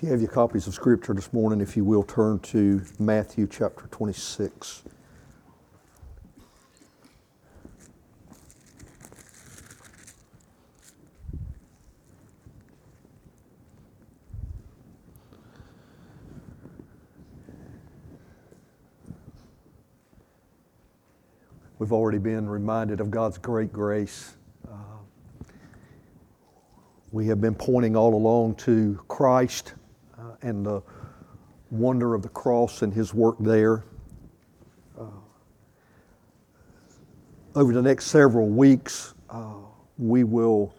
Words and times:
If 0.00 0.04
you 0.04 0.12
have 0.12 0.22
your 0.22 0.30
copies 0.30 0.66
of 0.66 0.72
Scripture 0.72 1.12
this 1.12 1.30
morning, 1.30 1.60
if 1.60 1.76
you 1.76 1.84
will 1.84 2.02
turn 2.02 2.38
to 2.38 2.80
Matthew 2.98 3.46
chapter 3.46 3.86
26. 3.90 4.82
We've 21.78 21.92
already 21.92 22.16
been 22.16 22.48
reminded 22.48 23.02
of 23.02 23.10
God's 23.10 23.36
great 23.36 23.70
grace. 23.70 24.32
Uh, 24.66 24.76
we 27.12 27.26
have 27.26 27.42
been 27.42 27.54
pointing 27.54 27.96
all 27.96 28.14
along 28.14 28.54
to 28.54 28.98
Christ 29.06 29.74
and 30.42 30.64
the 30.64 30.82
wonder 31.70 32.14
of 32.14 32.22
the 32.22 32.28
cross 32.28 32.82
and 32.82 32.92
his 32.92 33.14
work 33.14 33.36
there. 33.40 33.84
Uh, 34.98 35.04
over 37.54 37.72
the 37.72 37.82
next 37.82 38.06
several 38.06 38.48
weeks, 38.48 39.14
uh, 39.28 39.54
we 39.98 40.24
will 40.24 40.74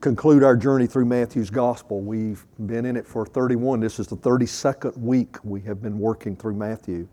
conclude 0.00 0.42
our 0.42 0.56
journey 0.56 0.86
through 0.86 1.06
Matthew's 1.06 1.48
gospel. 1.48 2.02
We've 2.02 2.44
been 2.66 2.84
in 2.84 2.96
it 2.96 3.06
for 3.06 3.24
31. 3.24 3.80
This 3.80 3.98
is 3.98 4.06
the 4.06 4.16
32nd 4.16 4.98
week 4.98 5.42
we 5.42 5.62
have 5.62 5.80
been 5.80 5.98
working 5.98 6.36
through 6.36 6.56
Matthew. 6.56 7.08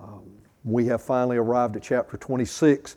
Um, 0.00 0.22
we 0.62 0.86
have 0.86 1.02
finally 1.02 1.36
arrived 1.36 1.74
at 1.74 1.82
chapter 1.82 2.16
26. 2.16 2.94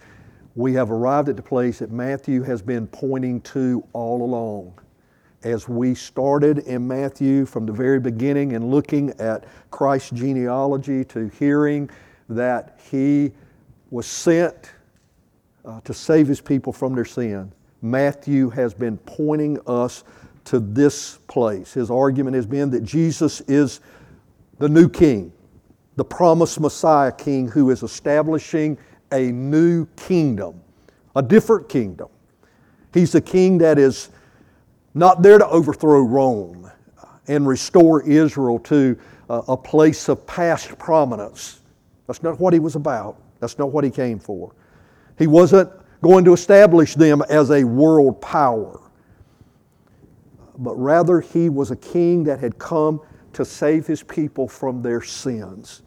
We 0.55 0.73
have 0.73 0.91
arrived 0.91 1.29
at 1.29 1.37
the 1.37 1.41
place 1.41 1.79
that 1.79 1.91
Matthew 1.91 2.43
has 2.43 2.61
been 2.61 2.85
pointing 2.85 3.41
to 3.41 3.83
all 3.93 4.21
along. 4.21 4.79
As 5.43 5.69
we 5.69 5.95
started 5.95 6.59
in 6.59 6.87
Matthew 6.87 7.45
from 7.45 7.65
the 7.65 7.71
very 7.71 7.99
beginning 7.99 8.53
and 8.53 8.69
looking 8.69 9.11
at 9.19 9.45
Christ's 9.71 10.11
genealogy 10.11 11.05
to 11.05 11.29
hearing 11.39 11.89
that 12.27 12.79
he 12.91 13.31
was 13.89 14.05
sent 14.05 14.71
uh, 15.63 15.79
to 15.81 15.93
save 15.93 16.27
his 16.27 16.41
people 16.41 16.73
from 16.73 16.93
their 16.93 17.05
sin, 17.05 17.51
Matthew 17.81 18.49
has 18.49 18.73
been 18.73 18.97
pointing 18.97 19.57
us 19.65 20.03
to 20.45 20.59
this 20.59 21.19
place. 21.27 21.73
His 21.73 21.89
argument 21.89 22.35
has 22.35 22.45
been 22.45 22.69
that 22.71 22.83
Jesus 22.83 23.41
is 23.41 23.79
the 24.57 24.67
new 24.67 24.89
king 24.89 25.31
the 25.99 26.05
promised 26.05 26.61
Messiah 26.61 27.11
king 27.11 27.49
who 27.49 27.71
is 27.71 27.83
establishing 27.83 28.77
a 29.11 29.33
new 29.33 29.85
kingdom, 29.97 30.61
a 31.13 31.21
different 31.21 31.67
kingdom. 31.67 32.07
He's 32.93 33.11
the 33.11 33.19
king 33.19 33.57
that 33.57 33.77
is 33.77 34.09
not 34.93 35.21
there 35.21 35.37
to 35.37 35.47
overthrow 35.47 36.01
Rome 36.01 36.69
and 37.27 37.47
restore 37.47 38.01
Israel 38.03 38.59
to 38.59 38.97
uh, 39.29 39.41
a 39.47 39.57
place 39.57 40.09
of 40.09 40.25
past 40.25 40.77
prominence. 40.79 41.61
That's 42.07 42.23
not 42.23 42.39
what 42.39 42.53
he 42.53 42.59
was 42.59 42.75
about. 42.75 43.21
That's 43.39 43.57
not 43.57 43.71
what 43.71 43.83
he 43.83 43.91
came 43.91 44.19
for. 44.19 44.53
He 45.17 45.27
wasn't 45.27 45.71
going 46.01 46.25
to 46.25 46.33
establish 46.33 46.95
them 46.95 47.21
as 47.29 47.51
a 47.51 47.63
world 47.63 48.21
power, 48.21 48.79
but 50.57 50.75
rather 50.75 51.21
he 51.21 51.49
was 51.49 51.71
a 51.71 51.75
king 51.75 52.23
that 52.23 52.39
had 52.39 52.57
come 52.57 53.01
to 53.33 53.45
save 53.45 53.85
his 53.85 54.01
people 54.01 54.47
from 54.47 54.81
their 54.81 55.01
sins. 55.01 55.83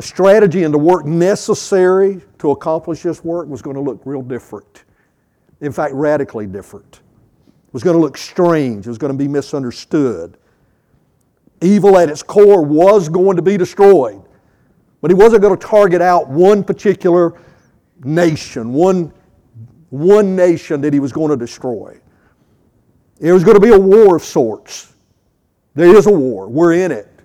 The 0.00 0.06
strategy 0.06 0.62
and 0.62 0.72
the 0.72 0.78
work 0.78 1.04
necessary 1.04 2.22
to 2.38 2.52
accomplish 2.52 3.02
this 3.02 3.22
work 3.22 3.46
was 3.48 3.60
going 3.60 3.76
to 3.76 3.82
look 3.82 4.00
real 4.06 4.22
different. 4.22 4.84
In 5.60 5.72
fact, 5.72 5.92
radically 5.92 6.46
different. 6.46 7.00
It 7.66 7.74
was 7.74 7.82
going 7.82 7.96
to 7.96 8.00
look 8.00 8.16
strange. 8.16 8.86
It 8.86 8.88
was 8.88 8.96
going 8.96 9.12
to 9.12 9.18
be 9.18 9.28
misunderstood. 9.28 10.38
Evil 11.60 11.98
at 11.98 12.08
its 12.08 12.22
core 12.22 12.62
was 12.62 13.10
going 13.10 13.36
to 13.36 13.42
be 13.42 13.58
destroyed. 13.58 14.22
But 15.02 15.10
he 15.10 15.14
wasn't 15.14 15.42
going 15.42 15.58
to 15.58 15.66
target 15.66 16.00
out 16.00 16.30
one 16.30 16.64
particular 16.64 17.38
nation, 18.02 18.72
one, 18.72 19.12
one 19.90 20.34
nation 20.34 20.80
that 20.80 20.94
he 20.94 20.98
was 20.98 21.12
going 21.12 21.28
to 21.28 21.36
destroy. 21.36 22.00
It 23.20 23.34
was 23.34 23.44
going 23.44 23.56
to 23.56 23.60
be 23.60 23.74
a 23.74 23.78
war 23.78 24.16
of 24.16 24.24
sorts. 24.24 24.94
There 25.74 25.94
is 25.94 26.06
a 26.06 26.10
war. 26.10 26.48
We're 26.48 26.72
in 26.72 26.90
it. 26.90 27.19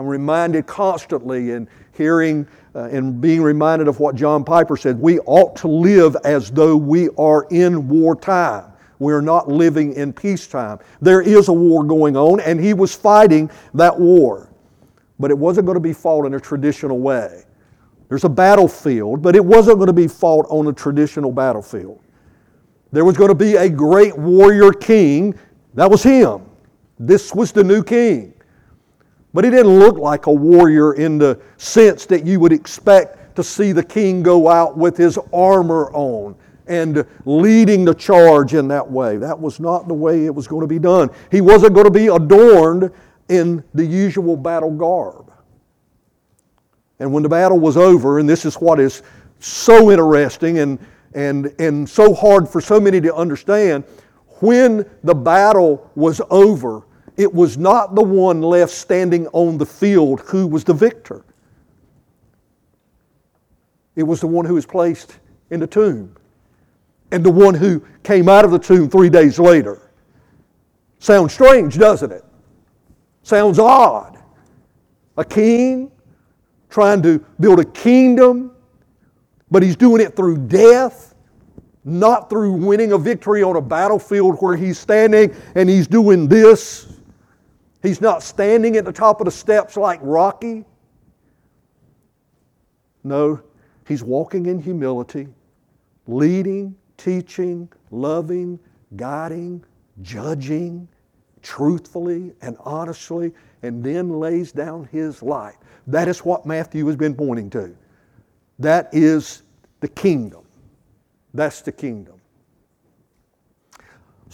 I'm 0.00 0.06
reminded 0.06 0.66
constantly 0.66 1.50
in 1.50 1.68
hearing 1.92 2.48
uh, 2.74 2.84
and 2.84 3.20
being 3.20 3.42
reminded 3.42 3.86
of 3.86 4.00
what 4.00 4.14
John 4.14 4.44
Piper 4.44 4.74
said. 4.74 4.98
We 4.98 5.18
ought 5.26 5.54
to 5.56 5.68
live 5.68 6.16
as 6.24 6.50
though 6.50 6.74
we 6.74 7.10
are 7.18 7.46
in 7.50 7.86
wartime. 7.86 8.72
We're 8.98 9.20
not 9.20 9.50
living 9.50 9.92
in 9.92 10.14
peacetime. 10.14 10.78
There 11.02 11.20
is 11.20 11.48
a 11.48 11.52
war 11.52 11.84
going 11.84 12.16
on, 12.16 12.40
and 12.40 12.58
he 12.58 12.72
was 12.72 12.94
fighting 12.94 13.50
that 13.74 14.00
war. 14.00 14.50
But 15.18 15.30
it 15.30 15.36
wasn't 15.36 15.66
going 15.66 15.76
to 15.76 15.80
be 15.80 15.92
fought 15.92 16.24
in 16.24 16.32
a 16.32 16.40
traditional 16.40 16.98
way. 16.98 17.44
There's 18.08 18.24
a 18.24 18.30
battlefield, 18.30 19.20
but 19.20 19.36
it 19.36 19.44
wasn't 19.44 19.76
going 19.76 19.88
to 19.88 19.92
be 19.92 20.08
fought 20.08 20.46
on 20.48 20.66
a 20.68 20.72
traditional 20.72 21.30
battlefield. 21.30 22.00
There 22.90 23.04
was 23.04 23.18
going 23.18 23.28
to 23.28 23.34
be 23.34 23.56
a 23.56 23.68
great 23.68 24.16
warrior 24.16 24.72
king. 24.72 25.38
That 25.74 25.90
was 25.90 26.02
him. 26.02 26.46
This 26.98 27.34
was 27.34 27.52
the 27.52 27.62
new 27.62 27.84
king. 27.84 28.32
But 29.32 29.44
he 29.44 29.50
didn't 29.50 29.78
look 29.78 29.96
like 29.96 30.26
a 30.26 30.32
warrior 30.32 30.94
in 30.94 31.18
the 31.18 31.40
sense 31.56 32.06
that 32.06 32.26
you 32.26 32.40
would 32.40 32.52
expect 32.52 33.36
to 33.36 33.44
see 33.44 33.72
the 33.72 33.82
king 33.82 34.22
go 34.22 34.48
out 34.48 34.76
with 34.76 34.96
his 34.96 35.18
armor 35.32 35.90
on 35.92 36.34
and 36.66 37.04
leading 37.24 37.84
the 37.84 37.94
charge 37.94 38.54
in 38.54 38.68
that 38.68 38.88
way. 38.88 39.16
That 39.16 39.38
was 39.38 39.60
not 39.60 39.88
the 39.88 39.94
way 39.94 40.26
it 40.26 40.34
was 40.34 40.46
going 40.46 40.62
to 40.62 40.66
be 40.66 40.78
done. 40.78 41.10
He 41.30 41.40
wasn't 41.40 41.74
going 41.74 41.86
to 41.86 41.90
be 41.90 42.08
adorned 42.08 42.92
in 43.28 43.64
the 43.74 43.84
usual 43.84 44.36
battle 44.36 44.70
garb. 44.70 45.32
And 46.98 47.12
when 47.12 47.22
the 47.22 47.28
battle 47.28 47.58
was 47.58 47.76
over, 47.76 48.18
and 48.18 48.28
this 48.28 48.44
is 48.44 48.56
what 48.56 48.78
is 48.78 49.02
so 49.38 49.90
interesting 49.90 50.58
and, 50.58 50.78
and, 51.14 51.52
and 51.58 51.88
so 51.88 52.14
hard 52.14 52.48
for 52.48 52.60
so 52.60 52.78
many 52.78 53.00
to 53.00 53.14
understand, 53.14 53.84
when 54.40 54.88
the 55.02 55.14
battle 55.14 55.90
was 55.94 56.20
over, 56.30 56.82
it 57.20 57.34
was 57.34 57.58
not 57.58 57.94
the 57.94 58.02
one 58.02 58.40
left 58.40 58.72
standing 58.72 59.26
on 59.34 59.58
the 59.58 59.66
field 59.66 60.20
who 60.20 60.46
was 60.46 60.64
the 60.64 60.72
victor. 60.72 61.22
It 63.94 64.04
was 64.04 64.22
the 64.22 64.26
one 64.26 64.46
who 64.46 64.54
was 64.54 64.64
placed 64.64 65.18
in 65.50 65.60
the 65.60 65.66
tomb 65.66 66.16
and 67.12 67.22
the 67.22 67.30
one 67.30 67.52
who 67.52 67.84
came 68.04 68.26
out 68.30 68.46
of 68.46 68.52
the 68.52 68.58
tomb 68.58 68.88
three 68.88 69.10
days 69.10 69.38
later. 69.38 69.90
Sounds 70.98 71.34
strange, 71.34 71.76
doesn't 71.76 72.10
it? 72.10 72.24
Sounds 73.22 73.58
odd. 73.58 74.16
A 75.18 75.24
king 75.24 75.92
trying 76.70 77.02
to 77.02 77.18
build 77.38 77.60
a 77.60 77.66
kingdom, 77.66 78.52
but 79.50 79.62
he's 79.62 79.76
doing 79.76 80.00
it 80.00 80.16
through 80.16 80.38
death, 80.38 81.14
not 81.84 82.30
through 82.30 82.52
winning 82.52 82.92
a 82.92 82.98
victory 82.98 83.42
on 83.42 83.56
a 83.56 83.60
battlefield 83.60 84.40
where 84.40 84.56
he's 84.56 84.78
standing 84.78 85.34
and 85.54 85.68
he's 85.68 85.86
doing 85.86 86.26
this. 86.26 86.96
He's 87.82 88.00
not 88.00 88.22
standing 88.22 88.76
at 88.76 88.84
the 88.84 88.92
top 88.92 89.20
of 89.20 89.24
the 89.24 89.30
steps 89.30 89.76
like 89.76 90.00
Rocky. 90.02 90.64
No, 93.02 93.40
he's 93.88 94.02
walking 94.02 94.46
in 94.46 94.60
humility, 94.60 95.28
leading, 96.06 96.76
teaching, 96.98 97.70
loving, 97.90 98.58
guiding, 98.96 99.64
judging 100.02 100.86
truthfully 101.42 102.32
and 102.42 102.56
honestly, 102.60 103.32
and 103.62 103.82
then 103.82 104.20
lays 104.20 104.52
down 104.52 104.88
his 104.92 105.22
life. 105.22 105.56
That 105.86 106.08
is 106.08 106.24
what 106.24 106.46
Matthew 106.46 106.86
has 106.86 106.96
been 106.96 107.14
pointing 107.14 107.50
to. 107.50 107.74
That 108.58 108.90
is 108.92 109.42
the 109.80 109.88
kingdom. 109.88 110.44
That's 111.32 111.62
the 111.62 111.72
kingdom 111.72 112.19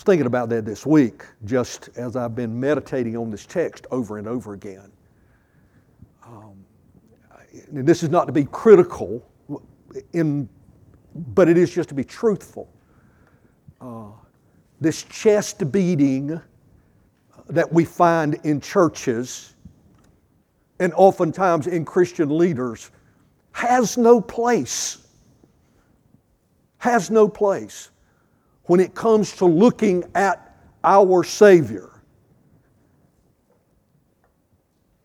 thinking 0.07 0.27
about 0.27 0.49
that 0.49 0.65
this 0.65 0.87
week, 0.87 1.25
just 1.45 1.91
as 1.97 2.15
I've 2.15 2.37
been 2.37 2.59
meditating 2.59 3.17
on 3.17 3.29
this 3.29 3.45
text 3.45 3.87
over 3.91 4.19
and 4.19 4.29
over 4.29 4.55
again. 4.55 4.91
Um, 6.25 6.65
and 7.73 7.87
this 7.87 8.05
is 8.05 8.09
not 8.09 8.27
to 8.27 8.33
be 8.33 8.45
critical, 8.45 9.29
in, 10.13 10.49
but 11.35 11.49
it 11.49 11.59
is 11.59 11.75
just 11.75 11.89
to 11.89 11.95
be 11.95 12.05
truthful. 12.05 12.73
Uh, 13.81 14.11
this 14.81 15.03
chest 15.03 15.73
beating 15.73 16.41
that 17.49 17.73
we 17.73 17.85
find 17.85 18.39
in 18.45 18.61
churches 18.61 19.55
and 20.79 20.93
oftentimes 20.95 21.67
in 21.67 21.85
Christian 21.85 22.37
leaders 22.37 22.91
has 23.53 23.99
no 23.99 24.21
place. 24.21 24.99
Has 26.79 27.11
no 27.11 27.29
place 27.29 27.91
when 28.67 28.81
it 28.81 28.95
comes 28.95 29.37
to 29.37 29.45
looking 29.47 30.05
at 30.15 30.57
our 30.85 31.25
Savior. 31.25 31.91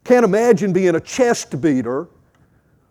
Can't 0.03 0.25
imagine 0.25 0.73
being 0.73 0.95
a 0.95 0.99
chest 0.99 1.61
beater 1.61 2.07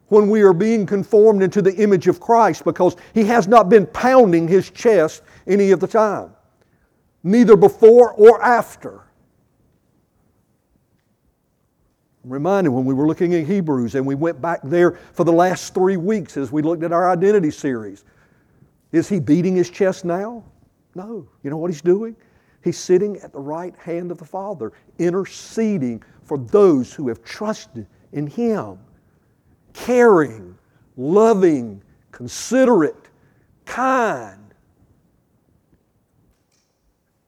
when 0.08 0.28
we 0.28 0.42
are 0.42 0.52
being 0.52 0.86
conformed 0.86 1.42
into 1.42 1.62
the 1.62 1.74
image 1.76 2.08
of 2.08 2.18
Christ 2.20 2.64
because 2.64 2.96
He 3.14 3.24
has 3.24 3.46
not 3.46 3.68
been 3.68 3.86
pounding 3.86 4.48
His 4.48 4.70
chest 4.70 5.22
any 5.46 5.70
of 5.70 5.80
the 5.80 5.86
time. 5.88 6.32
neither 7.22 7.54
before 7.56 8.12
or 8.12 8.42
after. 8.42 9.02
I'm 12.24 12.32
reminded 12.32 12.70
when 12.70 12.84
we 12.84 12.94
were 12.94 13.06
looking 13.06 13.34
at 13.34 13.46
Hebrews 13.46 13.94
and 13.94 14.06
we 14.06 14.14
went 14.14 14.40
back 14.40 14.60
there 14.62 14.92
for 15.12 15.24
the 15.24 15.32
last 15.32 15.74
three 15.74 15.96
weeks 15.96 16.36
as 16.36 16.52
we 16.52 16.62
looked 16.62 16.82
at 16.82 16.92
our 16.92 17.10
identity 17.10 17.50
series. 17.50 18.04
Is 18.92 19.08
he 19.08 19.20
beating 19.20 19.54
his 19.54 19.70
chest 19.70 20.04
now? 20.04 20.44
No. 20.94 21.26
You 21.42 21.50
know 21.50 21.56
what 21.56 21.70
he's 21.70 21.82
doing? 21.82 22.16
He's 22.62 22.78
sitting 22.78 23.16
at 23.18 23.32
the 23.32 23.40
right 23.40 23.74
hand 23.76 24.10
of 24.10 24.18
the 24.18 24.24
Father, 24.24 24.72
interceding 24.98 26.02
for 26.22 26.38
those 26.38 26.92
who 26.92 27.08
have 27.08 27.22
trusted 27.24 27.86
in 28.12 28.26
him, 28.26 28.78
caring, 29.72 30.58
loving, 30.96 31.82
considerate, 32.12 33.08
kind. 33.64 34.40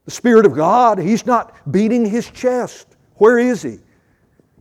The 0.05 0.11
Spirit 0.11 0.47
of 0.47 0.55
God, 0.55 0.99
He's 0.99 1.27
not 1.27 1.71
beating 1.71 2.05
His 2.05 2.31
chest. 2.31 2.97
Where 3.15 3.39
is 3.39 3.63
He? 3.63 3.79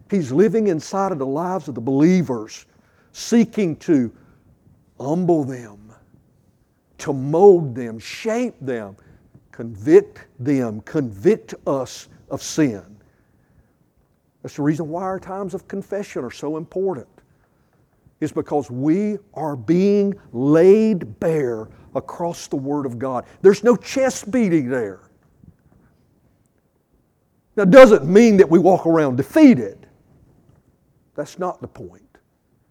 He's 0.10 0.32
living 0.32 0.68
inside 0.68 1.12
of 1.12 1.20
the 1.20 1.26
lives 1.26 1.68
of 1.68 1.76
the 1.76 1.82
believers, 1.82 2.66
seeking 3.12 3.76
to 3.78 4.12
humble 5.00 5.44
them, 5.44 5.81
to 7.02 7.14
mold 7.14 7.76
them, 7.76 8.00
shape 8.00 8.56
them, 8.62 8.96
convict 9.52 10.26
them, 10.40 10.82
convict 10.82 11.54
us 11.68 12.08
of 12.30 12.42
sin. 12.42 12.84
That's 14.42 14.56
the 14.56 14.64
reason 14.64 14.90
why 14.90 15.04
our 15.04 15.20
times 15.20 15.54
of 15.54 15.68
confession 15.68 16.24
are 16.24 16.32
so 16.32 16.58
important. 16.58 17.08
Is 18.20 18.32
because 18.32 18.70
we 18.70 19.18
are 19.34 19.56
being 19.56 20.14
laid 20.32 21.20
bare 21.20 21.68
across 21.96 22.48
the 22.48 22.56
Word 22.56 22.86
of 22.86 23.00
God. 23.00 23.26
There's 23.42 23.64
no 23.64 23.76
chest 23.76 24.30
beating 24.30 24.70
there. 24.70 25.00
That 27.56 27.72
doesn't 27.72 28.06
mean 28.06 28.38
that 28.38 28.50
we 28.50 28.60
walk 28.60 28.86
around 28.86 29.16
defeated. 29.18 29.88
That's 31.16 31.40
not 31.40 31.62
the 31.62 31.68
point. 31.68 32.18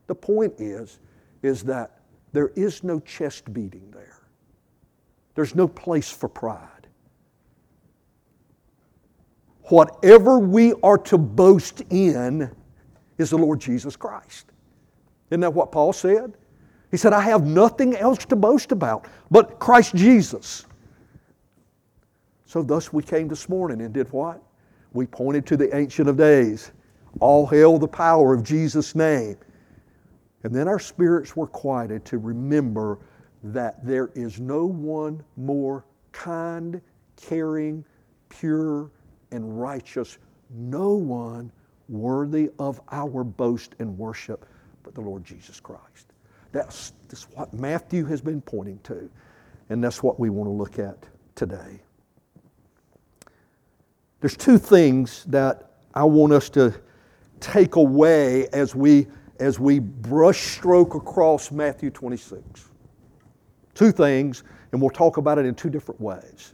The 0.06 0.14
point 0.14 0.54
is, 0.58 1.00
is 1.42 1.62
that 1.64 2.00
there 2.32 2.48
is 2.54 2.84
no 2.84 3.00
chest 3.00 3.52
beating 3.52 3.90
there. 3.90 4.19
There's 5.40 5.54
no 5.54 5.68
place 5.68 6.10
for 6.10 6.28
pride. 6.28 6.86
Whatever 9.70 10.38
we 10.38 10.74
are 10.82 10.98
to 10.98 11.16
boast 11.16 11.80
in 11.88 12.54
is 13.16 13.30
the 13.30 13.38
Lord 13.38 13.58
Jesus 13.58 13.96
Christ. 13.96 14.52
Isn't 15.30 15.40
that 15.40 15.54
what 15.54 15.72
Paul 15.72 15.94
said? 15.94 16.34
He 16.90 16.98
said, 16.98 17.14
I 17.14 17.22
have 17.22 17.46
nothing 17.46 17.96
else 17.96 18.26
to 18.26 18.36
boast 18.36 18.70
about 18.70 19.08
but 19.30 19.58
Christ 19.58 19.94
Jesus. 19.94 20.66
So, 22.44 22.62
thus 22.62 22.92
we 22.92 23.02
came 23.02 23.26
this 23.26 23.48
morning 23.48 23.80
and 23.80 23.94
did 23.94 24.12
what? 24.12 24.42
We 24.92 25.06
pointed 25.06 25.46
to 25.46 25.56
the 25.56 25.74
Ancient 25.74 26.06
of 26.06 26.18
Days. 26.18 26.70
All 27.18 27.46
hail 27.46 27.78
the 27.78 27.88
power 27.88 28.34
of 28.34 28.44
Jesus' 28.44 28.94
name. 28.94 29.38
And 30.42 30.54
then 30.54 30.68
our 30.68 30.78
spirits 30.78 31.34
were 31.34 31.46
quieted 31.46 32.04
to 32.04 32.18
remember 32.18 32.98
that 33.42 33.84
there 33.84 34.10
is 34.14 34.40
no 34.40 34.66
one 34.66 35.22
more 35.36 35.84
kind, 36.12 36.80
caring, 37.16 37.84
pure, 38.28 38.90
and 39.32 39.60
righteous, 39.60 40.18
no 40.50 40.94
one 40.94 41.50
worthy 41.88 42.50
of 42.58 42.80
our 42.90 43.24
boast 43.24 43.74
and 43.78 43.96
worship 43.96 44.46
but 44.82 44.94
the 44.94 45.00
Lord 45.00 45.24
Jesus 45.24 45.60
Christ. 45.60 46.12
That's, 46.52 46.92
that's 47.08 47.24
what 47.30 47.52
Matthew 47.52 48.04
has 48.06 48.20
been 48.20 48.40
pointing 48.40 48.78
to, 48.84 49.08
and 49.68 49.82
that's 49.82 50.02
what 50.02 50.18
we 50.18 50.30
want 50.30 50.48
to 50.48 50.52
look 50.52 50.78
at 50.78 50.98
today. 51.34 51.80
There's 54.20 54.36
two 54.36 54.58
things 54.58 55.24
that 55.28 55.70
I 55.94 56.04
want 56.04 56.32
us 56.32 56.50
to 56.50 56.74
take 57.40 57.76
away 57.76 58.48
as 58.48 58.74
we 58.74 59.06
as 59.38 59.58
we 59.58 59.80
brushstroke 59.80 60.94
across 60.94 61.50
Matthew 61.50 61.88
26. 61.88 62.69
Two 63.80 63.92
things, 63.92 64.42
and 64.72 64.80
we'll 64.82 64.90
talk 64.90 65.16
about 65.16 65.38
it 65.38 65.46
in 65.46 65.54
two 65.54 65.70
different 65.70 65.98
ways. 65.98 66.52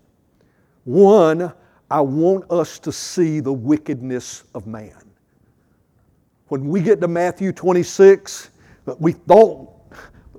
One, 0.85 1.53
I 1.91 2.01
want 2.01 2.49
us 2.53 2.79
to 2.79 2.93
see 2.93 3.41
the 3.41 3.53
wickedness 3.53 4.45
of 4.55 4.69
man. 4.69 5.03
When 6.47 6.69
we 6.69 6.81
get 6.81 7.01
to 7.01 7.09
Matthew 7.09 7.51
26, 7.51 8.51
we 9.01 9.11
thought, 9.11 9.73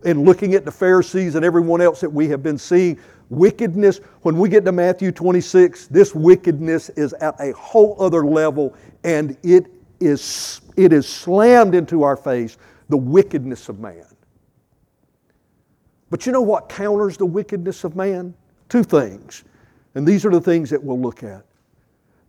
in 0.06 0.24
looking 0.24 0.54
at 0.54 0.64
the 0.64 0.72
Pharisees 0.72 1.36
and 1.36 1.44
everyone 1.44 1.82
else 1.82 2.00
that 2.00 2.10
we 2.10 2.30
have 2.30 2.42
been 2.42 2.58
seeing, 2.58 2.98
wickedness, 3.28 4.00
when 4.22 4.38
we 4.38 4.48
get 4.48 4.64
to 4.64 4.72
Matthew 4.72 5.12
26, 5.12 5.88
this 5.88 6.16
wickedness 6.16 6.88
is 6.92 7.12
at 7.16 7.36
a 7.42 7.52
whole 7.52 8.02
other 8.02 8.26
level 8.26 8.74
and 9.04 9.36
it 9.44 9.66
is, 10.00 10.62
it 10.78 10.94
is 10.94 11.06
slammed 11.06 11.76
into 11.76 12.04
our 12.04 12.16
face 12.16 12.58
the 12.88 12.96
wickedness 12.96 13.68
of 13.68 13.82
man. 13.82 14.06
But 16.10 16.26
you 16.26 16.32
know 16.32 16.42
what 16.42 16.70
counters 16.70 17.18
the 17.18 17.26
wickedness 17.26 17.84
of 17.84 17.96
man? 17.96 18.34
Two 18.70 18.84
things. 18.84 19.44
And 19.96 20.08
these 20.08 20.26
are 20.26 20.32
the 20.32 20.42
things 20.42 20.70
that 20.70 20.82
we'll 20.82 21.00
look 21.00 21.24
at. 21.24 21.46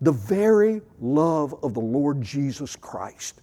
The 0.00 0.12
very 0.12 0.80
love 1.00 1.54
of 1.62 1.74
the 1.74 1.80
Lord 1.80 2.22
Jesus 2.22 2.76
Christ. 2.76 3.40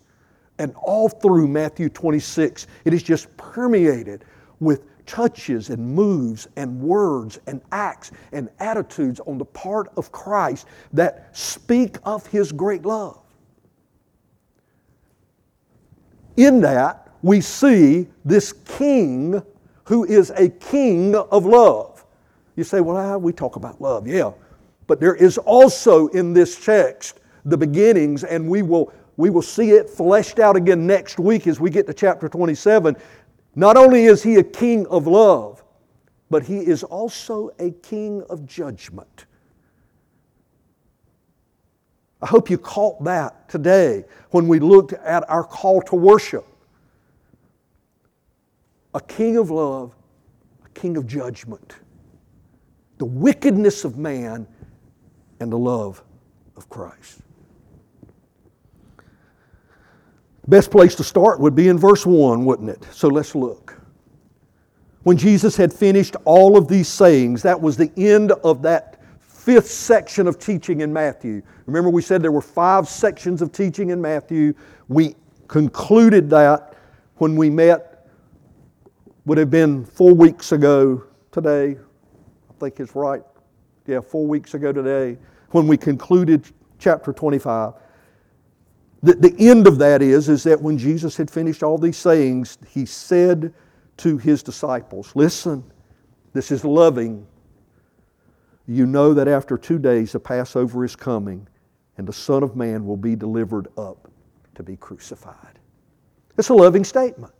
And 0.57 0.73
all 0.75 1.09
through 1.09 1.47
Matthew 1.47 1.89
26, 1.89 2.67
it 2.85 2.93
is 2.93 3.03
just 3.03 3.35
permeated 3.37 4.25
with 4.59 4.83
touches 5.05 5.69
and 5.69 5.93
moves 5.93 6.47
and 6.55 6.79
words 6.79 7.39
and 7.47 7.61
acts 7.71 8.11
and 8.31 8.49
attitudes 8.59 9.19
on 9.21 9.37
the 9.37 9.45
part 9.45 9.91
of 9.97 10.11
Christ 10.11 10.67
that 10.93 11.29
speak 11.37 11.97
of 12.03 12.25
His 12.27 12.51
great 12.51 12.85
love. 12.85 13.19
In 16.37 16.61
that, 16.61 17.09
we 17.21 17.41
see 17.41 18.07
this 18.23 18.53
king 18.53 19.41
who 19.85 20.03
is 20.03 20.31
a 20.31 20.49
king 20.49 21.15
of 21.15 21.45
love. 21.45 22.05
You 22.55 22.63
say, 22.63 22.81
well, 22.81 22.97
ah, 22.97 23.17
we 23.17 23.33
talk 23.33 23.55
about 23.55 23.81
love, 23.81 24.07
yeah. 24.07 24.31
But 24.87 24.99
there 24.99 25.15
is 25.15 25.37
also 25.37 26.07
in 26.07 26.33
this 26.33 26.63
text 26.63 27.19
the 27.45 27.57
beginnings, 27.57 28.23
and 28.23 28.49
we 28.49 28.61
will, 28.61 28.91
we 29.17 29.29
will 29.29 29.41
see 29.41 29.71
it 29.71 29.89
fleshed 29.89 30.39
out 30.39 30.55
again 30.55 30.85
next 30.87 31.19
week 31.19 31.47
as 31.47 31.59
we 31.59 31.69
get 31.69 31.87
to 31.87 31.93
chapter 31.93 32.27
27. 32.27 32.95
Not 33.55 33.77
only 33.77 34.05
is 34.05 34.23
he 34.23 34.35
a 34.35 34.43
king 34.43 34.85
of 34.87 35.07
love, 35.07 35.63
but 36.29 36.43
he 36.43 36.57
is 36.57 36.83
also 36.83 37.51
a 37.59 37.71
king 37.71 38.23
of 38.29 38.45
judgment. 38.45 39.25
I 42.21 42.27
hope 42.27 42.49
you 42.49 42.57
caught 42.57 43.03
that 43.03 43.47
today 43.49 44.05
when 44.31 44.47
we 44.47 44.59
looked 44.59 44.93
at 44.93 45.29
our 45.29 45.43
call 45.43 45.81
to 45.83 45.95
worship. 45.95 46.45
A 48.95 49.01
king 49.01 49.35
of 49.35 49.51
love, 49.51 49.93
a 50.65 50.69
king 50.69 50.95
of 50.95 51.05
judgment. 51.05 51.75
The 52.97 53.05
wickedness 53.05 53.83
of 53.83 53.97
man 53.97 54.47
and 55.41 55.51
the 55.51 55.57
love 55.57 56.01
of 56.55 56.69
Christ. 56.69 57.19
Best 60.47 60.71
place 60.71 60.95
to 60.95 61.03
start 61.03 61.41
would 61.41 61.55
be 61.55 61.67
in 61.67 61.77
verse 61.77 62.05
1, 62.05 62.45
wouldn't 62.45 62.69
it? 62.69 62.87
So 62.91 63.09
let's 63.09 63.35
look. 63.35 63.77
When 65.03 65.17
Jesus 65.17 65.57
had 65.57 65.73
finished 65.73 66.15
all 66.23 66.57
of 66.57 66.69
these 66.69 66.87
sayings, 66.87 67.41
that 67.43 67.59
was 67.59 67.75
the 67.75 67.91
end 67.97 68.31
of 68.31 68.61
that 68.61 69.01
fifth 69.19 69.69
section 69.69 70.25
of 70.25 70.39
teaching 70.39 70.81
in 70.81 70.93
Matthew. 70.93 71.41
Remember, 71.65 71.89
we 71.89 72.01
said 72.01 72.21
there 72.21 72.31
were 72.31 72.41
five 72.41 72.87
sections 72.87 73.41
of 73.41 73.51
teaching 73.51 73.89
in 73.89 74.01
Matthew. 74.01 74.53
We 74.87 75.15
concluded 75.47 76.29
that 76.29 76.75
when 77.17 77.35
we 77.35 77.49
met, 77.49 77.94
would 79.25 79.37
have 79.37 79.49
been 79.49 79.85
four 79.85 80.13
weeks 80.13 80.51
ago 80.51 81.03
today. 81.31 81.77
I 82.49 82.53
think 82.59 82.79
it's 82.79 82.95
right. 82.95 83.23
Yeah, 83.87 84.01
four 84.01 84.25
weeks 84.25 84.53
ago 84.53 84.71
today, 84.71 85.17
when 85.51 85.67
we 85.67 85.77
concluded 85.77 86.45
chapter 86.79 87.13
25. 87.13 87.73
The, 89.03 89.13
the 89.13 89.35
end 89.37 89.67
of 89.67 89.77
that 89.77 90.01
is, 90.01 90.29
is 90.29 90.43
that 90.43 90.59
when 90.59 90.77
Jesus 90.77 91.15
had 91.15 91.29
finished 91.29 91.61
all 91.61 91.77
these 91.77 91.97
sayings, 91.97 92.57
he 92.67 92.85
said 92.85 93.53
to 93.97 94.17
his 94.17 94.41
disciples, 94.41 95.11
Listen, 95.15 95.63
this 96.33 96.51
is 96.51 96.65
loving 96.65 97.27
you 98.67 98.85
know 98.85 99.13
that 99.13 99.27
after 99.27 99.57
two 99.57 99.77
days 99.77 100.13
the 100.13 100.19
Passover 100.19 100.83
is 100.83 100.95
coming, 100.95 101.47
and 101.97 102.07
the 102.07 102.13
Son 102.13 102.43
of 102.43 102.55
Man 102.55 102.85
will 102.85 102.97
be 102.97 103.15
delivered 103.15 103.67
up 103.77 104.09
to 104.55 104.63
be 104.63 104.75
crucified. 104.75 105.59
It's 106.37 106.49
a 106.49 106.53
loving 106.53 106.83
statement. 106.83 107.33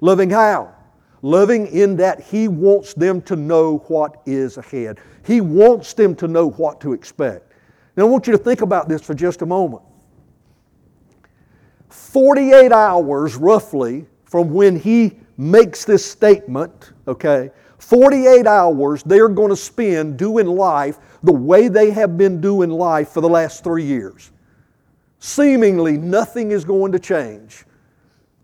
Loving 0.00 0.30
how? 0.30 0.74
Loving 1.22 1.68
in 1.68 1.96
that 1.96 2.20
He 2.20 2.48
wants 2.48 2.94
them 2.94 3.22
to 3.22 3.36
know 3.36 3.78
what 3.86 4.22
is 4.26 4.58
ahead. 4.58 4.98
He 5.24 5.40
wants 5.40 5.94
them 5.94 6.14
to 6.16 6.28
know 6.28 6.50
what 6.50 6.80
to 6.80 6.92
expect. 6.92 7.52
Now, 7.96 8.06
I 8.06 8.08
want 8.08 8.26
you 8.26 8.32
to 8.32 8.38
think 8.38 8.60
about 8.60 8.88
this 8.88 9.02
for 9.02 9.14
just 9.14 9.42
a 9.42 9.46
moment. 9.46 9.82
48 11.88 12.72
hours, 12.72 13.36
roughly, 13.36 14.06
from 14.24 14.50
when 14.52 14.76
He 14.76 15.18
makes 15.36 15.84
this 15.84 16.04
statement, 16.04 16.92
okay, 17.06 17.50
48 17.78 18.46
hours 18.46 19.02
they're 19.02 19.28
going 19.28 19.48
to 19.48 19.56
spend 19.56 20.16
doing 20.16 20.46
life 20.46 20.98
the 21.22 21.32
way 21.32 21.68
they 21.68 21.90
have 21.90 22.16
been 22.16 22.40
doing 22.40 22.70
life 22.70 23.08
for 23.08 23.20
the 23.20 23.28
last 23.28 23.64
three 23.64 23.84
years. 23.84 24.30
Seemingly 25.18 25.98
nothing 25.98 26.52
is 26.52 26.64
going 26.64 26.92
to 26.92 26.98
change. 26.98 27.64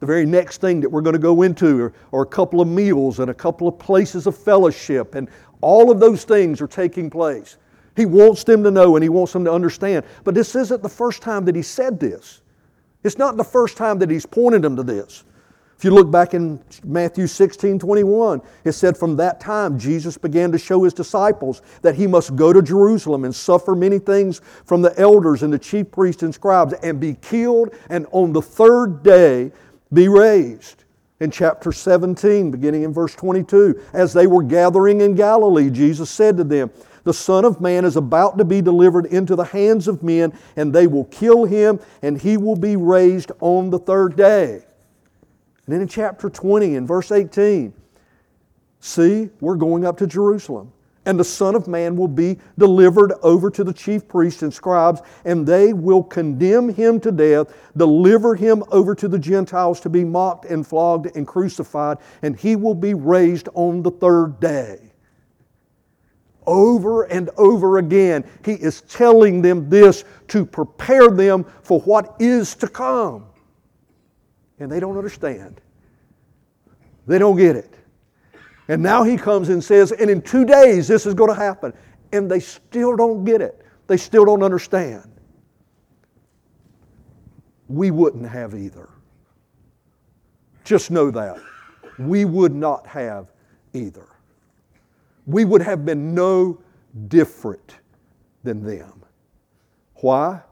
The 0.00 0.06
very 0.06 0.26
next 0.26 0.60
thing 0.60 0.80
that 0.80 0.88
we're 0.88 1.00
going 1.00 1.14
to 1.14 1.18
go 1.18 1.42
into 1.42 1.80
are, 1.82 1.92
are, 2.12 2.22
a 2.22 2.26
couple 2.26 2.60
of 2.60 2.68
meals 2.68 3.18
and 3.18 3.30
a 3.30 3.34
couple 3.34 3.66
of 3.66 3.78
places 3.78 4.26
of 4.26 4.36
fellowship, 4.36 5.14
and 5.14 5.28
all 5.60 5.90
of 5.90 5.98
those 5.98 6.24
things 6.24 6.60
are 6.60 6.68
taking 6.68 7.10
place. 7.10 7.56
He 7.96 8.06
wants 8.06 8.44
them 8.44 8.62
to 8.62 8.70
know 8.70 8.94
and 8.94 9.02
he 9.02 9.08
wants 9.08 9.32
them 9.32 9.44
to 9.44 9.52
understand. 9.52 10.04
But 10.22 10.36
this 10.36 10.54
isn't 10.54 10.82
the 10.82 10.88
first 10.88 11.20
time 11.20 11.44
that 11.46 11.56
he 11.56 11.62
said 11.62 11.98
this. 11.98 12.42
It's 13.02 13.18
not 13.18 13.36
the 13.36 13.44
first 13.44 13.76
time 13.76 13.98
that 13.98 14.10
he's 14.10 14.24
pointed 14.24 14.62
them 14.62 14.76
to 14.76 14.84
this. 14.84 15.24
If 15.76 15.84
you 15.84 15.92
look 15.92 16.10
back 16.10 16.34
in 16.34 16.60
Matthew 16.84 17.28
16 17.28 17.78
21, 17.78 18.42
it 18.64 18.72
said, 18.72 18.96
From 18.96 19.16
that 19.16 19.40
time 19.40 19.78
Jesus 19.78 20.18
began 20.18 20.50
to 20.50 20.58
show 20.58 20.82
his 20.82 20.92
disciples 20.92 21.62
that 21.82 21.94
he 21.94 22.08
must 22.08 22.34
go 22.34 22.52
to 22.52 22.60
Jerusalem 22.60 23.24
and 23.24 23.32
suffer 23.32 23.76
many 23.76 24.00
things 24.00 24.40
from 24.64 24.82
the 24.82 24.96
elders 24.98 25.44
and 25.44 25.52
the 25.52 25.58
chief 25.58 25.90
priests 25.92 26.24
and 26.24 26.34
scribes 26.34 26.74
and 26.82 26.98
be 26.98 27.14
killed, 27.14 27.76
and 27.90 28.06
on 28.10 28.32
the 28.32 28.42
third 28.42 29.04
day 29.04 29.52
be 29.92 30.08
raised. 30.08 30.84
In 31.20 31.30
chapter 31.32 31.72
17, 31.72 32.52
beginning 32.52 32.84
in 32.84 32.92
verse 32.92 33.14
22, 33.14 33.82
as 33.92 34.12
they 34.12 34.28
were 34.28 34.42
gathering 34.42 35.00
in 35.00 35.16
Galilee, 35.16 35.68
Jesus 35.68 36.10
said 36.10 36.36
to 36.36 36.44
them, 36.44 36.70
the 37.08 37.14
Son 37.14 37.44
of 37.44 37.60
Man 37.60 37.84
is 37.84 37.96
about 37.96 38.36
to 38.38 38.44
be 38.44 38.60
delivered 38.60 39.06
into 39.06 39.34
the 39.34 39.44
hands 39.44 39.88
of 39.88 40.02
men, 40.02 40.32
and 40.56 40.72
they 40.72 40.86
will 40.86 41.06
kill 41.06 41.44
him, 41.44 41.80
and 42.02 42.20
he 42.20 42.36
will 42.36 42.54
be 42.54 42.76
raised 42.76 43.32
on 43.40 43.70
the 43.70 43.78
third 43.78 44.14
day. 44.14 44.62
And 45.66 45.74
then 45.74 45.80
in 45.80 45.88
chapter 45.88 46.28
20, 46.28 46.74
in 46.74 46.86
verse 46.86 47.10
18, 47.10 47.72
see, 48.80 49.30
we're 49.40 49.56
going 49.56 49.86
up 49.86 49.96
to 49.98 50.06
Jerusalem. 50.06 50.72
And 51.08 51.18
the 51.18 51.24
Son 51.24 51.56
of 51.56 51.66
Man 51.66 51.96
will 51.96 52.06
be 52.06 52.38
delivered 52.56 53.12
over 53.22 53.50
to 53.50 53.64
the 53.64 53.72
chief 53.72 54.06
priests 54.06 54.42
and 54.42 54.54
scribes, 54.54 55.00
and 55.24 55.44
they 55.44 55.72
will 55.72 56.04
condemn 56.04 56.68
him 56.68 57.00
to 57.00 57.10
death, 57.10 57.52
deliver 57.76 58.36
him 58.36 58.62
over 58.70 58.94
to 58.94 59.08
the 59.08 59.18
Gentiles 59.18 59.80
to 59.80 59.88
be 59.88 60.04
mocked 60.04 60.44
and 60.44 60.64
flogged 60.64 61.16
and 61.16 61.26
crucified, 61.26 61.98
and 62.22 62.38
he 62.38 62.54
will 62.54 62.74
be 62.74 62.94
raised 62.94 63.48
on 63.54 63.82
the 63.82 63.90
third 63.90 64.38
day. 64.38 64.92
Over 66.46 67.04
and 67.04 67.30
over 67.36 67.78
again, 67.78 68.24
he 68.44 68.52
is 68.52 68.82
telling 68.82 69.42
them 69.42 69.68
this 69.68 70.04
to 70.28 70.46
prepare 70.46 71.08
them 71.08 71.44
for 71.62 71.80
what 71.80 72.14
is 72.20 72.54
to 72.54 72.68
come 72.68 73.28
and 74.60 74.70
they 74.70 74.80
don't 74.80 74.96
understand. 74.96 75.60
They 77.06 77.18
don't 77.18 77.36
get 77.36 77.56
it. 77.56 77.77
And 78.68 78.82
now 78.82 79.02
he 79.02 79.16
comes 79.16 79.48
and 79.48 79.62
says, 79.62 79.92
and 79.92 80.10
in 80.10 80.22
two 80.22 80.44
days 80.44 80.88
this 80.88 81.06
is 81.06 81.14
going 81.14 81.30
to 81.30 81.36
happen. 81.36 81.72
And 82.12 82.30
they 82.30 82.40
still 82.40 82.96
don't 82.96 83.24
get 83.24 83.40
it. 83.40 83.64
They 83.86 83.96
still 83.96 84.24
don't 84.24 84.42
understand. 84.42 85.10
We 87.68 87.90
wouldn't 87.90 88.28
have 88.28 88.54
either. 88.54 88.88
Just 90.64 90.90
know 90.90 91.10
that. 91.10 91.38
We 91.98 92.24
would 92.24 92.54
not 92.54 92.86
have 92.86 93.32
either. 93.72 94.06
We 95.26 95.44
would 95.44 95.62
have 95.62 95.84
been 95.84 96.14
no 96.14 96.60
different 97.08 97.76
than 98.42 98.62
them. 98.62 99.02
Why? 99.96 100.42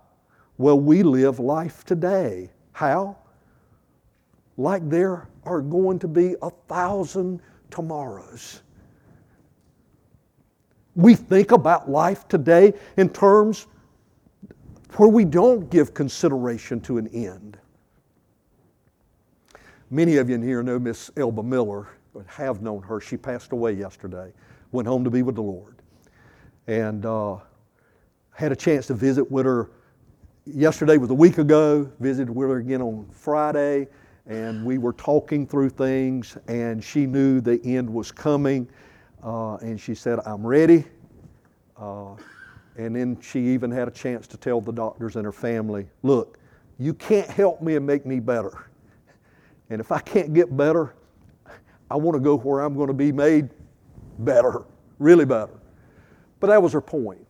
Well, 0.59 0.81
we 0.81 1.03
live 1.03 1.39
life 1.39 1.85
today. 1.85 2.51
How? 2.73 3.17
like 4.57 4.89
there 4.89 5.29
are 5.45 5.61
going 5.61 5.99
to 5.99 6.09
be 6.09 6.35
a 6.43 6.51
thousand 6.69 7.41
tomorrows. 7.71 8.63
We 10.95 11.15
think 11.15 11.53
about 11.53 11.91
life 11.91 12.27
today 12.27 12.73
in 12.97 13.11
terms 13.11 13.67
where 14.97 15.09
we 15.09 15.25
don't 15.25 15.69
give 15.69 15.93
consideration 15.93 16.81
to 16.83 16.99
an 16.99 17.09
end. 17.09 17.59
Many 19.91 20.17
of 20.17 20.29
you 20.29 20.37
in 20.37 20.43
here 20.43 20.63
know 20.63 20.79
Miss 20.79 21.11
Elba 21.17 21.43
Miller, 21.43 21.89
have 22.27 22.63
known 22.63 22.83
her. 22.83 22.99
She 23.01 23.17
passed 23.17 23.53
away 23.53 23.73
yesterday, 23.73 24.33
went 24.73 24.89
home 24.89 25.05
to 25.05 25.11
be 25.11 25.23
with 25.23 25.35
the 25.35 25.43
Lord. 25.43 25.77
And 26.67 27.05
uh, 27.05 27.37
had 28.33 28.53
a 28.53 28.57
chance 28.57 28.87
to 28.87 28.95
visit 28.95 29.31
with 29.31 29.45
her 29.45 29.71
yesterday 30.47 30.97
was 30.97 31.11
a 31.11 31.15
week 31.15 31.39
ago, 31.39 31.91
visited 32.01 32.31
with 32.31 32.49
her 32.49 32.57
again 32.57 32.81
on 32.81 33.07
Friday 33.13 33.89
and 34.27 34.65
we 34.65 34.79
were 34.79 34.93
talking 34.93 35.47
through 35.47 35.71
things, 35.71 36.37
and 36.49 36.83
she 36.83 37.07
knew 37.07 37.41
the 37.41 37.61
end 37.65 37.89
was 37.89 38.11
coming, 38.11 38.69
uh, 39.23 39.57
and 39.57 39.81
she 39.81 39.95
said, 39.95 40.19
I'm 40.27 40.47
ready. 40.47 40.85
Uh, 41.77 42.15
and 42.77 42.95
then 42.95 43.19
she 43.21 43.41
even 43.41 43.71
had 43.71 43.89
a 43.89 43.91
chance 43.91 44.27
to 44.29 44.37
tell 44.37 44.61
the 44.61 44.73
doctors 44.73 45.17
and 45.17 45.25
her 45.25 45.33
family, 45.33 45.87
Look, 46.03 46.39
you 46.79 46.93
can't 46.95 47.29
help 47.29 47.63
me 47.63 47.77
and 47.77 47.87
make 47.87 48.05
me 48.05 48.21
better. 48.21 48.69
And 49.71 49.81
if 49.81 49.91
I 49.91 50.01
can't 50.01 50.35
get 50.35 50.57
better, 50.57 50.95
I 51.91 51.97
want 51.97 52.17
to 52.17 52.21
go 52.21 52.37
where 52.37 52.61
I'm 52.61 52.75
going 52.75 52.89
to 52.89 52.95
be 52.95 53.13
made 53.13 53.49
better, 54.21 54.65
really 54.99 55.25
better. 55.25 55.55
But 56.41 56.49
that 56.49 56.63
was 56.63 56.73
her 56.73 56.81
point. 56.81 57.27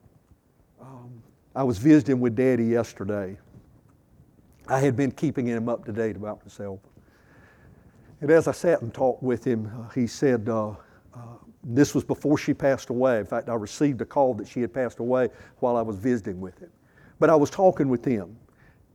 Um, 0.81 1.23
I 1.55 1.63
was 1.63 1.79
visiting 1.79 2.21
with 2.21 2.35
Daddy 2.35 2.65
yesterday, 2.65 3.39
I 4.69 4.81
had 4.81 4.97
been 4.97 5.13
keeping 5.13 5.47
him 5.47 5.69
up 5.69 5.85
to 5.85 5.93
date 5.93 6.17
about 6.17 6.45
myself. 6.45 6.81
And 8.21 8.31
as 8.31 8.49
I 8.49 8.53
sat 8.53 8.83
and 8.83 8.93
talked 8.93 9.23
with 9.23 9.45
him, 9.47 9.71
uh, 9.79 9.89
he 9.91 10.07
said, 10.07 10.49
uh, 10.49 10.71
uh, 10.71 10.77
this 11.63 11.95
was 11.95 12.03
before 12.03 12.39
she 12.39 12.55
passed 12.55 12.91
away. 12.91 13.19
In 13.19 13.27
fact, 13.27 13.49
I 13.49 13.55
received 13.55 14.01
a 14.01 14.05
call 14.05 14.35
that 14.35 14.49
she 14.49 14.61
had 14.61 14.73
passed 14.73 14.99
away 14.99 15.29
while 15.59 15.77
I 15.77 15.83
was 15.83 15.97
visiting 15.97 16.41
with 16.41 16.59
him. 16.59 16.71
But 17.19 17.31
I 17.31 17.37
was 17.37 17.51
talking 17.51 17.89
with 17.89 18.05
him, 18.05 18.37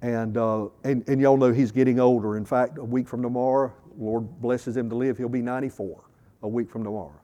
and, 0.02 0.38
uh, 0.38 0.68
and, 0.84 1.08
and 1.08 1.22
y'all 1.22 1.38
know 1.38 1.52
he's 1.52 1.72
getting 1.72 2.00
older. 2.00 2.38
In 2.38 2.46
fact, 2.46 2.78
a 2.78 2.84
week 2.84 3.08
from 3.08 3.22
tomorrow, 3.22 3.72
Lord 3.98 4.42
blesses 4.42 4.76
him 4.76 4.90
to 4.90 4.96
live, 4.96 5.18
he'll 5.18 5.30
be 5.30 5.42
94 5.42 6.04
a 6.44 6.48
week 6.48 6.70
from 6.70 6.84
tomorrow. 6.84 7.20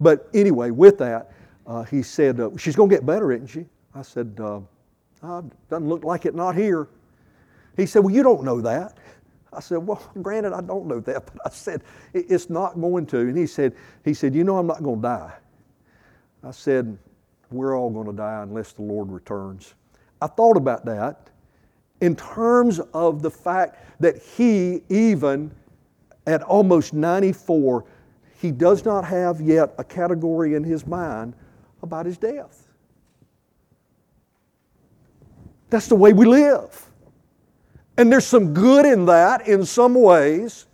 But 0.00 0.28
anyway, 0.34 0.70
with 0.70 0.98
that, 0.98 1.32
uh, 1.66 1.82
he 1.84 2.02
said, 2.02 2.38
uh, 2.40 2.50
She's 2.56 2.76
going 2.76 2.90
to 2.90 2.94
get 2.94 3.04
better, 3.04 3.32
isn't 3.32 3.48
she? 3.48 3.66
I 3.94 4.02
said, 4.02 4.36
Doesn't 4.36 4.68
look 5.70 6.04
like 6.04 6.26
it, 6.26 6.34
not 6.34 6.54
here. 6.54 6.88
He 7.78 7.86
said, 7.86 8.00
Well, 8.00 8.14
you 8.14 8.22
don't 8.22 8.44
know 8.44 8.60
that. 8.60 8.98
I 9.50 9.60
said, 9.60 9.78
Well, 9.78 10.02
granted, 10.22 10.52
I 10.52 10.60
don't 10.60 10.86
know 10.86 11.00
that, 11.00 11.24
but 11.32 11.46
I 11.46 11.50
said, 11.50 11.82
It's 12.12 12.50
not 12.50 12.78
going 12.78 13.06
to. 13.06 13.20
And 13.20 13.38
he 13.38 13.46
said, 13.46 13.74
he 14.04 14.12
said, 14.12 14.34
You 14.34 14.44
know, 14.44 14.58
I'm 14.58 14.66
not 14.66 14.82
going 14.82 14.96
to 14.96 15.02
die. 15.02 15.32
I 16.44 16.50
said, 16.50 16.98
We're 17.50 17.78
all 17.78 17.88
going 17.88 18.06
to 18.06 18.12
die 18.12 18.42
unless 18.42 18.72
the 18.72 18.82
Lord 18.82 19.10
returns. 19.10 19.74
I 20.20 20.26
thought 20.26 20.56
about 20.56 20.84
that 20.84 21.30
in 22.00 22.16
terms 22.16 22.80
of 22.92 23.22
the 23.22 23.30
fact 23.30 24.00
that 24.00 24.20
he, 24.22 24.82
even 24.88 25.50
at 26.26 26.42
almost 26.42 26.92
94, 26.92 27.84
he 28.40 28.50
does 28.50 28.84
not 28.84 29.04
have 29.04 29.40
yet 29.40 29.74
a 29.78 29.84
category 29.84 30.54
in 30.54 30.62
his 30.62 30.86
mind 30.86 31.34
about 31.82 32.06
his 32.06 32.18
death. 32.18 32.68
That's 35.70 35.86
the 35.86 35.96
way 35.96 36.12
we 36.12 36.24
live. 36.26 36.87
And 37.98 38.10
there's 38.12 38.24
some 38.24 38.54
good 38.54 38.86
in 38.86 39.04
that 39.06 39.48
in 39.48 39.66
some 39.66 39.94
ways. 39.94 40.66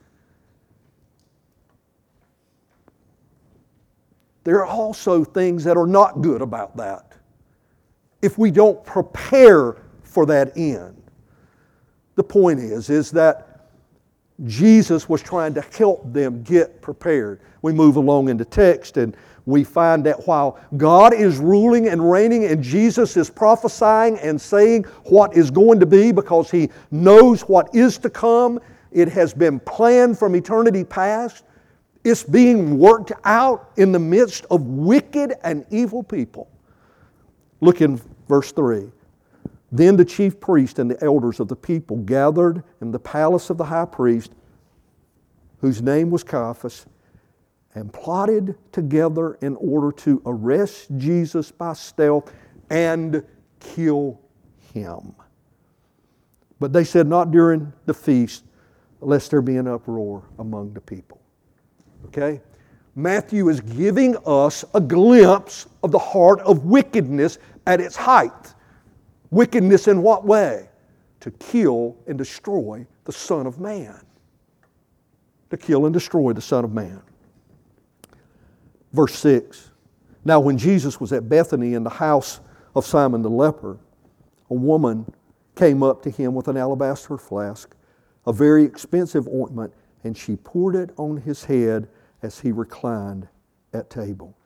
There 4.45 4.59
are 4.59 4.67
also 4.67 5.25
things 5.25 5.65
that 5.65 5.79
are 5.79 5.87
not 5.87 6.21
good 6.21 6.43
about 6.43 6.77
that 6.77 7.15
if 8.21 8.39
we 8.39 8.51
don't 8.51 8.83
prepare 8.85 9.77
for 10.03 10.27
that 10.27 10.57
end. 10.57 11.03
The 12.15 12.25
point 12.25 12.61
is, 12.61 12.91
is 12.91 13.11
that 13.13 13.69
Jesus 14.45 15.09
was 15.09 15.23
trying 15.23 15.55
to 15.55 15.61
help 15.61 16.11
them 16.13 16.43
get 16.43 16.81
prepared. 16.81 17.41
We 17.63 17.73
move 17.73 17.97
along 17.97 18.29
into 18.29 18.45
text 18.45 18.97
and 18.97 19.17
we 19.47 19.63
find 19.63 20.05
that 20.07 20.27
while 20.27 20.59
God 20.77 21.13
is 21.13 21.39
ruling 21.39 21.89
and 21.89 22.11
reigning 22.11 22.47
and 22.47 22.63
Jesus 22.63 23.17
is 23.17 23.29
prophesying 23.29 24.19
and 24.19 24.41
saying 24.41 24.85
what 25.05 25.37
is 25.37 25.51
going 25.51 25.81
to 25.81 25.87
be 25.87 26.13
because 26.13 26.51
he 26.51 26.71
knows 26.91 27.43
what 27.43 27.75
is 27.75 27.99
to 27.99 28.11
come, 28.11 28.59
it 28.91 29.09
has 29.09 29.35
been 29.35 29.61
planned 29.61 30.19
from 30.19 30.35
eternity 30.35 30.85
past. 30.85 31.45
It's 32.05 32.23
being 32.23 32.79
worked 32.79 33.13
out 33.25 33.71
in 33.77 33.93
the 33.93 33.99
midst 33.99 34.47
of 34.51 34.63
wicked 34.63 35.35
and 35.43 35.67
evil 35.71 36.03
people. 36.03 36.51
Look 37.61 37.81
in 37.81 38.01
verse 38.29 38.53
3. 38.53 38.91
Then 39.73 39.97
the 39.97 40.05
chief 40.05 40.39
priest 40.39 40.79
and 40.79 40.91
the 40.91 41.03
elders 41.03 41.41
of 41.41 41.49
the 41.49 41.57
people 41.57 41.97
gathered 41.99 42.63
in 42.81 42.93
the 42.93 42.99
palace 42.99 43.51
of 43.51 43.59
the 43.59 43.65
high 43.65 43.87
priest, 43.87 44.33
whose 45.61 45.83
name 45.83 46.11
was 46.11 46.23
Caiaphas 46.23 46.87
and 47.75 47.93
plotted 47.93 48.57
together 48.73 49.35
in 49.41 49.57
order 49.57 49.91
to 49.91 50.23
arrest 50.27 50.89
Jesus 50.97 51.51
by 51.51 51.73
stealth 51.73 52.33
and 52.71 53.25
kill 53.61 54.21
him. 54.73 55.15
But 56.61 56.73
they 56.73 56.85
said, 56.85 57.07
Not 57.07 57.31
during 57.31 57.73
the 57.87 57.95
feast, 57.95 58.45
lest 59.01 59.31
there 59.31 59.43
be 59.43 59.57
an 59.57 59.67
uproar 59.67 60.23
among 60.39 60.73
the 60.73 60.81
people. 60.81 61.21
Okay? 62.07 62.41
Matthew 62.95 63.49
is 63.49 63.61
giving 63.61 64.17
us 64.25 64.65
a 64.73 64.81
glimpse 64.81 65.67
of 65.83 65.91
the 65.91 65.99
heart 65.99 66.41
of 66.41 66.65
wickedness 66.65 67.39
at 67.67 67.81
its 67.81 67.97
height. 67.97 68.55
Wickedness 69.31 69.89
in 69.89 70.01
what 70.01 70.25
way? 70.25 70.69
To 71.21 71.31
kill 71.33 71.97
and 72.07 72.17
destroy 72.17 72.87
the 73.05 73.13
Son 73.13 73.47
of 73.47 73.59
Man. 73.59 74.01
To 75.51 75.57
kill 75.57 75.87
and 75.87 75.93
destroy 75.93 76.33
the 76.33 76.41
Son 76.41 76.65
of 76.65 76.73
Man. 76.73 77.03
Verse 78.95 79.19
6 79.19 79.73
Now, 80.25 80.41
when 80.41 80.57
Jesus 80.57 81.01
was 81.01 81.13
at 81.13 81.29
Bethany 81.29 81.75
in 81.75 81.83
the 81.83 81.91
house 81.91 82.41
of 82.75 82.87
Simon 82.87 83.21
the 83.23 83.29
leper, 83.29 83.77
a 84.49 84.55
woman 84.55 85.13
came 85.57 85.83
up 85.83 86.03
to 86.03 86.11
him 86.11 86.35
with 86.35 86.49
an 86.49 86.57
alabaster 86.57 87.19
flask, 87.19 87.75
a 88.27 88.33
very 88.33 88.65
expensive 88.65 89.27
ointment, 89.29 89.75
and 90.05 90.17
she 90.17 90.37
poured 90.37 90.77
it 90.77 90.91
on 90.97 91.17
his 91.17 91.45
head 91.45 91.89
as 92.23 92.39
he 92.39 92.53
reclined 92.53 93.29
at 93.73 93.91
table. 93.91 94.37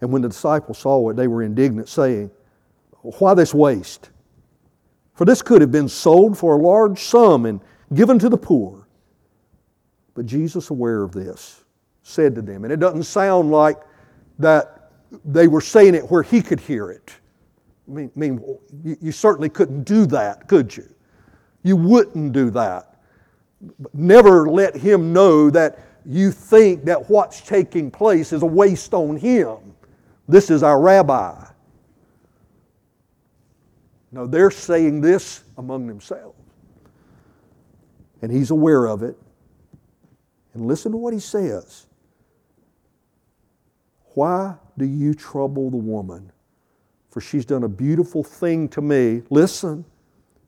And 0.00 0.12
when 0.12 0.22
the 0.22 0.28
disciples 0.28 0.78
saw 0.78 1.10
it, 1.10 1.16
they 1.16 1.26
were 1.26 1.42
indignant, 1.42 1.88
saying, 1.88 2.30
Why 3.02 3.34
this 3.34 3.52
waste? 3.52 4.10
For 5.14 5.24
this 5.24 5.42
could 5.42 5.60
have 5.60 5.72
been 5.72 5.88
sold 5.88 6.38
for 6.38 6.56
a 6.56 6.62
large 6.62 7.00
sum 7.00 7.46
and 7.46 7.60
given 7.92 8.18
to 8.20 8.28
the 8.28 8.38
poor. 8.38 8.86
But 10.14 10.26
Jesus, 10.26 10.70
aware 10.70 11.02
of 11.02 11.12
this, 11.12 11.61
said 12.02 12.34
to 12.34 12.42
them, 12.42 12.64
and 12.64 12.72
it 12.72 12.80
doesn't 12.80 13.04
sound 13.04 13.50
like 13.50 13.78
that 14.38 14.90
they 15.24 15.46
were 15.48 15.60
saying 15.60 15.94
it 15.94 16.10
where 16.10 16.22
he 16.22 16.42
could 16.42 16.60
hear 16.60 16.90
it. 16.90 17.12
I 17.88 17.92
mean, 17.92 18.10
I 18.14 18.18
mean 18.18 18.58
you, 18.82 18.96
you 19.00 19.12
certainly 19.12 19.48
couldn't 19.48 19.84
do 19.84 20.06
that, 20.06 20.48
could 20.48 20.76
you? 20.76 20.88
You 21.62 21.76
wouldn't 21.76 22.32
do 22.32 22.50
that. 22.50 22.96
Never 23.92 24.50
let 24.50 24.74
him 24.74 25.12
know 25.12 25.50
that 25.50 25.78
you 26.04 26.32
think 26.32 26.84
that 26.84 27.08
what's 27.08 27.40
taking 27.40 27.90
place 27.90 28.32
is 28.32 28.42
a 28.42 28.46
waste 28.46 28.92
on 28.92 29.16
him. 29.16 29.56
This 30.28 30.50
is 30.50 30.62
our 30.62 30.80
rabbi. 30.80 31.46
No, 34.10 34.26
they're 34.26 34.50
saying 34.50 35.00
this 35.00 35.44
among 35.56 35.86
themselves. 35.86 36.36
And 38.20 38.30
he's 38.30 38.50
aware 38.50 38.86
of 38.86 39.02
it. 39.02 39.16
And 40.54 40.66
listen 40.66 40.92
to 40.92 40.98
what 40.98 41.14
he 41.14 41.20
says. 41.20 41.86
Why 44.14 44.56
do 44.78 44.84
you 44.84 45.14
trouble 45.14 45.70
the 45.70 45.76
woman? 45.76 46.32
For 47.10 47.20
she's 47.20 47.44
done 47.44 47.64
a 47.64 47.68
beautiful 47.68 48.24
thing 48.24 48.68
to 48.70 48.80
me. 48.80 49.22
Listen. 49.30 49.84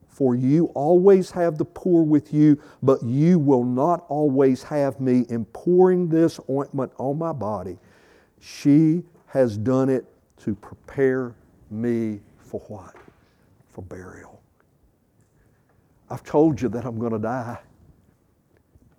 For 0.07 0.33
you 0.33 0.67
always 0.75 1.29
have 1.31 1.57
the 1.57 1.65
poor 1.65 2.01
with 2.01 2.33
you, 2.33 2.57
but 2.81 3.03
you 3.03 3.37
will 3.37 3.65
not 3.65 4.05
always 4.07 4.63
have 4.63 5.01
me 5.01 5.25
in 5.27 5.43
pouring 5.45 6.07
this 6.07 6.39
ointment 6.49 6.93
on 6.97 7.17
my 7.17 7.33
body. 7.33 7.77
She 8.39 9.03
has 9.27 9.57
done 9.57 9.89
it 9.89 10.05
to 10.37 10.55
prepare 10.55 11.35
me 11.69 12.21
for 12.37 12.61
what? 12.69 12.95
For 13.73 13.81
burial. 13.81 14.41
I've 16.09 16.23
told 16.23 16.61
you 16.61 16.69
that 16.69 16.85
I'm 16.85 16.97
going 16.97 17.11
to 17.11 17.19
die. 17.19 17.59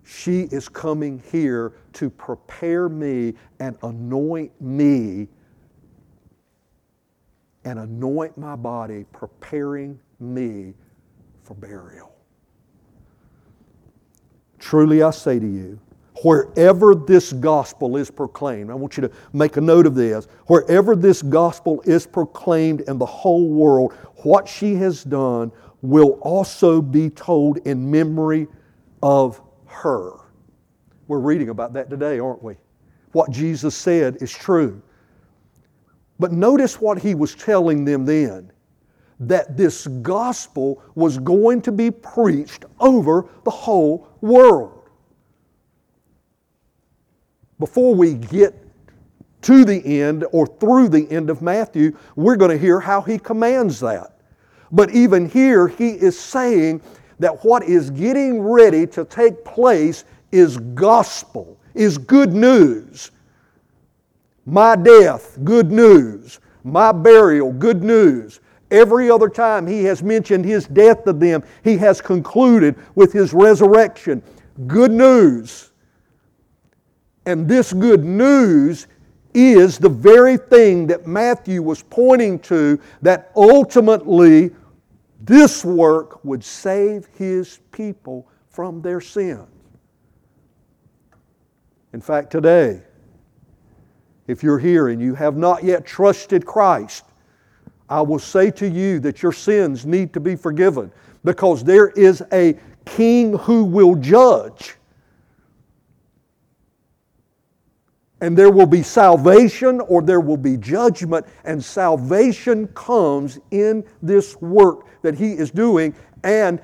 She 0.09 0.43
is 0.43 0.69
coming 0.69 1.21
here 1.33 1.73
to 1.93 2.09
prepare 2.09 2.87
me 2.87 3.33
and 3.59 3.75
anoint 3.83 4.53
me 4.61 5.27
and 7.65 7.77
anoint 7.77 8.37
my 8.37 8.55
body, 8.55 9.05
preparing 9.11 9.99
me 10.21 10.73
for 11.43 11.55
burial. 11.55 12.15
Truly 14.59 15.03
I 15.03 15.11
say 15.11 15.39
to 15.39 15.45
you, 15.45 15.77
wherever 16.23 16.95
this 16.95 17.33
gospel 17.33 17.97
is 17.97 18.09
proclaimed, 18.09 18.71
I 18.71 18.75
want 18.75 18.95
you 18.95 19.01
to 19.01 19.11
make 19.33 19.57
a 19.57 19.61
note 19.61 19.85
of 19.85 19.93
this. 19.93 20.29
Wherever 20.45 20.95
this 20.95 21.21
gospel 21.21 21.81
is 21.83 22.07
proclaimed 22.07 22.79
in 22.87 22.97
the 22.97 23.05
whole 23.05 23.49
world, 23.49 23.91
what 24.23 24.47
she 24.47 24.75
has 24.75 25.03
done 25.03 25.51
will 25.81 26.17
also 26.21 26.81
be 26.81 27.09
told 27.09 27.57
in 27.67 27.91
memory 27.91 28.47
of 29.03 29.41
her. 29.81 30.13
We're 31.07 31.19
reading 31.19 31.49
about 31.49 31.73
that 31.73 31.89
today, 31.89 32.19
aren't 32.19 32.43
we? 32.43 32.55
What 33.13 33.31
Jesus 33.31 33.75
said 33.75 34.17
is 34.21 34.31
true. 34.31 34.81
But 36.19 36.31
notice 36.31 36.81
what 36.81 36.99
he 36.99 37.15
was 37.15 37.35
telling 37.35 37.85
them 37.85 38.05
then 38.05 38.51
that 39.19 39.57
this 39.57 39.87
gospel 39.87 40.81
was 40.93 41.17
going 41.17 41.61
to 41.63 41.71
be 41.71 41.89
preached 41.89 42.65
over 42.79 43.27
the 43.45 43.51
whole 43.51 44.07
world. 44.21 44.89
Before 47.57 47.95
we 47.95 48.13
get 48.13 48.53
to 49.41 49.65
the 49.65 50.01
end 50.01 50.25
or 50.31 50.45
through 50.45 50.89
the 50.89 51.09
end 51.09 51.29
of 51.29 51.41
Matthew, 51.41 51.97
we're 52.15 52.35
going 52.35 52.51
to 52.51 52.57
hear 52.57 52.79
how 52.79 53.01
he 53.01 53.17
commands 53.17 53.79
that. 53.79 54.19
But 54.71 54.91
even 54.91 55.29
here, 55.29 55.67
he 55.67 55.89
is 55.89 56.19
saying 56.19 56.81
that 57.19 57.43
what 57.43 57.63
is 57.63 57.89
getting 57.89 58.41
ready 58.41 58.85
to 58.87 59.05
take 59.05 59.43
place 59.43 60.05
is 60.31 60.57
gospel, 60.57 61.59
is 61.73 61.97
good 61.97 62.33
news. 62.33 63.11
My 64.45 64.75
death, 64.75 65.37
good 65.43 65.71
news. 65.71 66.39
My 66.63 66.91
burial, 66.91 67.51
good 67.53 67.83
news. 67.83 68.39
Every 68.71 69.09
other 69.09 69.29
time 69.29 69.65
he 69.65 69.83
has 69.85 70.03
mentioned 70.03 70.43
his 70.43 70.67
death 70.67 71.05
to 71.05 71.13
them, 71.13 71.43
he 71.63 71.77
has 71.77 72.01
concluded 72.01 72.75
with 72.95 73.13
his 73.13 73.33
resurrection. 73.33 74.21
Good 74.65 74.91
news. 74.91 75.71
And 77.25 77.47
this 77.47 77.73
good 77.73 78.03
news 78.03 78.87
is 79.33 79.77
the 79.77 79.89
very 79.89 80.37
thing 80.37 80.87
that 80.87 81.07
Matthew 81.07 81.61
was 81.61 81.83
pointing 81.83 82.39
to 82.39 82.79
that 83.01 83.31
ultimately 83.35 84.51
this 85.27 85.63
work 85.63 86.23
would 86.25 86.43
save 86.43 87.05
his 87.17 87.59
people 87.71 88.27
from 88.49 88.81
their 88.81 89.01
sins. 89.01 89.45
In 91.93 92.01
fact, 92.01 92.31
today, 92.31 92.81
if 94.27 94.41
you're 94.41 94.57
here 94.57 94.87
and 94.87 95.01
you 95.01 95.13
have 95.15 95.37
not 95.37 95.63
yet 95.63 95.85
trusted 95.85 96.45
Christ, 96.45 97.03
I 97.89 98.01
will 98.01 98.19
say 98.19 98.51
to 98.51 98.67
you 98.67 98.99
that 99.01 99.21
your 99.21 99.33
sins 99.33 99.85
need 99.85 100.13
to 100.13 100.19
be 100.19 100.35
forgiven 100.35 100.91
because 101.23 101.63
there 101.63 101.89
is 101.89 102.23
a 102.31 102.57
king 102.85 103.37
who 103.37 103.65
will 103.65 103.95
judge. 103.95 104.76
And 108.19 108.35
there 108.35 108.49
will 108.49 108.65
be 108.65 108.81
salvation 108.81 109.79
or 109.81 110.01
there 110.01 110.19
will 110.19 110.37
be 110.37 110.57
judgment, 110.57 111.25
and 111.43 111.63
salvation 111.63 112.67
comes 112.69 113.39
in 113.51 113.83
this 114.01 114.35
work 114.41 114.87
that 115.03 115.15
he 115.15 115.33
is 115.33 115.51
doing. 115.51 115.93
And 116.23 116.59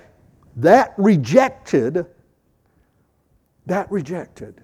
that 0.56 0.94
rejected, 0.98 2.06
that 3.68 3.92
rejected 3.92 4.62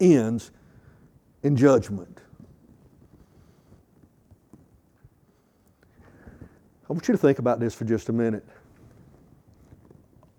ends 0.00 0.50
in 1.42 1.56
judgment. 1.56 2.20
I 6.88 6.92
want 6.92 7.06
you 7.06 7.12
to 7.12 7.18
think 7.18 7.38
about 7.38 7.60
this 7.60 7.74
for 7.74 7.84
just 7.84 8.08
a 8.08 8.12
minute. 8.12 8.44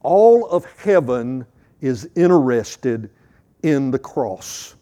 All 0.03 0.47
of 0.49 0.65
heaven 0.77 1.45
is 1.79 2.09
interested 2.15 3.09
in 3.63 3.91
the 3.91 3.99
cross. 3.99 4.75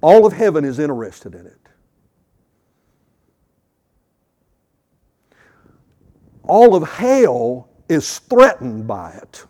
All 0.00 0.26
of 0.26 0.32
heaven 0.32 0.64
is 0.64 0.78
interested 0.78 1.34
in 1.34 1.46
it. 1.46 1.58
All 6.44 6.74
of 6.74 6.88
hell 6.88 7.68
is 7.88 8.18
threatened 8.20 8.86
by 8.86 9.12
it. 9.12 9.44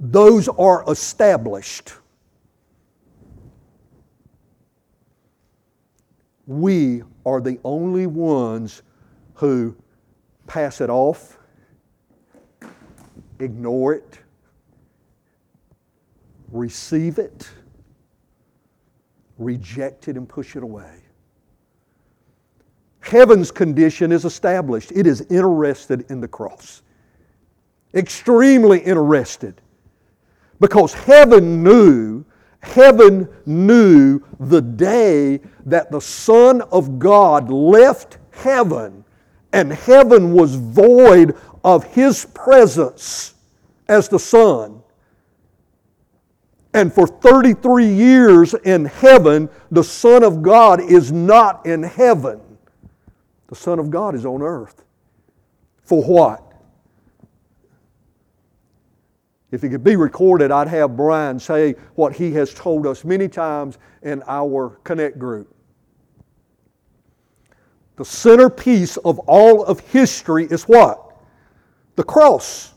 Those 0.00 0.48
are 0.48 0.84
established. 0.90 1.94
we 6.46 7.02
are 7.24 7.40
the 7.40 7.58
only 7.64 8.06
ones 8.06 8.82
who 9.34 9.76
pass 10.46 10.80
it 10.80 10.90
off, 10.90 11.38
ignore 13.42 13.94
it, 13.94 14.18
receive 16.50 17.18
it, 17.18 17.48
reject 19.38 20.08
it, 20.08 20.16
and 20.16 20.28
push 20.28 20.56
it 20.56 20.62
away. 20.62 21.00
Heaven's 23.00 23.50
condition 23.50 24.12
is 24.12 24.24
established. 24.24 24.92
It 24.94 25.06
is 25.06 25.22
interested 25.22 26.10
in 26.10 26.20
the 26.20 26.28
cross. 26.28 26.82
Extremely 27.94 28.78
interested. 28.78 29.60
Because 30.60 30.94
heaven 30.94 31.62
knew 31.64 32.24
Heaven 32.62 33.28
knew 33.44 34.20
the 34.38 34.62
day 34.62 35.40
that 35.66 35.90
the 35.90 36.00
Son 36.00 36.62
of 36.62 36.98
God 36.98 37.50
left 37.50 38.18
heaven 38.30 39.04
and 39.52 39.72
heaven 39.72 40.32
was 40.32 40.54
void 40.54 41.36
of 41.64 41.84
His 41.84 42.24
presence 42.24 43.34
as 43.88 44.08
the 44.08 44.18
Son. 44.18 44.82
And 46.74 46.92
for 46.92 47.06
33 47.06 47.86
years 47.86 48.54
in 48.54 48.86
heaven, 48.86 49.50
the 49.70 49.84
Son 49.84 50.24
of 50.24 50.42
God 50.42 50.80
is 50.80 51.12
not 51.12 51.66
in 51.66 51.82
heaven. 51.82 52.40
The 53.48 53.54
Son 53.54 53.78
of 53.78 53.90
God 53.90 54.14
is 54.14 54.24
on 54.24 54.40
earth. 54.40 54.82
For 55.82 56.02
what? 56.02 56.52
If 59.50 59.62
it 59.62 59.68
could 59.68 59.84
be 59.84 59.96
recorded, 59.96 60.50
I'd 60.50 60.68
have 60.68 60.96
Brian 60.96 61.38
say 61.38 61.74
what 61.94 62.14
he 62.14 62.32
has 62.32 62.54
told 62.54 62.86
us 62.86 63.04
many 63.04 63.28
times 63.28 63.76
in 64.02 64.22
our 64.26 64.78
Connect 64.82 65.18
group. 65.18 65.54
The 67.96 68.04
centerpiece 68.06 68.96
of 68.96 69.18
all 69.20 69.62
of 69.64 69.80
history 69.80 70.46
is 70.46 70.62
what? 70.62 71.11
The 71.96 72.04
cross. 72.04 72.72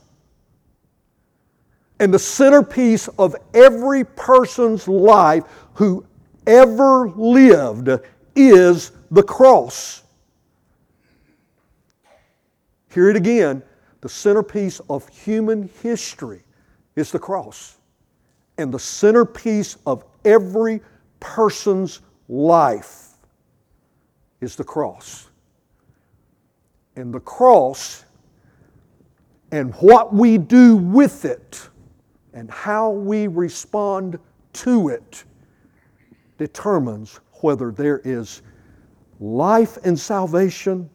And 2.00 2.14
the 2.14 2.20
centerpiece 2.20 3.08
of 3.20 3.36
every 3.54 4.04
person's 4.04 4.88
life 4.88 5.44
who 5.74 6.06
ever 6.46 7.10
lived 7.10 7.90
is 8.36 8.92
the 9.12 9.24
cross. 9.24 10.04
Hear 12.92 13.10
it 13.10 13.16
again. 13.16 13.64
The 14.02 14.10
centerpiece 14.10 14.80
of 14.90 15.08
human 15.10 15.70
history 15.82 16.44
is 16.96 17.12
the 17.12 17.20
cross. 17.20 17.78
And 18.58 18.74
the 18.74 18.80
centerpiece 18.80 19.78
of 19.86 20.06
every 20.24 20.82
person's 21.20 22.02
life 22.30 23.10
is 24.42 24.56
the 24.56 24.64
cross. 24.64 25.28
And 26.96 27.14
the 27.14 27.20
cross 27.20 28.05
and 29.56 29.74
what 29.76 30.14
we 30.14 30.38
do 30.38 30.76
with 30.76 31.24
it 31.24 31.70
and 32.34 32.52
how 32.52 32.90
we 32.90 33.28
respond 33.28 34.20
to 34.52 34.90
it 34.90 35.24
determines 36.38 37.22
whether 37.36 37.72
there 37.72 38.02
is 38.04 38.42
life 39.22 39.78
and 39.86 39.98
salvation 39.98 40.90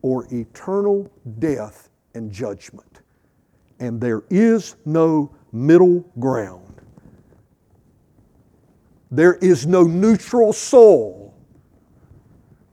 or 0.00 0.26
eternal 0.32 1.12
death 1.38 1.90
and 2.14 2.32
judgment. 2.32 3.00
And 3.78 4.00
there 4.00 4.22
is 4.30 4.76
no 4.86 5.36
middle 5.52 6.00
ground. 6.18 6.80
There 9.10 9.34
is 9.34 9.66
no 9.66 9.82
neutral 9.82 10.54
soul. 10.54 11.34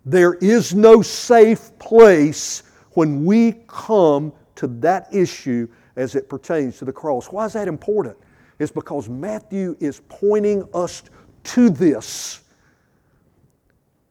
There 0.05 0.35
is 0.35 0.73
no 0.73 1.01
safe 1.01 1.77
place 1.77 2.63
when 2.91 3.25
we 3.25 3.55
come 3.67 4.31
to 4.55 4.67
that 4.67 5.13
issue 5.13 5.67
as 5.95 6.15
it 6.15 6.29
pertains 6.29 6.77
to 6.77 6.85
the 6.85 6.93
cross. 6.93 7.27
Why 7.27 7.45
is 7.45 7.53
that 7.53 7.67
important? 7.67 8.17
It's 8.59 8.71
because 8.71 9.09
Matthew 9.09 9.75
is 9.79 10.01
pointing 10.07 10.67
us 10.73 11.03
to 11.43 11.69
this. 11.69 12.41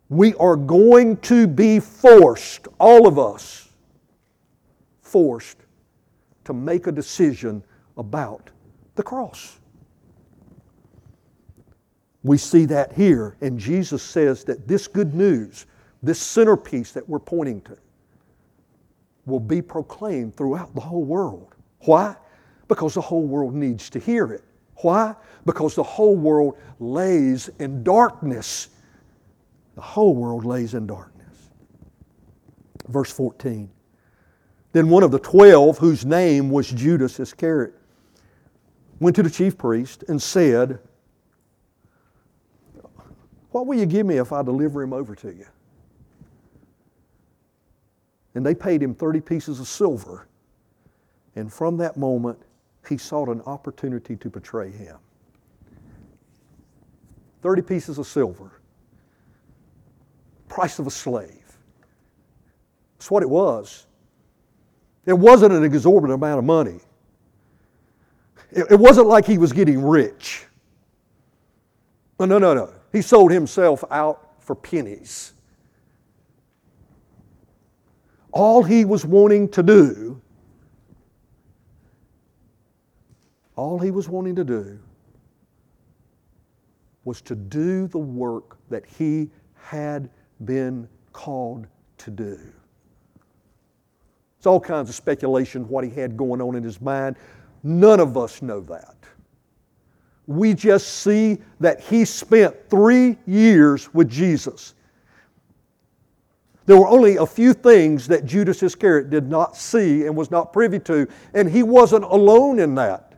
We 0.08 0.34
are 0.34 0.56
going 0.56 1.16
to 1.18 1.46
be 1.46 1.80
forced, 1.80 2.68
all 2.78 3.08
of 3.08 3.18
us, 3.18 3.68
forced 5.00 5.58
to 6.44 6.52
make 6.52 6.86
a 6.86 6.92
decision 6.92 7.64
about 7.96 8.50
the 8.94 9.02
cross. 9.02 9.58
We 12.22 12.38
see 12.38 12.64
that 12.66 12.92
here, 12.92 13.36
and 13.40 13.58
Jesus 13.58 14.02
says 14.02 14.44
that 14.44 14.66
this 14.66 14.86
good 14.86 15.14
news, 15.14 15.66
this 16.02 16.18
centerpiece 16.18 16.92
that 16.92 17.08
we're 17.08 17.18
pointing 17.18 17.60
to, 17.62 17.76
will 19.26 19.40
be 19.40 19.62
proclaimed 19.62 20.36
throughout 20.36 20.74
the 20.74 20.80
whole 20.80 21.04
world. 21.04 21.54
Why? 21.80 22.16
Because 22.68 22.94
the 22.94 23.00
whole 23.00 23.26
world 23.26 23.54
needs 23.54 23.90
to 23.90 23.98
hear 23.98 24.32
it. 24.32 24.44
Why? 24.76 25.14
Because 25.44 25.74
the 25.74 25.82
whole 25.82 26.16
world 26.16 26.58
lays 26.78 27.48
in 27.58 27.82
darkness. 27.82 28.68
The 29.74 29.80
whole 29.80 30.14
world 30.14 30.44
lays 30.44 30.74
in 30.74 30.86
darkness. 30.86 31.50
Verse 32.88 33.12
14. 33.12 33.70
Then 34.72 34.88
one 34.88 35.04
of 35.04 35.12
the 35.12 35.20
twelve, 35.20 35.78
whose 35.78 36.04
name 36.04 36.50
was 36.50 36.68
Judas 36.68 37.20
Iscariot, 37.20 37.74
went 38.98 39.14
to 39.16 39.22
the 39.22 39.30
chief 39.30 39.56
priest 39.56 40.02
and 40.08 40.20
said, 40.20 40.80
What 43.50 43.66
will 43.66 43.78
you 43.78 43.86
give 43.86 44.04
me 44.04 44.16
if 44.16 44.32
I 44.32 44.42
deliver 44.42 44.82
him 44.82 44.92
over 44.92 45.14
to 45.14 45.28
you? 45.28 45.46
And 48.34 48.44
they 48.44 48.54
paid 48.54 48.82
him 48.82 48.94
30 48.94 49.20
pieces 49.20 49.60
of 49.60 49.68
silver. 49.68 50.26
And 51.36 51.52
from 51.52 51.76
that 51.78 51.96
moment, 51.96 52.38
he 52.88 52.98
sought 52.98 53.28
an 53.28 53.40
opportunity 53.42 54.16
to 54.16 54.28
betray 54.28 54.70
him. 54.70 54.96
30 57.42 57.62
pieces 57.62 57.98
of 57.98 58.06
silver, 58.06 58.52
price 60.48 60.78
of 60.78 60.86
a 60.86 60.90
slave. 60.90 61.58
That's 62.96 63.10
what 63.10 63.22
it 63.22 63.28
was. 63.28 63.86
It 65.04 65.12
wasn't 65.12 65.52
an 65.52 65.62
exorbitant 65.62 66.14
amount 66.14 66.38
of 66.38 66.44
money. 66.44 66.80
It, 68.50 68.78
wasn't 68.78 69.08
like 69.08 69.26
he 69.26 69.36
was 69.36 69.52
getting 69.52 69.84
rich. 69.84 70.46
No, 72.18 72.24
no, 72.24 72.38
no, 72.38 72.54
no. 72.54 72.72
He 72.92 73.02
sold 73.02 73.30
himself 73.30 73.84
out 73.90 74.30
for 74.38 74.54
pennies. 74.54 75.33
All 78.34 78.64
he 78.64 78.84
was 78.84 79.06
wanting 79.06 79.48
to 79.50 79.62
do, 79.62 80.20
all 83.54 83.78
he 83.78 83.92
was 83.92 84.08
wanting 84.08 84.34
to 84.34 84.42
do 84.42 84.76
was 87.04 87.20
to 87.22 87.36
do 87.36 87.86
the 87.86 87.98
work 87.98 88.58
that 88.70 88.84
he 88.84 89.30
had 89.54 90.10
been 90.44 90.88
called 91.12 91.68
to 91.98 92.10
do. 92.10 92.40
It's 94.36 94.46
all 94.46 94.58
kinds 94.58 94.88
of 94.88 94.96
speculation 94.96 95.68
what 95.68 95.84
he 95.84 95.90
had 95.90 96.16
going 96.16 96.42
on 96.42 96.56
in 96.56 96.64
his 96.64 96.80
mind. 96.80 97.14
None 97.62 98.00
of 98.00 98.16
us 98.16 98.42
know 98.42 98.60
that. 98.62 98.96
We 100.26 100.54
just 100.54 100.88
see 100.88 101.38
that 101.60 101.80
he 101.80 102.04
spent 102.04 102.68
three 102.68 103.16
years 103.28 103.94
with 103.94 104.10
Jesus. 104.10 104.73
There 106.66 106.78
were 106.78 106.88
only 106.88 107.16
a 107.16 107.26
few 107.26 107.52
things 107.52 108.06
that 108.08 108.24
Judas 108.24 108.62
Iscariot 108.62 109.10
did 109.10 109.28
not 109.28 109.56
see 109.56 110.06
and 110.06 110.16
was 110.16 110.30
not 110.30 110.52
privy 110.52 110.78
to, 110.80 111.06
and 111.34 111.50
he 111.50 111.62
wasn't 111.62 112.04
alone 112.04 112.58
in 112.58 112.74
that. 112.76 113.14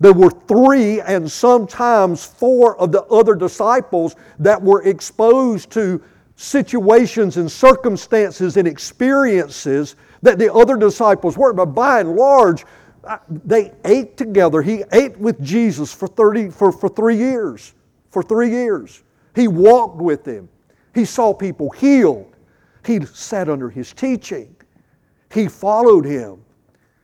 There 0.00 0.12
were 0.12 0.30
three 0.30 1.00
and 1.00 1.30
sometimes 1.30 2.24
four 2.24 2.76
of 2.78 2.92
the 2.92 3.02
other 3.04 3.34
disciples 3.34 4.16
that 4.38 4.60
were 4.60 4.82
exposed 4.82 5.70
to 5.70 6.02
situations 6.36 7.36
and 7.36 7.50
circumstances 7.50 8.56
and 8.56 8.66
experiences 8.66 9.96
that 10.22 10.38
the 10.38 10.52
other 10.52 10.76
disciples 10.76 11.38
weren't. 11.38 11.56
But 11.56 11.66
by 11.66 12.00
and 12.00 12.16
large, 12.16 12.64
they 13.28 13.72
ate 13.84 14.16
together. 14.16 14.62
He 14.62 14.84
ate 14.92 15.16
with 15.18 15.40
Jesus 15.42 15.92
for, 15.92 16.08
30, 16.08 16.50
for, 16.50 16.72
for 16.72 16.88
three 16.88 17.16
years. 17.16 17.74
For 18.10 18.22
three 18.22 18.50
years. 18.50 19.02
He 19.34 19.48
walked 19.48 20.00
with 20.00 20.26
him. 20.26 20.48
He 20.94 21.04
saw 21.04 21.34
people 21.34 21.70
healed. 21.70 22.36
He 22.86 23.04
sat 23.04 23.48
under 23.48 23.68
his 23.68 23.92
teaching. 23.92 24.54
He 25.32 25.48
followed 25.48 26.04
him. 26.04 26.44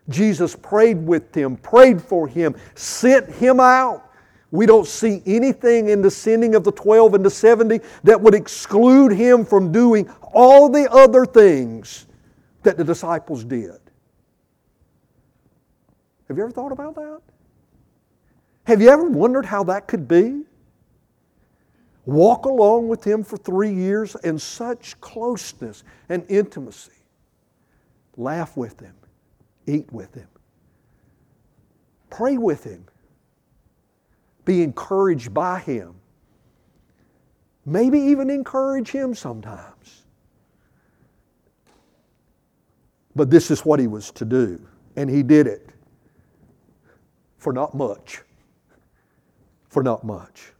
Jesus 0.08 0.56
prayed 0.56 1.04
with 1.06 1.34
him, 1.34 1.56
prayed 1.56 2.00
for 2.02 2.26
him, 2.26 2.54
sent 2.74 3.30
him 3.30 3.60
out. 3.60 4.10
We 4.50 4.66
don't 4.66 4.86
see 4.86 5.22
anything 5.26 5.88
in 5.88 6.02
the 6.02 6.10
sending 6.10 6.56
of 6.56 6.64
the 6.64 6.72
12 6.72 7.14
and 7.14 7.24
the 7.24 7.30
70 7.30 7.80
that 8.02 8.20
would 8.20 8.34
exclude 8.34 9.12
him 9.12 9.44
from 9.44 9.70
doing 9.70 10.10
all 10.32 10.68
the 10.68 10.90
other 10.90 11.24
things 11.24 12.06
that 12.62 12.76
the 12.76 12.84
disciples 12.84 13.44
did. 13.44 13.78
Have 16.28 16.36
you 16.36 16.42
ever 16.42 16.52
thought 16.52 16.72
about 16.72 16.94
that? 16.96 17.20
Have 18.64 18.82
you 18.82 18.88
ever 18.88 19.04
wondered 19.04 19.46
how 19.46 19.64
that 19.64 19.86
could 19.86 20.06
be? 20.06 20.44
Walk 22.06 22.46
along 22.46 22.88
with 22.88 23.04
him 23.04 23.22
for 23.22 23.36
three 23.36 23.72
years 23.72 24.16
in 24.24 24.38
such 24.38 25.00
closeness 25.00 25.84
and 26.08 26.24
intimacy. 26.28 26.92
Laugh 28.16 28.56
with 28.56 28.80
him, 28.80 28.94
eat 29.66 29.90
with 29.92 30.14
him, 30.14 30.28
pray 32.10 32.36
with 32.36 32.64
him, 32.64 32.84
be 34.44 34.62
encouraged 34.62 35.32
by 35.32 35.60
him, 35.60 35.94
maybe 37.64 37.98
even 37.98 38.30
encourage 38.30 38.90
him 38.90 39.14
sometimes. 39.14 40.02
But 43.14 43.30
this 43.30 43.50
is 43.50 43.64
what 43.64 43.80
he 43.80 43.86
was 43.86 44.10
to 44.12 44.24
do, 44.24 44.60
and 44.96 45.08
he 45.10 45.22
did 45.22 45.46
it 45.46 45.70
for 47.38 47.52
not 47.52 47.74
much. 47.74 48.22
For 49.68 49.82
not 49.82 50.04
much. 50.04 50.52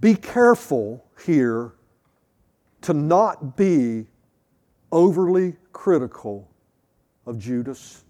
Be 0.00 0.14
careful 0.14 1.04
here 1.24 1.72
to 2.82 2.94
not 2.94 3.56
be 3.56 4.06
overly 4.92 5.56
critical 5.72 6.48
of 7.26 7.38
Judas? 7.38 8.04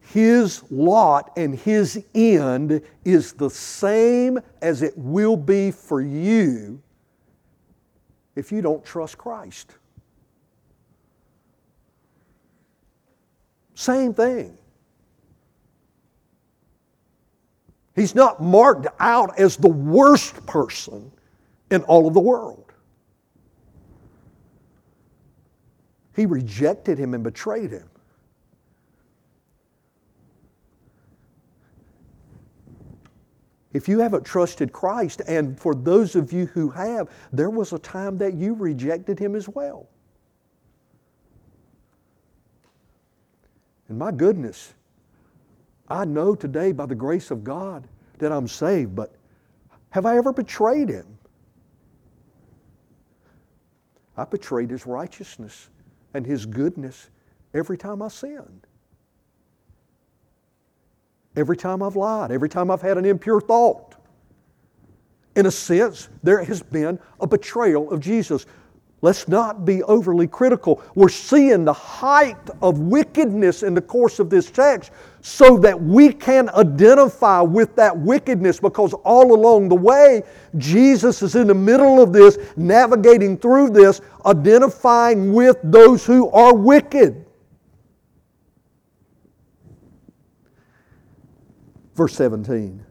His 0.00 0.64
lot 0.70 1.30
and 1.36 1.54
his 1.54 2.04
end 2.16 2.82
is 3.04 3.32
the 3.32 3.48
same 3.48 4.40
as 4.60 4.82
it 4.82 4.98
will 4.98 5.36
be 5.36 5.70
for 5.70 6.00
you 6.00 6.82
if 8.34 8.50
you 8.50 8.60
don't 8.60 8.84
trust 8.84 9.16
Christ. 9.16 9.76
Same 13.74 14.12
thing. 14.12 14.58
He's 17.94 18.14
not 18.14 18.42
marked 18.42 18.86
out 18.98 19.38
as 19.38 19.56
the 19.56 19.68
worst 19.68 20.46
person 20.46 21.10
in 21.70 21.82
all 21.82 22.06
of 22.06 22.14
the 22.14 22.20
world. 22.20 22.72
He 26.14 26.26
rejected 26.26 26.98
him 26.98 27.14
and 27.14 27.24
betrayed 27.24 27.70
him. 27.70 27.88
If 33.72 33.88
you 33.88 34.00
haven't 34.00 34.24
trusted 34.24 34.72
Christ, 34.72 35.22
and 35.28 35.58
for 35.58 35.74
those 35.74 36.16
of 36.16 36.32
you 36.32 36.46
who 36.46 36.70
have, 36.70 37.08
there 37.32 37.50
was 37.50 37.72
a 37.72 37.78
time 37.78 38.18
that 38.18 38.34
you 38.34 38.54
rejected 38.54 39.18
Him 39.18 39.36
as 39.36 39.48
well. 39.48 39.88
And 43.88 43.98
my 43.98 44.10
goodness, 44.10 44.74
I 45.90 46.04
know 46.04 46.36
today 46.36 46.70
by 46.70 46.86
the 46.86 46.94
grace 46.94 47.32
of 47.32 47.42
God 47.42 47.88
that 48.18 48.30
I'm 48.30 48.46
saved, 48.46 48.94
but 48.94 49.12
have 49.90 50.06
I 50.06 50.16
ever 50.16 50.32
betrayed 50.32 50.88
Him? 50.88 51.18
I 54.16 54.24
betrayed 54.24 54.70
His 54.70 54.86
righteousness 54.86 55.68
and 56.14 56.24
His 56.24 56.46
goodness 56.46 57.10
every 57.54 57.76
time 57.76 58.02
I 58.02 58.08
sinned. 58.08 58.66
Every 61.36 61.56
time 61.56 61.82
I've 61.82 61.96
lied, 61.96 62.30
every 62.30 62.48
time 62.48 62.70
I've 62.70 62.82
had 62.82 62.96
an 62.96 63.04
impure 63.04 63.40
thought. 63.40 63.96
In 65.36 65.46
a 65.46 65.50
sense, 65.50 66.08
there 66.22 66.42
has 66.42 66.62
been 66.62 66.98
a 67.20 67.26
betrayal 67.26 67.90
of 67.92 68.00
Jesus. 68.00 68.46
Let's 69.02 69.28
not 69.28 69.64
be 69.64 69.82
overly 69.84 70.26
critical. 70.26 70.82
We're 70.94 71.08
seeing 71.08 71.64
the 71.64 71.72
height 71.72 72.36
of 72.60 72.80
wickedness 72.80 73.62
in 73.62 73.72
the 73.72 73.80
course 73.80 74.18
of 74.18 74.28
this 74.28 74.50
text 74.50 74.92
so 75.22 75.56
that 75.58 75.80
we 75.80 76.12
can 76.12 76.50
identify 76.50 77.40
with 77.40 77.74
that 77.76 77.96
wickedness 77.96 78.60
because 78.60 78.92
all 78.92 79.34
along 79.34 79.70
the 79.70 79.74
way, 79.74 80.22
Jesus 80.58 81.22
is 81.22 81.34
in 81.34 81.46
the 81.46 81.54
middle 81.54 82.02
of 82.02 82.12
this, 82.12 82.38
navigating 82.56 83.38
through 83.38 83.70
this, 83.70 84.02
identifying 84.26 85.32
with 85.32 85.56
those 85.62 86.04
who 86.04 86.28
are 86.30 86.54
wicked. 86.54 87.24
Verse 91.94 92.14
17. 92.14 92.84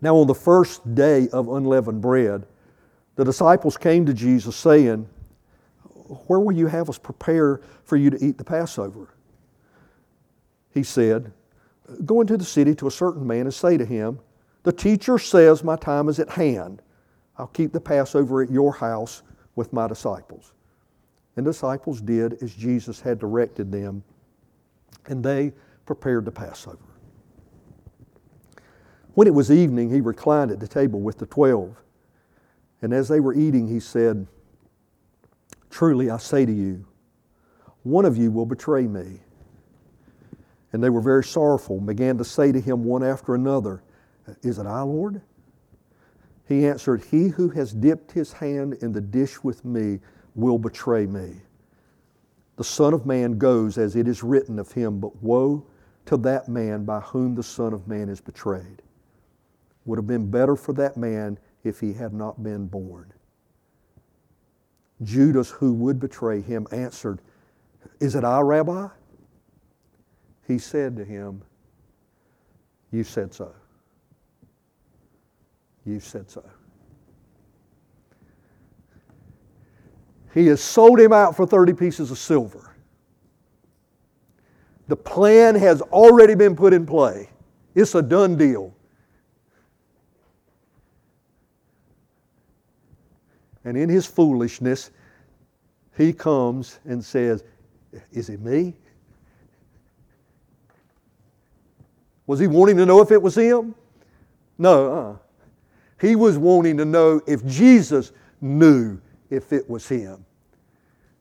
Now, 0.00 0.16
on 0.16 0.28
the 0.28 0.34
first 0.34 0.94
day 0.94 1.28
of 1.32 1.48
unleavened 1.48 2.00
bread, 2.00 2.46
the 3.18 3.24
disciples 3.24 3.76
came 3.76 4.06
to 4.06 4.14
Jesus 4.14 4.54
saying, 4.54 5.08
Where 6.28 6.38
will 6.38 6.52
you 6.52 6.68
have 6.68 6.88
us 6.88 6.98
prepare 6.98 7.60
for 7.82 7.96
you 7.96 8.10
to 8.10 8.24
eat 8.24 8.38
the 8.38 8.44
Passover? 8.44 9.08
He 10.70 10.84
said, 10.84 11.32
Go 12.04 12.20
into 12.20 12.36
the 12.36 12.44
city 12.44 12.76
to 12.76 12.86
a 12.86 12.92
certain 12.92 13.26
man 13.26 13.40
and 13.40 13.52
say 13.52 13.76
to 13.76 13.84
him, 13.84 14.20
The 14.62 14.70
teacher 14.70 15.18
says, 15.18 15.64
My 15.64 15.74
time 15.74 16.08
is 16.08 16.20
at 16.20 16.30
hand. 16.30 16.80
I'll 17.36 17.48
keep 17.48 17.72
the 17.72 17.80
Passover 17.80 18.40
at 18.40 18.52
your 18.52 18.72
house 18.72 19.22
with 19.56 19.72
my 19.72 19.88
disciples. 19.88 20.52
And 21.34 21.44
the 21.44 21.50
disciples 21.50 22.00
did 22.00 22.40
as 22.40 22.54
Jesus 22.54 23.00
had 23.00 23.18
directed 23.18 23.72
them, 23.72 24.04
and 25.06 25.24
they 25.24 25.52
prepared 25.86 26.24
the 26.24 26.30
Passover. 26.30 26.78
When 29.14 29.26
it 29.26 29.34
was 29.34 29.50
evening, 29.50 29.90
he 29.90 30.00
reclined 30.00 30.52
at 30.52 30.60
the 30.60 30.68
table 30.68 31.00
with 31.00 31.18
the 31.18 31.26
twelve. 31.26 31.82
And 32.82 32.92
as 32.92 33.08
they 33.08 33.20
were 33.20 33.34
eating, 33.34 33.66
he 33.66 33.80
said, 33.80 34.26
Truly 35.70 36.10
I 36.10 36.18
say 36.18 36.46
to 36.46 36.52
you, 36.52 36.86
one 37.82 38.04
of 38.04 38.16
you 38.16 38.30
will 38.30 38.46
betray 38.46 38.86
me. 38.86 39.20
And 40.72 40.82
they 40.82 40.90
were 40.90 41.00
very 41.00 41.24
sorrowful 41.24 41.78
and 41.78 41.86
began 41.86 42.18
to 42.18 42.24
say 42.24 42.52
to 42.52 42.60
him 42.60 42.84
one 42.84 43.02
after 43.02 43.34
another, 43.34 43.82
Is 44.42 44.58
it 44.58 44.66
I, 44.66 44.82
Lord? 44.82 45.20
He 46.46 46.66
answered, 46.66 47.04
He 47.10 47.28
who 47.28 47.48
has 47.50 47.72
dipped 47.72 48.12
his 48.12 48.32
hand 48.32 48.74
in 48.74 48.92
the 48.92 49.00
dish 49.00 49.42
with 49.42 49.64
me 49.64 50.00
will 50.34 50.58
betray 50.58 51.06
me. 51.06 51.36
The 52.56 52.64
Son 52.64 52.92
of 52.92 53.06
Man 53.06 53.38
goes 53.38 53.78
as 53.78 53.96
it 53.96 54.08
is 54.08 54.22
written 54.22 54.58
of 54.58 54.72
him, 54.72 54.98
but 55.00 55.22
woe 55.22 55.64
to 56.06 56.16
that 56.18 56.48
man 56.48 56.84
by 56.84 57.00
whom 57.00 57.34
the 57.34 57.42
Son 57.42 57.72
of 57.72 57.86
Man 57.86 58.08
is 58.08 58.20
betrayed 58.20 58.82
would 59.88 59.98
have 59.98 60.06
been 60.06 60.30
better 60.30 60.54
for 60.54 60.74
that 60.74 60.96
man 60.96 61.38
if 61.64 61.80
he 61.80 61.92
had 61.92 62.12
not 62.12 62.42
been 62.42 62.66
born. 62.66 63.12
Judas, 65.02 65.50
who 65.50 65.72
would 65.74 66.00
betray 66.00 66.40
him, 66.40 66.66
answered, 66.72 67.20
Is 68.00 68.14
it 68.14 68.24
I, 68.24 68.40
Rabbi? 68.40 68.88
He 70.46 70.58
said 70.58 70.96
to 70.96 71.04
him, 71.04 71.42
You 72.90 73.04
said 73.04 73.32
so. 73.32 73.54
You 75.84 76.00
said 76.00 76.30
so. 76.30 76.44
He 80.34 80.46
has 80.46 80.62
sold 80.62 81.00
him 81.00 81.12
out 81.12 81.36
for 81.36 81.46
30 81.46 81.72
pieces 81.72 82.10
of 82.10 82.18
silver. 82.18 82.74
The 84.88 84.96
plan 84.96 85.54
has 85.54 85.80
already 85.82 86.34
been 86.34 86.56
put 86.56 86.72
in 86.72 86.86
play. 86.86 87.30
It's 87.74 87.94
a 87.94 88.02
done 88.02 88.36
deal. 88.36 88.74
And 93.68 93.76
in 93.76 93.90
his 93.90 94.06
foolishness, 94.06 94.90
he 95.94 96.14
comes 96.14 96.80
and 96.86 97.04
says, 97.04 97.44
Is 98.10 98.30
it 98.30 98.40
me? 98.40 98.72
Was 102.26 102.40
he 102.40 102.46
wanting 102.46 102.78
to 102.78 102.86
know 102.86 103.02
if 103.02 103.10
it 103.10 103.20
was 103.20 103.34
him? 103.34 103.74
No. 104.56 104.90
Uh. 104.90 105.16
He 106.00 106.16
was 106.16 106.38
wanting 106.38 106.78
to 106.78 106.86
know 106.86 107.20
if 107.26 107.44
Jesus 107.44 108.12
knew 108.40 108.98
if 109.28 109.52
it 109.52 109.68
was 109.68 109.86
him. 109.86 110.24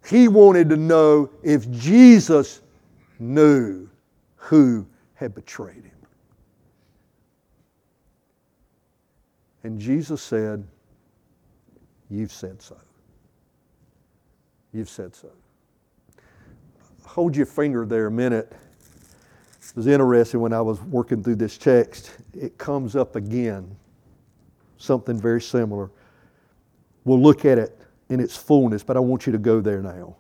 He 0.08 0.30
wanted 0.30 0.70
to 0.70 0.78
know 0.78 1.30
if 1.44 1.70
Jesus 1.70 2.62
knew 3.20 3.90
who 4.38 4.88
had 5.16 5.36
betrayed 5.36 5.84
him. 5.84 6.08
And 9.64 9.82
Jesus 9.82 10.22
said, 10.22 10.66
You've 12.10 12.32
said 12.32 12.62
so. 12.62 12.78
You've 14.74 14.90
said 14.90 15.16
so. 15.16 15.30
Hold 17.06 17.36
your 17.36 17.46
finger 17.46 17.86
there 17.86 18.08
a 18.08 18.12
minute. 18.12 18.52
It 18.52 19.76
was 19.76 19.88
interesting 19.88 20.40
when 20.40 20.54
I 20.54 20.62
was 20.62 20.82
working 20.82 21.24
through 21.24 21.36
this 21.36 21.58
text. 21.58 22.12
It 22.34 22.58
comes 22.58 22.96
up 22.96 23.16
again, 23.16 23.76
something 24.78 25.20
very 25.20 25.42
similar. 25.42 25.92
We'll 27.04 27.22
look 27.22 27.46
at 27.46 27.58
it 27.58 27.80
in 28.10 28.20
its 28.20 28.36
fullness, 28.36 28.84
but 28.84 28.98
I 28.98 29.00
want 29.00 29.26
you 29.26 29.32
to 29.32 29.38
go 29.38 29.62
there 29.62 29.82
now. 29.82 30.16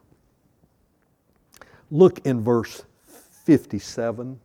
Look 1.92 2.26
in 2.26 2.42
verse 2.42 2.84
57. 3.46 4.40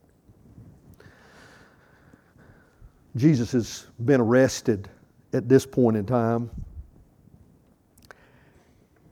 Jesus 3.17 3.53
has 3.53 3.87
been 4.05 4.21
arrested 4.21 4.89
at 5.33 5.49
this 5.49 5.67
point 5.67 5.97
in 5.97 6.07
time. 6.07 6.51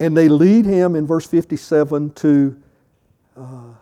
And 0.01 0.17
they 0.17 0.29
lead 0.29 0.65
him 0.65 0.97
in 0.97 1.07
verse 1.07 1.27
57 1.27 2.11
to 2.15 2.63
uh, 3.37 3.75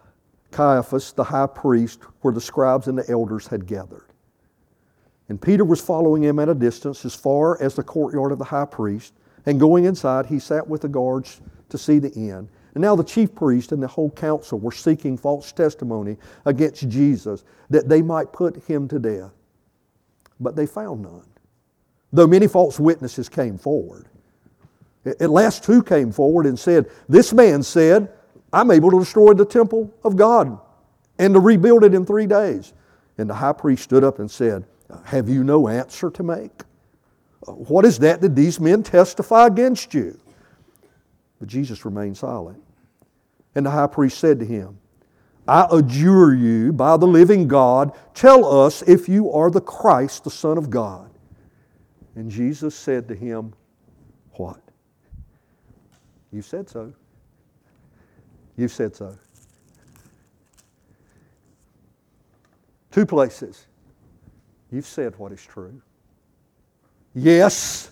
Caiaphas, 0.50 1.12
the 1.12 1.24
high 1.24 1.46
priest, 1.46 2.00
where 2.20 2.35
the 2.35 2.40
scribes 2.40 2.88
and 2.88 2.98
the 2.98 3.09
elders 3.09 3.46
had 3.46 3.66
gathered. 3.66 4.09
And 5.28 5.40
Peter 5.40 5.64
was 5.64 5.81
following 5.81 6.24
him 6.24 6.38
at 6.38 6.48
a 6.48 6.54
distance 6.54 7.04
as 7.04 7.14
far 7.14 7.62
as 7.62 7.74
the 7.74 7.83
courtyard 7.83 8.33
of 8.33 8.38
the 8.38 8.44
high 8.44 8.64
priest. 8.64 9.14
And 9.46 9.61
going 9.61 9.85
inside, 9.85 10.26
he 10.26 10.38
sat 10.38 10.66
with 10.66 10.83
the 10.83 10.88
guards 10.88 11.40
to 11.68 11.78
see 11.78 11.98
the 11.98 12.12
end. 12.14 12.48
And 12.74 12.83
now 12.83 12.96
the 12.96 13.04
chief 13.04 13.35
priest 13.35 13.72
and 13.72 13.83
the 13.83 13.87
whole 13.87 14.11
council 14.11 14.59
were 14.59 14.72
seeking 14.72 15.16
false 15.16 15.52
testimony 15.52 16.16
against 16.44 16.88
Jesus 16.88 17.44
that 17.70 17.88
they 17.88 18.02
might 18.02 18.33
put 18.33 18.62
him 18.64 18.88
to 18.88 18.98
death. 18.98 19.33
But 20.40 20.57
they 20.57 20.66
found 20.66 21.02
none, 21.02 21.26
though 22.12 22.26
many 22.26 22.46
false 22.46 22.78
witnesses 22.81 23.28
came 23.28 23.59
forward. 23.59 24.09
At 25.04 25.30
last, 25.30 25.64
two 25.64 25.82
came 25.82 26.12
forward 26.12 26.46
and 26.46 26.58
said, 26.58 26.90
This 27.08 27.32
man 27.32 27.62
said, 27.62 28.12
I'm 28.52 28.70
able 28.70 28.90
to 28.90 28.98
destroy 28.98 29.32
the 29.34 29.44
temple 29.44 29.92
of 30.04 30.16
God 30.16 30.58
and 31.18 31.34
to 31.34 31.40
rebuild 31.40 31.84
it 31.84 31.94
in 31.94 32.04
three 32.04 32.26
days. 32.26 32.72
And 33.16 33.28
the 33.28 33.34
high 33.34 33.52
priest 33.52 33.84
stood 33.84 34.04
up 34.04 34.18
and 34.18 34.30
said, 34.30 34.64
Have 35.04 35.28
you 35.28 35.44
no 35.44 35.68
answer 35.68 36.11
to 36.11 36.22
make? 36.22 36.52
Uh, 37.46 37.52
what 37.52 37.84
is 37.84 37.98
that 38.00 38.20
that 38.20 38.34
these 38.34 38.61
men 38.61 38.82
testify 38.82 39.46
against 39.46 39.94
you? 39.94 40.18
But 41.38 41.48
Jesus 41.48 41.84
remained 41.84 42.16
silent. 42.16 42.62
And 43.54 43.66
the 43.66 43.70
high 43.70 43.87
priest 43.87 44.18
said 44.18 44.40
to 44.40 44.44
him, 44.44 44.78
I 45.46 45.66
adjure 45.70 46.34
you 46.34 46.72
by 46.72 46.96
the 46.96 47.06
living 47.06 47.48
God, 47.48 47.92
tell 48.12 48.44
us 48.44 48.82
if 48.82 49.08
you 49.08 49.32
are 49.32 49.50
the 49.50 49.61
Christ, 49.61 50.24
the 50.24 50.30
Son 50.30 50.58
of 50.58 50.68
God. 50.68 51.11
And 52.14 52.30
Jesus 52.30 52.74
said 52.74 53.08
to 53.08 53.14
him, 53.14 53.54
What? 54.32 54.61
You 56.32 56.42
said 56.42 56.68
so. 56.68 56.92
You 58.56 58.68
said 58.68 58.94
so. 58.94 59.16
Two 62.90 63.06
places. 63.06 63.66
You've 64.70 64.86
said 64.86 65.14
what 65.18 65.32
is 65.32 65.44
true. 65.44 65.80
Yes, 67.14 67.90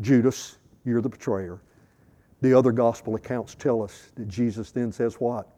Judas, 0.00 0.58
you're 0.84 1.00
the 1.00 1.08
betrayer. 1.08 1.60
The 2.40 2.54
other 2.54 2.72
gospel 2.72 3.14
accounts 3.16 3.54
tell 3.54 3.82
us 3.82 4.10
that 4.16 4.28
Jesus 4.28 4.70
then 4.70 4.92
says 4.92 5.14
what? 5.14 5.48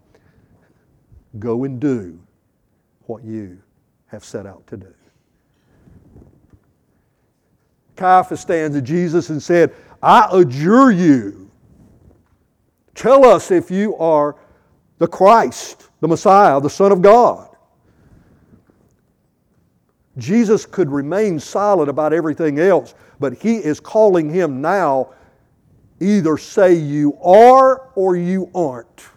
Go 1.38 1.64
and 1.64 1.80
do 1.80 2.18
what 3.06 3.24
you 3.24 3.60
have 4.06 4.24
set 4.24 4.46
out 4.46 4.66
to 4.66 4.76
do. 4.76 4.94
Caiaphas 7.96 8.40
stands 8.40 8.76
at 8.76 8.84
Jesus 8.84 9.28
and 9.30 9.42
said, 9.42 9.74
I 10.02 10.28
adjure 10.32 10.90
you. 10.90 11.39
Tell 13.00 13.24
us 13.24 13.50
if 13.50 13.70
you 13.70 13.96
are 13.96 14.36
the 14.98 15.06
Christ, 15.08 15.88
the 16.00 16.08
Messiah, 16.08 16.60
the 16.60 16.68
Son 16.68 16.92
of 16.92 17.00
God. 17.00 17.48
Jesus 20.18 20.66
could 20.66 20.90
remain 20.90 21.40
silent 21.40 21.88
about 21.88 22.12
everything 22.12 22.58
else, 22.58 22.94
but 23.18 23.32
he 23.32 23.56
is 23.56 23.80
calling 23.80 24.28
him 24.28 24.60
now 24.60 25.14
either 25.98 26.36
say 26.36 26.74
you 26.74 27.16
are 27.22 27.88
or 27.94 28.16
you 28.16 28.50
aren't. 28.54 29.08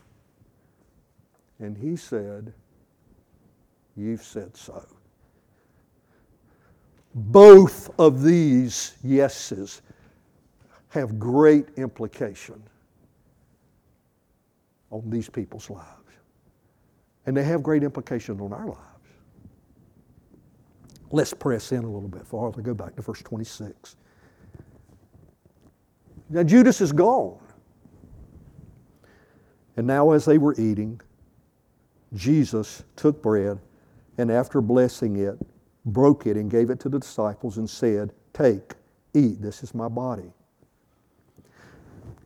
And 1.60 1.78
he 1.78 1.98
said, 1.98 2.54
You've 3.98 4.24
said 4.24 4.56
so. 4.56 4.88
Both 7.14 7.90
of 8.00 8.24
these 8.24 8.94
yeses 9.04 9.82
have 10.88 11.20
great 11.20 11.68
implication 11.76 12.64
on 14.94 15.10
these 15.10 15.30
people's 15.30 15.70
lives. 15.70 15.88
And 17.26 17.36
they 17.36 17.44
have 17.44 17.64
great 17.64 17.84
implication 17.84 18.40
on 18.40 18.54
our 18.54 18.68
lives. 18.68 18.80
Let's 21.12 21.34
press 21.34 21.72
in 21.72 21.84
a 21.84 21.90
little 21.90 22.10
bit 22.10 22.26
farther. 22.26 22.62
Go 22.62 22.74
back 22.74 22.96
to 22.96 23.02
verse 23.02 23.22
26. 23.22 23.96
Now, 26.30 26.44
Judas 26.44 26.82
is 26.82 26.92
gone. 26.92 27.40
And 29.78 29.88
now, 29.88 30.12
as 30.12 30.26
they 30.26 30.38
were 30.38 30.56
eating, 30.60 31.00
Jesus 32.14 32.84
took 32.96 33.22
bread 33.22 33.60
and 34.18 34.32
after 34.32 34.62
blessing 34.62 35.18
it, 35.18 35.38
broke 35.86 36.28
it 36.28 36.38
and 36.38 36.50
gave 36.50 36.70
it 36.70 36.80
to 36.82 36.90
the 36.90 37.00
disciples 37.00 37.58
and 37.58 37.70
said, 37.70 38.14
Take, 38.34 38.74
eat, 39.14 39.42
this 39.42 39.64
is 39.64 39.74
my 39.74 39.88
body. 39.88 40.32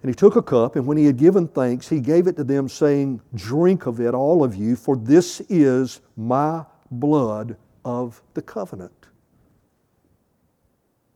And 0.02 0.10
he 0.10 0.16
took 0.16 0.36
a 0.36 0.42
cup, 0.42 0.76
and 0.76 0.86
when 0.86 0.98
he 0.98 1.06
had 1.06 1.18
given 1.18 1.48
thanks, 1.48 1.90
he 1.90 2.00
gave 2.00 2.28
it 2.28 2.36
to 2.38 2.44
them, 2.44 2.70
saying, 2.70 3.20
Drink 3.34 3.88
of 3.88 4.00
it, 4.00 4.14
all 4.14 4.44
of 4.44 4.56
you, 4.56 4.76
for 4.76 4.96
this 4.96 5.42
is 5.50 6.02
my 6.16 6.64
blood 6.92 7.58
of 7.84 8.22
the 8.34 8.42
covenant. 8.42 9.08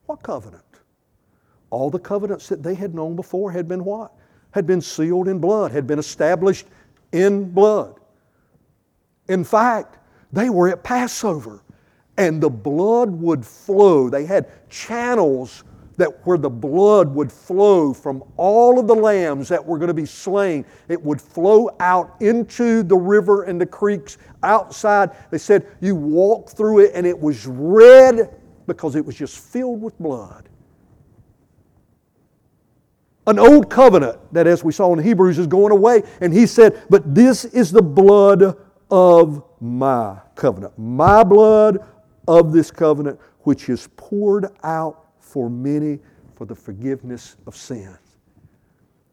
What 0.07 0.23
covenant? 0.23 0.63
All 1.69 1.89
the 1.89 1.99
covenants 1.99 2.49
that 2.49 2.63
they 2.63 2.75
had 2.75 2.93
known 2.93 3.15
before 3.15 3.51
had 3.51 3.67
been 3.67 3.83
what? 3.83 4.11
Had 4.51 4.67
been 4.67 4.81
sealed 4.81 5.27
in 5.27 5.39
blood, 5.39 5.71
had 5.71 5.87
been 5.87 5.99
established 5.99 6.65
in 7.11 7.51
blood. 7.51 7.99
In 9.29 9.43
fact, 9.43 9.97
they 10.33 10.49
were 10.49 10.69
at 10.69 10.83
Passover 10.83 11.61
and 12.17 12.41
the 12.41 12.49
blood 12.49 13.09
would 13.09 13.45
flow. 13.45 14.09
They 14.09 14.25
had 14.25 14.69
channels 14.69 15.63
that 15.97 16.25
where 16.25 16.37
the 16.37 16.49
blood 16.49 17.13
would 17.13 17.31
flow 17.31 17.93
from 17.93 18.23
all 18.37 18.79
of 18.79 18.87
the 18.87 18.95
lambs 18.95 19.49
that 19.49 19.63
were 19.63 19.77
going 19.77 19.89
to 19.89 19.93
be 19.93 20.05
slain. 20.05 20.65
It 20.87 21.01
would 21.01 21.21
flow 21.21 21.69
out 21.79 22.15
into 22.21 22.83
the 22.83 22.97
river 22.97 23.43
and 23.43 23.59
the 23.59 23.65
creeks 23.65 24.17
outside. 24.43 25.11
They 25.29 25.37
said 25.37 25.67
you 25.81 25.95
walk 25.95 26.51
through 26.51 26.79
it 26.79 26.91
and 26.95 27.05
it 27.05 27.19
was 27.19 27.45
red 27.45 28.35
because 28.67 28.95
it 28.95 29.05
was 29.05 29.15
just 29.15 29.39
filled 29.39 29.81
with 29.81 29.97
blood. 29.99 30.47
An 33.27 33.37
old 33.37 33.69
covenant 33.69 34.17
that, 34.33 34.47
as 34.47 34.63
we 34.63 34.71
saw 34.71 34.91
in 34.93 34.99
Hebrews, 34.99 35.37
is 35.37 35.47
going 35.47 35.71
away. 35.71 36.03
And 36.21 36.33
he 36.33 36.47
said, 36.47 36.81
But 36.89 37.13
this 37.13 37.45
is 37.45 37.71
the 37.71 37.81
blood 37.81 38.57
of 38.89 39.43
my 39.59 40.17
covenant. 40.35 40.77
My 40.77 41.23
blood 41.23 41.85
of 42.27 42.51
this 42.51 42.71
covenant, 42.71 43.19
which 43.41 43.69
is 43.69 43.87
poured 43.95 44.47
out 44.63 45.00
for 45.31 45.49
many 45.49 45.99
for 46.35 46.45
the 46.45 46.55
forgiveness 46.55 47.35
of 47.47 47.55
sins. 47.55 47.97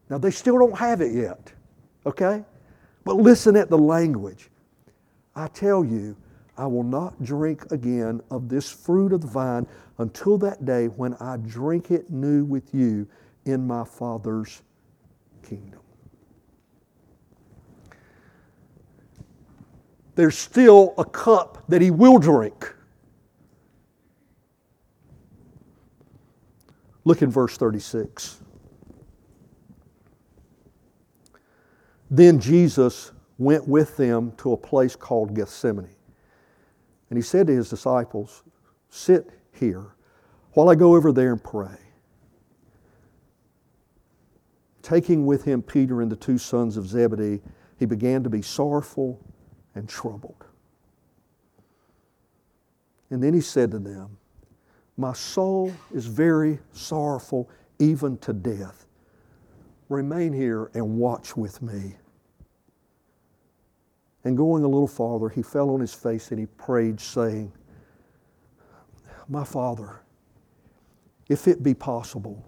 Now, 0.09 0.17
they 0.17 0.31
still 0.31 0.57
don't 0.57 0.77
have 0.77 1.01
it 1.01 1.13
yet, 1.13 1.53
okay? 2.05 2.43
But 3.03 3.17
listen 3.17 3.55
at 3.55 3.69
the 3.69 3.77
language. 3.77 4.49
I 5.35 5.47
tell 5.47 5.85
you, 5.85 6.15
I 6.57 6.65
will 6.65 6.83
not 6.83 7.23
drink 7.23 7.71
again 7.71 8.21
of 8.31 8.49
this 8.49 8.69
fruit 8.69 9.13
of 9.13 9.21
the 9.21 9.27
vine 9.27 9.67
until 9.99 10.37
that 10.39 10.65
day 10.65 10.87
when 10.87 11.13
I 11.15 11.37
drink 11.37 11.91
it 11.91 12.09
new 12.09 12.43
with 12.43 12.73
you 12.73 13.07
in 13.45 13.65
my 13.65 13.85
Father's 13.85 14.61
kingdom. 15.43 15.79
there's 20.19 20.37
still 20.37 20.93
a 20.97 21.05
cup 21.05 21.63
that 21.69 21.81
he 21.81 21.91
will 21.91 22.19
drink. 22.19 22.75
Look 27.05 27.21
in 27.21 27.29
verse 27.29 27.57
36. 27.57 28.41
Then 32.11 32.39
Jesus 32.39 33.11
went 33.37 33.67
with 33.67 33.95
them 33.97 34.33
to 34.37 34.53
a 34.53 34.57
place 34.57 34.95
called 34.95 35.33
Gethsemane. 35.33 35.95
And 37.09 37.17
he 37.17 37.23
said 37.23 37.47
to 37.47 37.55
his 37.55 37.69
disciples, 37.69 38.43
Sit 38.89 39.29
here 39.53 39.95
while 40.53 40.69
I 40.69 40.75
go 40.75 40.95
over 40.95 41.11
there 41.11 41.31
and 41.31 41.43
pray. 41.43 41.77
Taking 44.81 45.25
with 45.25 45.43
him 45.43 45.61
Peter 45.61 46.01
and 46.01 46.11
the 46.11 46.15
two 46.15 46.37
sons 46.37 46.77
of 46.77 46.87
Zebedee, 46.87 47.41
he 47.77 47.85
began 47.85 48.23
to 48.23 48.29
be 48.29 48.41
sorrowful 48.41 49.19
and 49.75 49.87
troubled. 49.87 50.45
And 53.09 53.23
then 53.23 53.33
he 53.33 53.41
said 53.41 53.71
to 53.71 53.79
them, 53.79 54.17
My 54.99 55.13
soul 55.13 55.71
is 55.93 56.07
very 56.07 56.59
sorrowful, 56.73 57.49
even 57.79 58.17
to 58.17 58.33
death. 58.33 58.85
Remain 59.87 60.33
here 60.33 60.69
and 60.73 60.97
watch 60.97 61.37
with 61.37 61.61
me. 61.61 61.95
And 64.25 64.35
going 64.35 64.65
a 64.65 64.67
little 64.67 64.89
farther, 64.89 65.29
he 65.29 65.41
fell 65.41 65.69
on 65.69 65.79
his 65.79 65.93
face 65.93 66.31
and 66.31 66.39
he 66.41 66.47
prayed, 66.47 66.99
saying, 66.99 67.53
My 69.29 69.45
Father, 69.45 70.01
if 71.29 71.47
it 71.47 71.63
be 71.63 71.73
possible, 71.73 72.45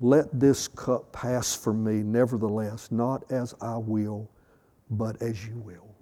let 0.00 0.40
this 0.40 0.68
cup 0.68 1.12
pass 1.12 1.54
from 1.54 1.84
me, 1.84 2.02
nevertheless, 2.02 2.90
not 2.90 3.30
as 3.30 3.54
I 3.60 3.76
will, 3.76 4.30
but 4.88 5.20
as 5.20 5.46
you 5.46 5.58
will. 5.58 5.95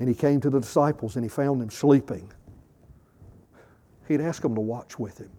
And 0.00 0.08
he 0.08 0.14
came 0.14 0.40
to 0.40 0.50
the 0.50 0.60
disciples 0.60 1.16
and 1.16 1.24
he 1.24 1.28
found 1.28 1.60
them 1.60 1.70
sleeping. 1.70 2.32
He'd 4.08 4.20
ask 4.20 4.42
them 4.42 4.54
to 4.54 4.60
watch 4.60 4.98
with 4.98 5.18
him. 5.18 5.30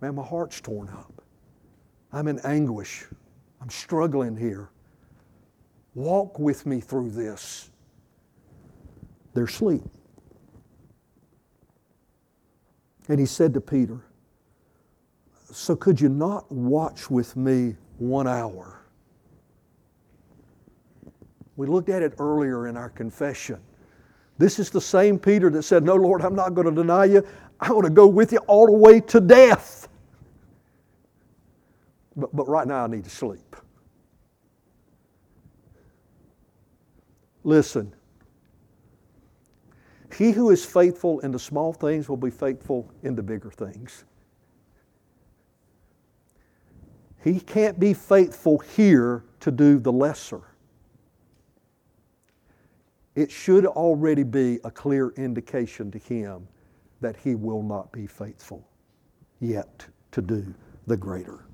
Man, 0.00 0.14
my 0.14 0.22
heart's 0.22 0.60
torn 0.60 0.90
up. 0.90 1.22
I'm 2.12 2.28
in 2.28 2.38
anguish. 2.40 3.06
I'm 3.60 3.70
struggling 3.70 4.36
here. 4.36 4.68
Walk 5.94 6.38
with 6.38 6.66
me 6.66 6.80
through 6.80 7.10
this. 7.10 7.70
They're 9.32 9.44
asleep. 9.44 9.82
And 13.08 13.18
he 13.18 13.26
said 13.26 13.54
to 13.54 13.60
Peter, 13.60 14.04
So 15.50 15.74
could 15.74 16.00
you 16.00 16.10
not 16.10 16.50
watch 16.52 17.10
with 17.10 17.34
me 17.34 17.76
one 17.98 18.28
hour? 18.28 18.83
We 21.56 21.66
looked 21.66 21.88
at 21.88 22.02
it 22.02 22.14
earlier 22.18 22.66
in 22.66 22.76
our 22.76 22.90
confession. 22.90 23.60
This 24.38 24.58
is 24.58 24.70
the 24.70 24.80
same 24.80 25.18
Peter 25.18 25.50
that 25.50 25.62
said, 25.62 25.84
No, 25.84 25.94
Lord, 25.94 26.22
I'm 26.22 26.34
not 26.34 26.54
going 26.54 26.66
to 26.66 26.74
deny 26.74 27.04
you. 27.04 27.24
I 27.60 27.70
want 27.72 27.84
to 27.84 27.92
go 27.92 28.06
with 28.06 28.32
you 28.32 28.38
all 28.46 28.66
the 28.66 28.72
way 28.72 29.00
to 29.00 29.20
death. 29.20 29.88
But, 32.16 32.34
but 32.34 32.48
right 32.48 32.66
now 32.66 32.84
I 32.84 32.86
need 32.88 33.04
to 33.04 33.10
sleep. 33.10 33.56
Listen, 37.44 37.94
He 40.16 40.32
who 40.32 40.50
is 40.50 40.64
faithful 40.64 41.20
in 41.20 41.30
the 41.30 41.38
small 41.38 41.72
things 41.72 42.08
will 42.08 42.16
be 42.16 42.30
faithful 42.30 42.90
in 43.02 43.14
the 43.14 43.22
bigger 43.22 43.50
things. 43.50 44.04
He 47.22 47.40
can't 47.40 47.78
be 47.78 47.94
faithful 47.94 48.58
here 48.58 49.24
to 49.40 49.50
do 49.50 49.78
the 49.78 49.92
lesser. 49.92 50.42
It 53.14 53.30
should 53.30 53.64
already 53.64 54.24
be 54.24 54.58
a 54.64 54.70
clear 54.70 55.10
indication 55.10 55.90
to 55.92 55.98
him 55.98 56.48
that 57.00 57.16
he 57.16 57.34
will 57.34 57.62
not 57.62 57.92
be 57.92 58.06
faithful 58.06 58.66
yet 59.40 59.86
to 60.10 60.22
do 60.22 60.52
the 60.86 60.96
greater. 60.96 61.44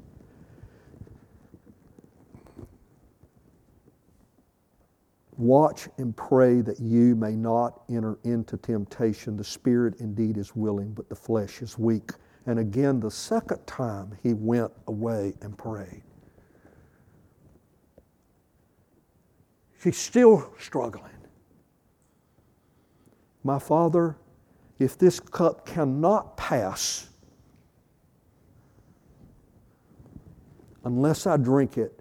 Watch 5.36 5.88
and 5.96 6.14
pray 6.16 6.60
that 6.60 6.80
you 6.80 7.16
may 7.16 7.34
not 7.34 7.82
enter 7.88 8.18
into 8.24 8.58
temptation. 8.58 9.36
The 9.36 9.44
spirit 9.44 9.94
indeed 9.98 10.36
is 10.36 10.54
willing, 10.54 10.92
but 10.92 11.08
the 11.08 11.14
flesh 11.14 11.62
is 11.62 11.78
weak. 11.78 12.10
And 12.46 12.58
again, 12.58 13.00
the 13.00 13.10
second 13.10 13.66
time 13.66 14.16
he 14.22 14.34
went 14.34 14.72
away 14.86 15.34
and 15.40 15.56
prayed. 15.56 16.02
She's 19.82 19.96
still 19.96 20.52
struggling. 20.58 21.10
My 23.42 23.58
Father, 23.58 24.16
if 24.78 24.98
this 24.98 25.20
cup 25.20 25.64
cannot 25.64 26.36
pass 26.36 27.08
unless 30.84 31.26
I 31.26 31.36
drink 31.36 31.78
it, 31.78 32.00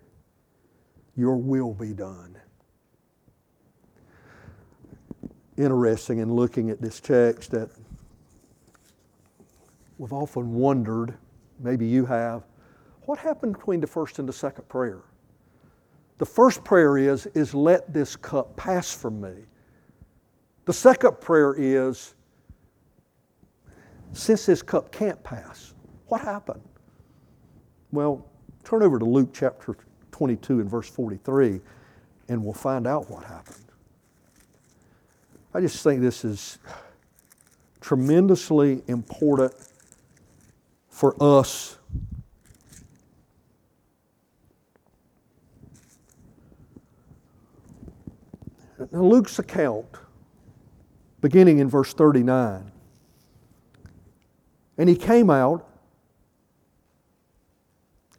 your 1.15 1.35
will 1.35 1.73
be 1.73 1.93
done. 1.93 2.37
Interesting 5.57 6.19
in 6.19 6.33
looking 6.33 6.69
at 6.69 6.81
this 6.81 7.01
text 7.01 7.51
that 7.51 7.69
we've 9.97 10.13
often 10.13 10.53
wondered, 10.53 11.17
maybe 11.59 11.85
you 11.85 12.05
have, 12.05 12.43
what 13.01 13.19
happened 13.19 13.53
between 13.53 13.81
the 13.81 13.87
first 13.87 14.19
and 14.19 14.29
the 14.29 14.33
second 14.33 14.69
prayer? 14.69 15.01
The 16.19 16.25
first 16.25 16.63
prayer 16.63 16.97
is, 16.97 17.25
is 17.27 17.53
let 17.53 17.93
this 17.93 18.15
cup 18.15 18.55
pass 18.55 18.93
from 18.93 19.19
me. 19.19 19.33
The 20.69 20.73
second 20.73 21.19
prayer 21.19 21.55
is, 21.57 22.13
since 24.13 24.45
this 24.45 24.61
cup 24.61 24.91
can't 24.91 25.23
pass, 25.23 25.73
what 26.05 26.21
happened? 26.21 26.61
Well, 27.91 28.23
turn 28.63 28.83
over 28.83 28.99
to 28.99 29.05
Luke 29.05 29.31
chapter 29.33 29.77
22 30.11 30.59
and 30.59 30.69
verse 30.69 30.87
43, 30.87 31.59
and 32.27 32.43
we'll 32.43 32.53
find 32.53 32.85
out 32.85 33.09
what 33.09 33.23
happened. 33.23 33.65
I 35.55 35.61
just 35.61 35.83
think 35.83 36.01
this 36.01 36.23
is 36.23 36.59
tremendously 37.81 38.83
important 38.85 39.55
for 40.87 41.15
us 41.19 41.77
Now, 48.91 49.03
Luke's 49.03 49.39
account, 49.39 49.87
beginning 51.21 51.59
in 51.59 51.69
verse 51.69 51.93
39, 51.93 52.71
and 54.77 54.89
he 54.89 54.95
came 54.95 55.29
out 55.29 55.67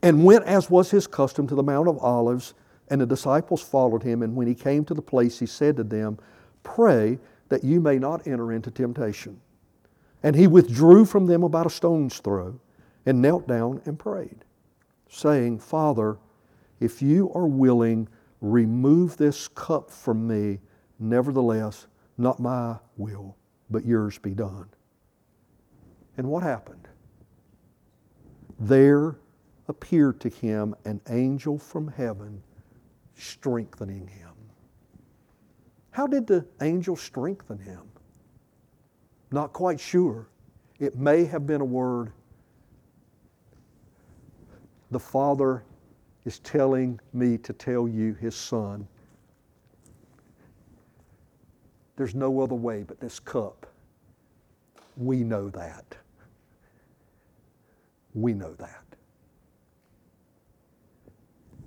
and 0.03 0.25
went 0.25 0.45
as 0.45 0.71
was 0.71 0.91
his 0.91 1.07
custom 1.07 1.47
to 1.47 1.55
the 1.55 1.63
Mount 1.63 1.89
of 1.89 1.99
Olives, 1.99 2.55
and 2.89 3.01
the 3.01 3.07
disciples 3.07 3.63
followed 3.63 4.03
him. 4.03 4.23
And 4.23 4.35
when 4.35 4.47
he 4.47 4.55
came 4.55 4.85
to 4.87 4.95
the 4.95 5.03
place, 5.03 5.39
he 5.39 5.47
said 5.47 5.77
to 5.77 5.85
them, 5.85 6.19
Pray 6.63 7.19
that 7.49 7.65
you 7.65 7.81
may 7.81 7.99
not 7.99 8.27
enter 8.27 8.53
into 8.53 8.71
temptation. 8.71 9.41
And 10.23 10.37
he 10.37 10.47
withdrew 10.47 11.05
from 11.05 11.27
them 11.27 11.43
about 11.43 11.67
a 11.67 11.71
stone's 11.71 12.19
throw 12.19 12.59
and 13.07 13.23
knelt 13.23 13.49
down 13.49 13.81
and 13.87 13.99
prayed, 13.99 14.45
saying, 15.09 15.59
Father, 15.59 16.19
if 16.79 17.01
you 17.01 17.31
are 17.35 17.47
willing, 17.47 18.09
remove 18.41 19.17
this 19.17 19.49
cup 19.49 19.91
from 19.91 20.27
me. 20.27 20.61
Nevertheless, 20.99 21.87
not 22.21 22.39
my 22.39 22.77
will, 22.97 23.37
but 23.71 23.85
yours 23.85 24.19
be 24.19 24.35
done. 24.35 24.69
And 26.17 26.29
what 26.29 26.43
happened? 26.43 26.87
There 28.59 29.17
appeared 29.69 30.21
to 30.21 30.29
him 30.29 30.75
an 30.85 31.01
angel 31.09 31.59
from 31.59 31.89
heaven 31.89 32.43
strengthening 33.15 34.07
him. 34.07 34.33
How 35.93 36.07
did 36.07 36.27
the 36.27 36.47
angel 36.61 36.95
strengthen 36.95 37.59
him? 37.59 37.83
Not 39.33 39.53
quite 39.53 39.81
sure. 39.81 40.29
It 40.79 40.97
may 40.97 41.25
have 41.25 41.47
been 41.47 41.61
a 41.61 41.65
word. 41.65 42.13
The 44.91 45.01
Father 45.01 45.65
is 46.25 46.39
telling 46.41 47.01
me 47.13 47.39
to 47.39 47.53
tell 47.53 47.89
you, 47.89 48.15
His 48.15 48.35
Son, 48.35 48.87
there's 52.01 52.15
no 52.15 52.41
other 52.41 52.55
way 52.55 52.83
but 52.83 52.99
this 52.99 53.21
cup. 53.21 53.67
We 54.97 55.19
know 55.19 55.51
that. 55.51 55.85
We 58.15 58.33
know 58.33 58.55
that. 58.55 58.83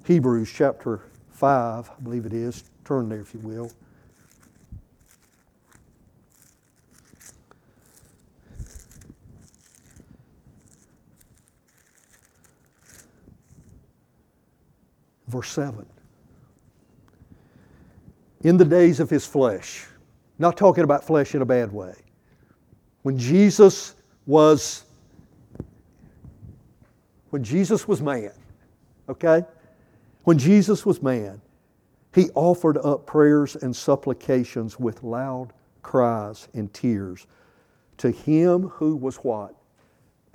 Hebrews 0.06 0.52
chapter 0.52 1.02
5, 1.34 1.88
I 1.88 2.02
believe 2.02 2.26
it 2.26 2.34
is. 2.34 2.64
Turn 2.84 3.10
there 3.10 3.22
if 3.22 3.36
you 3.36 3.42
will. 3.42 3.72
Verse 15.28 15.52
7. 15.52 15.86
In 18.42 18.58
the 18.58 18.66
days 18.66 19.00
of 19.00 19.12
his 19.12 19.28
flesh, 19.28 19.86
not 20.40 20.58
talking 20.58 20.84
about 20.84 21.04
flesh 21.04 21.36
in 21.36 21.42
a 21.42 21.46
bad 21.46 21.72
way, 21.72 21.94
when 23.04 23.18
Jesus 23.18 23.96
was 24.26 24.86
when 27.30 27.44
Jesus 27.44 27.88
was 27.88 28.00
man, 28.00 28.32
okay? 29.10 29.44
When 30.24 30.38
Jesus 30.38 30.86
was 30.86 31.02
man, 31.02 31.42
he 32.14 32.30
offered 32.36 32.78
up 32.78 33.08
prayers 33.08 33.56
and 33.56 33.76
supplications 33.76 34.80
with 34.80 35.02
loud 35.02 35.52
cries 35.82 36.48
and 36.54 36.72
tears 36.74 37.26
to 37.98 38.12
him 38.12 38.70
who 38.70 38.96
was 38.96 39.18
what? 39.18 39.56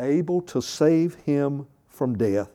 Able 0.00 0.42
to 0.42 0.60
save 0.60 1.14
him 1.16 1.66
from 1.86 2.18
death 2.18 2.50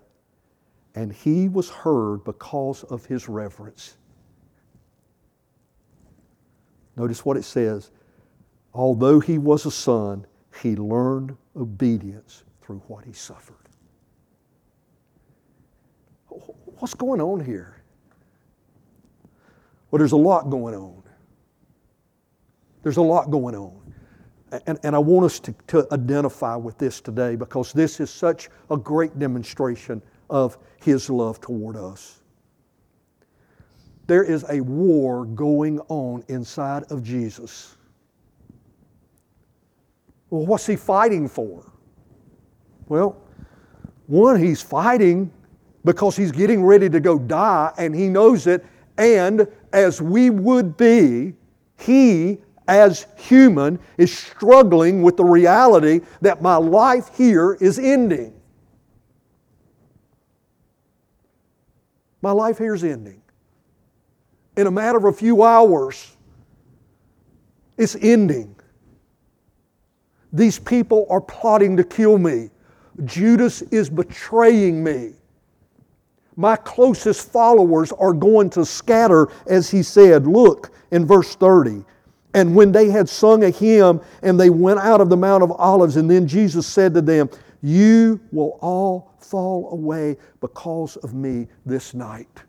and 0.95 1.11
he 1.11 1.49
was 1.49 1.69
heard 1.69 2.23
because 2.23 2.83
of 2.83 3.05
his 3.05 3.27
reverence. 3.27 3.95
Notice 6.95 7.25
what 7.25 7.37
it 7.37 7.43
says. 7.43 7.91
Although 8.73 9.19
he 9.19 9.37
was 9.37 9.65
a 9.65 9.71
son, 9.71 10.25
he 10.61 10.75
learned 10.75 11.35
obedience 11.55 12.43
through 12.61 12.81
what 12.87 13.05
he 13.05 13.13
suffered. 13.13 13.55
What's 16.27 16.93
going 16.93 17.21
on 17.21 17.43
here? 17.43 17.83
Well, 19.91 19.99
there's 19.99 20.11
a 20.11 20.17
lot 20.17 20.49
going 20.49 20.73
on. 20.73 21.03
There's 22.81 22.97
a 22.97 23.01
lot 23.01 23.29
going 23.29 23.55
on. 23.55 23.93
And, 24.67 24.79
and 24.83 24.95
I 24.95 24.99
want 24.99 25.25
us 25.25 25.39
to, 25.41 25.55
to 25.67 25.87
identify 25.91 26.55
with 26.55 26.77
this 26.77 26.99
today 26.99 27.35
because 27.35 27.73
this 27.73 27.99
is 27.99 28.09
such 28.09 28.49
a 28.69 28.77
great 28.77 29.17
demonstration 29.17 30.01
of 30.29 30.57
His 30.81 31.09
love 31.09 31.39
toward 31.39 31.75
us. 31.75 32.22
There 34.13 34.23
is 34.23 34.45
a 34.47 34.61
war 34.61 35.25
going 35.25 35.79
on 35.89 36.23
inside 36.27 36.83
of 36.91 37.01
Jesus. 37.01 37.75
Well, 40.29 40.45
what's 40.45 40.67
He 40.67 40.75
fighting 40.75 41.27
for? 41.27 41.65
Well, 42.87 43.17
one, 44.05 44.39
He's 44.39 44.61
fighting 44.61 45.33
because 45.83 46.15
He's 46.15 46.31
getting 46.31 46.63
ready 46.63 46.91
to 46.91 46.99
go 46.99 47.17
die 47.17 47.73
and 47.79 47.95
He 47.95 48.07
knows 48.07 48.45
it. 48.45 48.63
And 48.99 49.47
as 49.73 49.99
we 49.99 50.29
would 50.29 50.77
be, 50.77 51.33
He 51.79 52.37
as 52.67 53.07
human 53.17 53.79
is 53.97 54.15
struggling 54.15 55.01
with 55.01 55.17
the 55.17 55.25
reality 55.25 56.01
that 56.21 56.39
my 56.39 56.57
life 56.57 57.09
here 57.17 57.57
is 57.59 57.79
ending. 57.79 58.39
My 62.21 62.31
life 62.31 62.59
here 62.59 62.75
is 62.75 62.83
ending. 62.83 63.22
In 64.55 64.67
a 64.67 64.71
matter 64.71 64.97
of 64.97 65.05
a 65.05 65.13
few 65.13 65.43
hours, 65.43 66.15
it's 67.77 67.95
ending. 67.95 68.55
These 70.31 70.59
people 70.59 71.07
are 71.09 71.21
plotting 71.21 71.77
to 71.77 71.83
kill 71.83 72.17
me. 72.17 72.49
Judas 73.05 73.61
is 73.63 73.89
betraying 73.89 74.83
me. 74.83 75.13
My 76.35 76.55
closest 76.55 77.31
followers 77.31 77.91
are 77.91 78.13
going 78.13 78.49
to 78.51 78.65
scatter, 78.65 79.27
as 79.47 79.69
he 79.69 79.83
said. 79.83 80.25
Look 80.25 80.71
in 80.91 81.05
verse 81.05 81.35
30. 81.35 81.83
And 82.33 82.55
when 82.55 82.71
they 82.71 82.89
had 82.89 83.07
sung 83.07 83.43
a 83.43 83.51
hymn 83.51 84.01
and 84.23 84.39
they 84.39 84.49
went 84.49 84.79
out 84.79 85.01
of 85.01 85.09
the 85.09 85.17
Mount 85.17 85.43
of 85.43 85.51
Olives, 85.51 85.97
and 85.97 86.09
then 86.09 86.27
Jesus 86.27 86.65
said 86.65 86.93
to 86.95 87.01
them, 87.01 87.29
You 87.61 88.19
will 88.31 88.57
all 88.61 89.13
fall 89.19 89.71
away 89.71 90.17
because 90.41 90.95
of 90.97 91.13
me 91.13 91.47
this 91.65 91.93
night. 91.93 92.43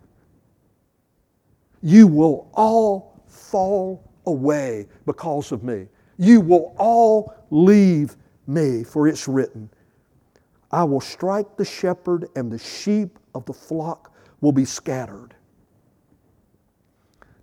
You 1.85 2.07
will 2.07 2.49
all 2.55 3.22
fall 3.28 4.11
away 4.24 4.89
because 5.05 5.53
of 5.53 5.62
me. 5.62 5.87
You 6.16 6.41
will 6.41 6.74
all 6.78 7.35
leave 7.51 8.16
me, 8.47 8.82
for 8.85 9.07
it's 9.07 9.28
written, 9.28 9.68
I 10.72 10.82
will 10.82 11.03
strike 11.03 11.59
the 11.59 11.64
shepherd, 11.64 12.26
and 12.37 12.51
the 12.51 12.59
sheep 12.59 13.18
of 13.35 13.45
the 13.45 13.53
flock 13.53 14.14
will 14.41 14.51
be 14.51 14.64
scattered. 14.64 15.35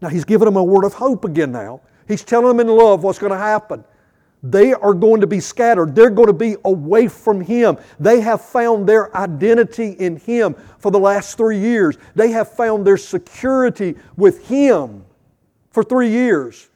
Now, 0.02 0.10
he's 0.10 0.26
giving 0.26 0.46
them 0.46 0.58
a 0.58 0.64
word 0.64 0.86
of 0.86 0.94
hope 0.94 1.24
again 1.24 1.52
now. 1.52 1.82
He's 2.08 2.24
telling 2.24 2.48
them 2.48 2.60
in 2.60 2.76
love 2.76 3.04
what's 3.04 3.20
going 3.20 3.32
to 3.32 3.38
happen. 3.38 3.86
They 4.44 4.74
are 4.74 4.94
going 4.94 5.22
to 5.22 5.28
be 5.28 5.40
scattered. 5.40 5.94
They're 5.94 6.10
going 6.10 6.28
to 6.28 6.34
be 6.34 6.56
away 6.66 7.08
from 7.08 7.42
Him. 7.42 7.78
They 8.00 8.22
have 8.22 8.42
found 8.42 8.88
their 8.88 9.16
identity 9.16 9.92
in 9.92 10.18
Him 10.18 10.56
for 10.80 10.92
the 10.92 11.00
last 11.00 11.38
three 11.38 11.60
years. 11.60 11.98
They 12.16 12.32
have 12.32 12.52
found 12.52 12.86
their 12.86 12.98
security 12.98 13.96
with 14.18 14.48
Him 14.48 15.06
for 15.70 15.84
three 15.84 16.10
years. 16.10 16.70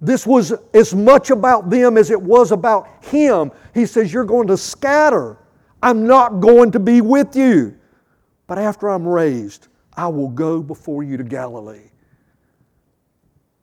This 0.00 0.26
was 0.26 0.52
as 0.74 0.94
much 0.94 1.30
about 1.30 1.70
them 1.70 1.96
as 1.96 2.10
it 2.10 2.20
was 2.20 2.52
about 2.52 3.04
Him. 3.04 3.52
He 3.72 3.86
says, 3.86 4.12
You're 4.12 4.24
going 4.24 4.48
to 4.48 4.56
scatter. 4.56 5.38
I'm 5.82 6.06
not 6.06 6.40
going 6.40 6.72
to 6.72 6.80
be 6.80 7.00
with 7.00 7.34
you. 7.34 7.76
But 8.46 8.58
after 8.58 8.88
I'm 8.88 9.06
raised, 9.06 9.68
I 9.94 10.08
will 10.08 10.28
go 10.28 10.62
before 10.62 11.02
you 11.02 11.16
to 11.16 11.24
Galilee. 11.24 11.90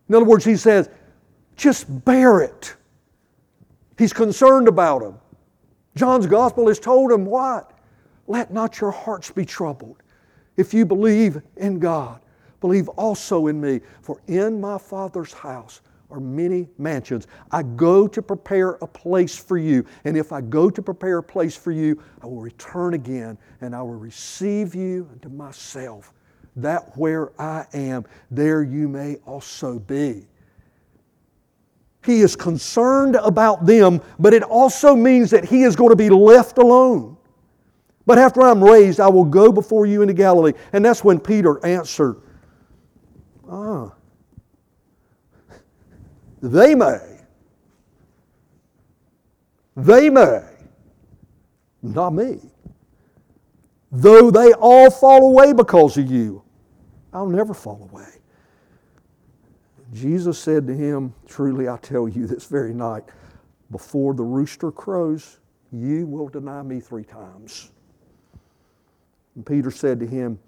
In 0.07 0.15
other 0.15 0.25
words, 0.25 0.43
he 0.43 0.55
says, 0.55 0.89
just 1.55 2.03
bear 2.05 2.41
it. 2.41 2.75
He's 3.99 4.13
concerned 4.13 4.69
about 4.69 5.01
them. 5.01 5.19
John's 5.93 6.25
gospel 6.25 6.69
has 6.69 6.79
told 6.79 7.11
him 7.11 7.25
what? 7.25 7.73
Let 8.27 8.53
not 8.53 8.79
your 8.79 8.91
hearts 8.91 9.29
be 9.29 9.43
troubled. 9.43 10.01
If 10.55 10.73
you 10.73 10.85
believe 10.85 11.41
in 11.57 11.79
God, 11.79 12.21
believe 12.61 12.87
also 12.87 13.47
in 13.47 13.59
me. 13.59 13.81
For 14.01 14.21
in 14.27 14.61
my 14.61 14.77
Father's 14.77 15.33
house 15.33 15.81
are 16.09 16.21
many 16.21 16.69
mansions. 16.77 17.27
I 17.51 17.61
go 17.63 18.07
to 18.07 18.21
prepare 18.21 18.71
a 18.81 18.87
place 18.87 19.35
for 19.35 19.57
you. 19.57 19.85
And 20.05 20.15
if 20.15 20.31
I 20.31 20.39
go 20.39 20.69
to 20.69 20.81
prepare 20.81 21.17
a 21.17 21.23
place 21.23 21.57
for 21.57 21.73
you, 21.73 22.01
I 22.23 22.25
will 22.25 22.39
return 22.39 22.93
again 22.93 23.37
and 23.59 23.75
I 23.75 23.81
will 23.81 23.95
receive 23.95 24.75
you 24.75 25.09
unto 25.11 25.27
myself 25.27 26.13
that 26.55 26.97
where 26.97 27.33
I 27.39 27.65
am, 27.73 28.05
there 28.31 28.63
you 28.63 28.87
may 28.87 29.17
also 29.25 29.77
be. 29.77 30.25
He 32.05 32.21
is 32.21 32.35
concerned 32.35 33.15
about 33.15 33.65
them, 33.65 34.01
but 34.19 34.33
it 34.33 34.43
also 34.43 34.95
means 34.95 35.31
that 35.31 35.45
he 35.45 35.63
is 35.63 35.75
going 35.75 35.89
to 35.89 35.95
be 35.95 36.09
left 36.09 36.57
alone. 36.57 37.17
But 38.05 38.17
after 38.17 38.41
I'm 38.41 38.63
raised, 38.63 38.99
I 38.99 39.07
will 39.07 39.25
go 39.25 39.51
before 39.51 39.85
you 39.85 40.01
into 40.01 40.13
Galilee. 40.13 40.53
And 40.73 40.83
that's 40.83 41.03
when 41.03 41.19
Peter 41.19 41.63
answered, 41.65 42.21
Ah, 43.47 43.93
they 46.41 46.73
may. 46.73 47.19
They 49.75 50.09
may. 50.09 50.41
Not 51.81 52.13
me. 52.13 52.39
Though 53.91 54.29
they 54.31 54.53
all 54.53 54.91
fall 54.91 55.29
away 55.29 55.53
because 55.53 55.97
of 55.97 56.09
you, 56.09 56.43
I'll 57.11 57.27
never 57.27 57.53
fall 57.53 57.89
away. 57.91 58.18
Jesus 59.93 60.37
said 60.37 60.67
to 60.67 60.73
him, 60.73 61.13
Truly 61.27 61.67
I 61.67 61.77
tell 61.77 62.07
you 62.07 62.27
this 62.27 62.45
very 62.45 62.73
night, 62.73 63.03
before 63.71 64.13
the 64.13 64.23
rooster 64.23 64.71
crows, 64.71 65.39
you 65.71 66.05
will 66.05 66.27
deny 66.27 66.61
me 66.61 66.79
three 66.79 67.03
times. 67.03 67.71
And 69.35 69.45
Peter 69.45 69.71
said 69.71 69.99
to 69.99 70.07
him, 70.07 70.39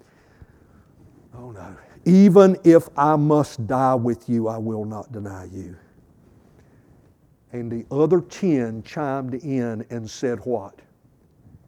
Oh 1.34 1.50
no, 1.50 1.76
even 2.04 2.56
if 2.64 2.88
I 2.96 3.16
must 3.16 3.66
die 3.66 3.94
with 3.94 4.28
you, 4.28 4.48
I 4.48 4.58
will 4.58 4.84
not 4.84 5.12
deny 5.12 5.44
you. 5.46 5.76
And 7.52 7.70
the 7.70 7.84
other 7.94 8.20
ten 8.20 8.82
chimed 8.82 9.34
in 9.34 9.84
and 9.90 10.08
said, 10.08 10.40
What? 10.44 10.80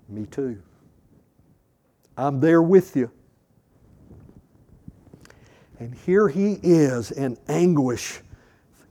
Me 0.09 0.27
too. 0.27 0.61
I'm 2.17 2.41
there 2.41 2.63
with 2.63 2.95
you. 2.97 3.11
And 5.79 5.95
here 5.95 6.29
he 6.29 6.59
is 6.63 7.11
in 7.11 7.37
anguish, 7.49 8.21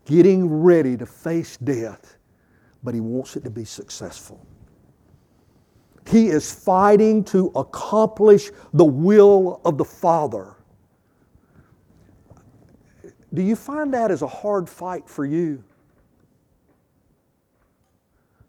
getting 0.05 0.61
ready 0.61 0.97
to 0.97 1.05
face 1.05 1.57
death, 1.57 2.17
but 2.83 2.93
he 2.93 2.99
wants 2.99 3.35
it 3.35 3.43
to 3.45 3.49
be 3.49 3.65
successful. 3.65 4.45
He 6.07 6.27
is 6.27 6.51
fighting 6.53 7.23
to 7.25 7.47
accomplish 7.55 8.51
the 8.73 8.83
will 8.83 9.61
of 9.63 9.77
the 9.77 9.85
Father. 9.85 10.55
Do 13.33 13.41
you 13.41 13.55
find 13.55 13.93
that 13.93 14.11
as 14.11 14.21
a 14.21 14.27
hard 14.27 14.69
fight 14.69 15.09
for 15.09 15.25
you? 15.25 15.63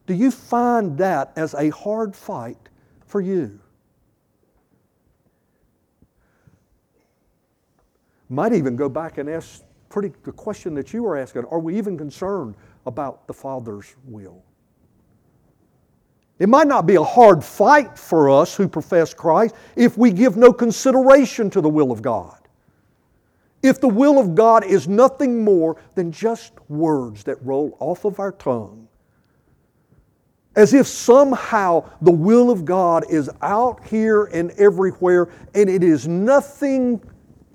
Do 0.06 0.14
you 0.14 0.30
find 0.30 0.98
that 0.98 1.32
as 1.36 1.54
a 1.54 1.70
hard 1.70 2.14
fight 2.14 2.58
for 3.06 3.20
you? 3.20 3.60
Might 8.34 8.52
even 8.52 8.74
go 8.74 8.88
back 8.88 9.18
and 9.18 9.28
ask 9.30 9.62
pretty 9.88 10.12
the 10.24 10.32
question 10.32 10.74
that 10.74 10.92
you 10.92 11.04
were 11.04 11.16
asking 11.16 11.44
are 11.44 11.60
we 11.60 11.78
even 11.78 11.96
concerned 11.96 12.56
about 12.84 13.28
the 13.28 13.32
Father's 13.32 13.94
will? 14.06 14.42
It 16.40 16.48
might 16.48 16.66
not 16.66 16.84
be 16.84 16.96
a 16.96 17.02
hard 17.02 17.44
fight 17.44 17.96
for 17.96 18.28
us 18.28 18.56
who 18.56 18.66
profess 18.66 19.14
Christ 19.14 19.54
if 19.76 19.96
we 19.96 20.10
give 20.10 20.36
no 20.36 20.52
consideration 20.52 21.48
to 21.50 21.60
the 21.60 21.68
will 21.68 21.92
of 21.92 22.02
God. 22.02 22.40
If 23.62 23.80
the 23.80 23.88
will 23.88 24.18
of 24.18 24.34
God 24.34 24.64
is 24.64 24.88
nothing 24.88 25.44
more 25.44 25.76
than 25.94 26.10
just 26.10 26.52
words 26.68 27.22
that 27.24 27.40
roll 27.40 27.76
off 27.78 28.04
of 28.04 28.18
our 28.18 28.32
tongue, 28.32 28.88
as 30.56 30.74
if 30.74 30.88
somehow 30.88 31.88
the 32.02 32.10
will 32.10 32.50
of 32.50 32.64
God 32.64 33.04
is 33.08 33.30
out 33.42 33.84
here 33.86 34.24
and 34.24 34.50
everywhere 34.52 35.28
and 35.54 35.70
it 35.70 35.84
is 35.84 36.08
nothing 36.08 37.00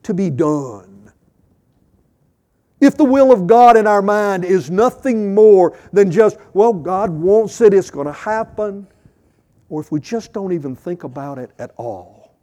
to 0.10 0.14
be 0.16 0.32
done. 0.32 1.12
If 2.82 2.97
the 2.97 3.03
will 3.03 3.32
of 3.32 3.45
God 3.45 3.78
in 3.78 3.86
our 3.86 4.01
mind 4.01 4.43
is 4.43 4.72
nothing 4.72 5.36
more 5.36 5.78
than 5.93 6.10
just, 6.10 6.38
well, 6.53 6.74
God 6.74 7.12
wants 7.12 7.62
it, 7.62 7.76
it's 7.76 7.91
going 7.91 8.07
to 8.07 8.14
happen, 8.14 8.88
or 9.70 9.82
if 9.82 9.91
we 9.91 9.99
just 9.99 10.34
don't 10.34 10.51
even 10.51 10.76
think 10.76 11.03
about 11.03 11.38
it 11.38 11.51
at 11.60 11.72
all. 11.78 12.34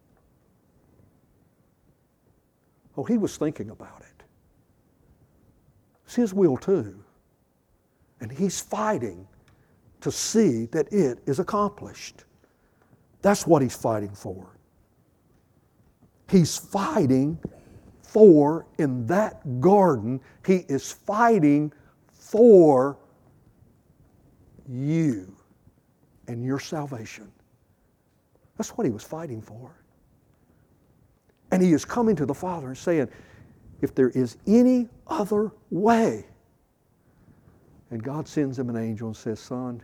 Oh, 2.97 3.03
he 3.03 3.19
was 3.19 3.37
thinking 3.37 3.71
about 3.71 4.01
it. 4.01 4.23
It's 6.05 6.15
his 6.15 6.33
will 6.33 6.57
too. 6.57 7.03
And 8.21 8.31
he's 8.31 8.61
fighting 8.61 9.27
to 10.03 10.13
see 10.13 10.67
that 10.67 10.93
it 10.93 11.19
is 11.27 11.41
accomplished. 11.41 12.23
That's 13.23 13.45
what 13.45 13.61
he's 13.61 13.75
fighting 13.75 14.15
for. 14.15 14.57
He's 16.29 16.57
fighting 16.57 17.39
for 18.17 18.65
in 18.79 19.07
that 19.07 19.61
garden, 19.61 20.19
he 20.47 20.65
is 20.71 20.91
fighting 20.91 21.71
for 22.15 22.97
you 24.67 25.37
and 26.27 26.43
your 26.43 26.59
salvation. 26.59 27.31
That's 28.57 28.71
what 28.71 28.87
he 28.87 28.91
was 28.91 29.05
fighting 29.05 29.43
for. 29.43 29.71
And 31.51 31.63
he 31.63 31.75
is 31.75 31.85
coming 31.85 32.17
to 32.17 32.25
the 32.25 32.33
Father 32.33 32.69
and 32.69 32.79
saying, 32.79 33.11
if 33.83 33.95
there 33.95 34.09
is 34.09 34.39
any 34.47 34.89
other 35.07 35.53
way, 35.69 36.25
and 37.91 38.03
God 38.03 38.27
sends 38.27 38.59
him 38.59 38.71
an 38.71 38.79
angel 38.79 39.09
and 39.09 39.17
says, 39.17 39.41
Son, 39.41 39.83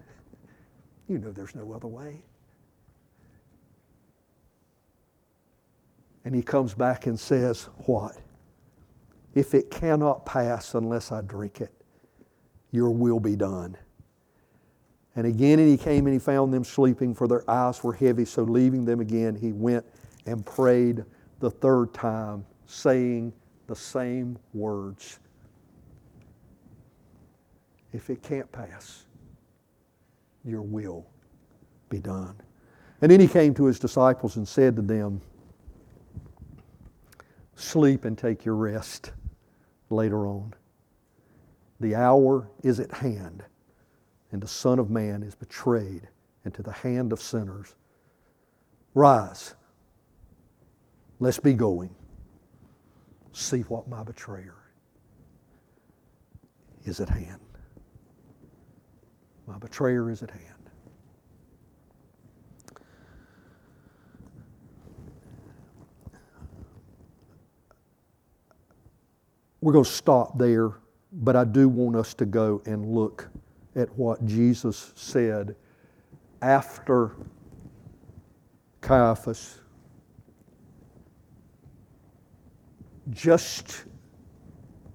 you 1.07 1.19
know 1.19 1.33
there's 1.33 1.55
no 1.55 1.71
other 1.75 1.87
way. 1.87 2.23
And 6.25 6.35
he 6.35 6.41
comes 6.41 6.73
back 6.73 7.05
and 7.05 7.21
says, 7.21 7.65
What? 7.85 8.22
If 9.35 9.55
it 9.55 9.71
cannot 9.71 10.27
pass 10.27 10.75
unless 10.75 11.11
I 11.11 11.23
drink 11.23 11.61
it, 11.61 11.73
your 12.71 12.91
will 12.91 13.21
be 13.21 13.37
done. 13.37 13.77
And 15.15 15.27
again, 15.27 15.59
and 15.59 15.69
he 15.69 15.77
came 15.77 16.07
and 16.07 16.13
he 16.15 16.19
found 16.19 16.53
them 16.53 16.65
sleeping, 16.65 17.15
for 17.15 17.29
their 17.29 17.49
eyes 17.51 17.83
were 17.85 17.93
heavy. 17.93 18.25
So, 18.25 18.43
leaving 18.43 18.85
them 18.85 19.01
again, 19.01 19.35
he 19.35 19.53
went 19.53 19.85
and 20.27 20.45
prayed 20.45 21.05
the 21.41 21.51
third 21.51 21.93
time, 21.93 22.45
saying 22.67 23.33
the 23.67 23.77
same 23.77 24.39
words 24.55 25.19
If 27.93 28.09
it 28.09 28.23
can't 28.23 28.51
pass, 28.53 29.05
your 30.45 30.63
will 30.63 31.07
be 31.91 31.99
done. 31.99 32.37
And 33.03 33.11
then 33.11 33.21
he 33.21 33.29
came 33.29 33.53
to 33.55 33.67
his 33.67 33.79
disciples 33.79 34.37
and 34.37 34.47
said 34.49 34.77
to 34.77 34.83
them, 34.83 35.21
Sleep 37.55 38.05
and 38.05 38.17
take 38.17 38.45
your 38.45 38.57
rest 38.57 39.13
later 39.93 40.27
on. 40.27 40.55
The 41.81 41.95
hour 41.95 42.49
is 42.63 42.81
at 42.81 42.93
hand, 42.93 43.45
and 44.31 44.43
the 44.43 44.49
Son 44.49 44.79
of 44.79 44.91
Man 44.91 45.23
is 45.23 45.35
betrayed 45.35 46.09
into 46.45 46.63
the 46.63 46.73
hand 46.73 47.13
of 47.13 47.21
sinners. 47.21 47.75
Rise, 48.95 49.55
let's 51.19 51.39
be 51.39 51.55
going. 51.55 51.95
See 53.33 53.61
what 53.63 53.89
my 53.89 54.03
betrayer 54.03 54.57
is 56.85 57.01
at 57.01 57.09
hand. 57.09 57.41
My 59.47 59.59
betrayer 59.59 60.11
is 60.11 60.23
at 60.23 60.31
hand. 60.31 60.52
We're 69.63 69.73
going 69.73 69.85
to 69.85 69.91
stop 69.91 70.37
there, 70.37 70.73
but 71.13 71.37
I 71.37 71.45
do 71.45 71.69
want 71.69 71.95
us 71.95 72.15
to 72.15 72.27
go 72.27 72.61
and 72.67 72.85
look 72.85 73.29
at 73.77 73.89
what 73.97 74.27
Jesus 74.27 74.93
said 74.97 75.55
after 76.43 77.13
Caiaphas 78.81 79.61
just 83.11 83.85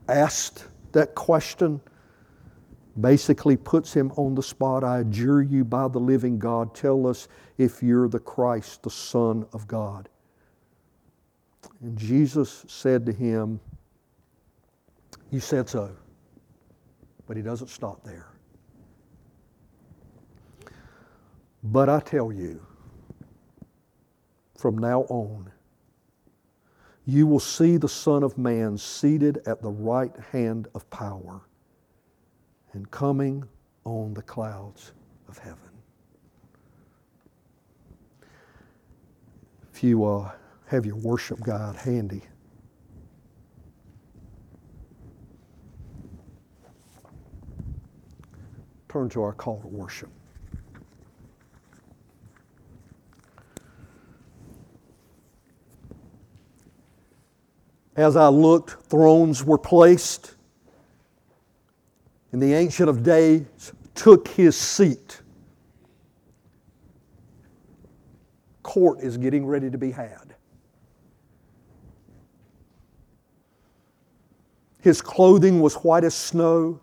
asked 0.10 0.66
that 0.92 1.16
question, 1.16 1.80
basically 3.00 3.56
puts 3.56 3.94
him 3.94 4.12
on 4.18 4.36
the 4.36 4.44
spot. 4.44 4.84
I 4.84 5.00
adjure 5.00 5.42
you 5.42 5.64
by 5.64 5.88
the 5.88 6.00
living 6.00 6.40
God, 6.40 6.76
tell 6.76 7.08
us 7.08 7.30
if 7.58 7.82
you're 7.82 8.10
the 8.10 8.20
Christ, 8.20 8.84
the 8.84 8.90
Son 8.90 9.46
of 9.54 9.66
God. 9.66 10.10
And 11.82 11.98
Jesus 11.98 12.66
said 12.68 13.06
to 13.06 13.14
him, 13.14 13.62
You 15.32 15.40
said 15.40 15.70
so. 15.70 15.96
But 17.28 17.38
he 17.38 17.44
doesn't 17.44 17.68
stop 17.68 18.04
there. 18.04 18.28
But 21.64 21.90
I 21.90 22.00
tell 22.00 22.32
you, 22.32 22.66
from 24.58 24.78
now 24.78 25.02
on, 25.10 25.52
you 27.06 27.28
will 27.28 27.40
see 27.40 27.78
the 27.78 27.90
Son 27.90 28.24
of 28.24 28.38
Man 28.38 28.78
seated 28.78 29.42
at 29.46 29.62
the 29.62 29.70
right 29.70 30.14
hand 30.32 30.68
of 30.76 30.90
power 30.90 31.42
and 32.74 32.90
coming 32.92 33.44
on 33.86 34.14
the 34.14 34.22
clouds 34.22 34.92
of 35.28 35.38
heaven. 35.38 35.60
If 39.74 39.84
you 39.84 40.06
uh, 40.06 40.32
have 40.66 40.86
your 40.86 40.96
worship 40.96 41.40
guide 41.42 41.76
handy, 41.76 42.24
turn 48.90 49.10
to 49.10 49.22
our 49.22 49.34
call 49.34 49.60
to 49.62 49.68
worship. 49.68 50.10
As 57.96 58.16
I 58.16 58.28
looked, 58.28 58.90
thrones 58.90 59.44
were 59.44 59.58
placed, 59.58 60.36
and 62.32 62.42
the 62.42 62.54
Ancient 62.54 62.90
of 62.90 63.02
Days 63.02 63.74
took 63.96 64.28
his 64.28 64.56
seat. 64.56 65.22
Court 68.62 69.00
is 69.02 69.18
getting 69.18 69.46
ready 69.46 69.72
to 69.72 69.78
be 69.78 69.92
had. 69.92 70.36
His 74.80 75.02
clothing 75.02 75.60
was 75.60 75.76
white 75.76 76.04
as 76.04 76.14
snow, 76.14 76.80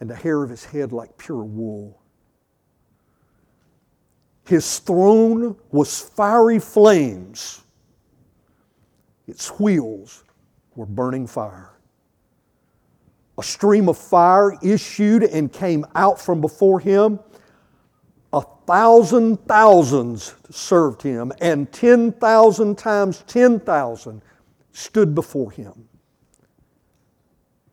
and 0.00 0.08
the 0.08 0.16
hair 0.16 0.42
of 0.42 0.50
his 0.50 0.64
head 0.64 0.92
like 0.92 1.16
pure 1.18 1.44
wool. 1.44 2.02
His 4.46 4.78
throne 4.80 5.56
was 5.70 6.00
fiery 6.00 6.58
flames 6.58 7.62
its 9.30 9.48
wheels 9.60 10.24
were 10.74 10.86
burning 10.86 11.24
fire. 11.24 11.70
A 13.38 13.42
stream 13.44 13.88
of 13.88 13.96
fire 13.96 14.58
issued 14.60 15.22
and 15.22 15.52
came 15.52 15.86
out 15.94 16.20
from 16.20 16.40
before 16.40 16.80
him. 16.80 17.20
A 18.32 18.42
thousand 18.66 19.36
thousands 19.46 20.34
served 20.50 21.00
him, 21.00 21.32
and 21.40 21.70
10,000 21.72 22.76
times 22.76 23.22
10,000 23.28 24.20
stood 24.72 25.14
before 25.14 25.52
him. 25.52 25.88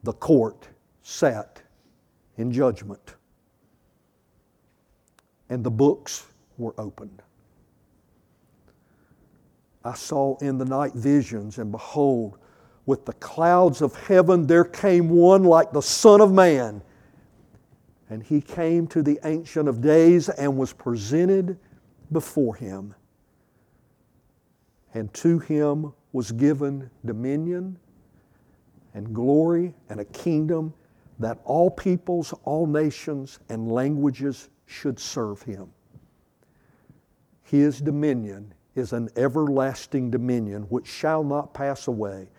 The 0.03 0.13
court 0.13 0.67
sat 1.01 1.56
in 2.37 2.51
judgment, 2.51 3.15
and 5.49 5.63
the 5.63 5.71
books 5.71 6.27
were 6.57 6.73
opened. 6.77 7.21
I 9.83 9.93
saw 9.93 10.37
in 10.37 10.57
the 10.57 10.65
night 10.65 10.93
visions, 10.93 11.57
and 11.57 11.71
behold, 11.71 12.37
with 12.85 13.05
the 13.05 13.13
clouds 13.13 13.81
of 13.81 13.95
heaven 13.95 14.47
there 14.47 14.63
came 14.63 15.09
one 15.09 15.43
like 15.43 15.71
the 15.71 15.81
Son 15.81 16.21
of 16.21 16.31
Man. 16.31 16.81
And 18.09 18.23
he 18.23 18.39
came 18.41 18.87
to 18.87 19.03
the 19.03 19.19
Ancient 19.25 19.67
of 19.67 19.81
Days 19.81 20.29
and 20.29 20.57
was 20.57 20.71
presented 20.71 21.57
before 22.11 22.55
him. 22.55 22.95
And 24.93 25.13
to 25.15 25.39
him 25.39 25.93
was 26.13 26.31
given 26.31 26.89
dominion 27.05 27.77
and 28.93 29.13
glory 29.13 29.73
and 29.89 29.99
a 29.99 30.05
kingdom 30.05 30.73
that 31.19 31.39
all 31.45 31.69
peoples, 31.69 32.33
all 32.43 32.67
nations, 32.67 33.39
and 33.49 33.71
languages 33.71 34.49
should 34.65 34.99
serve 34.99 35.41
him. 35.41 35.71
His 37.43 37.79
dominion 37.79 38.53
is 38.75 38.93
an 38.93 39.09
everlasting 39.15 40.11
dominion 40.11 40.63
which 40.63 40.87
shall 40.87 41.23
not 41.23 41.53
pass 41.53 41.87
away, 41.87 42.29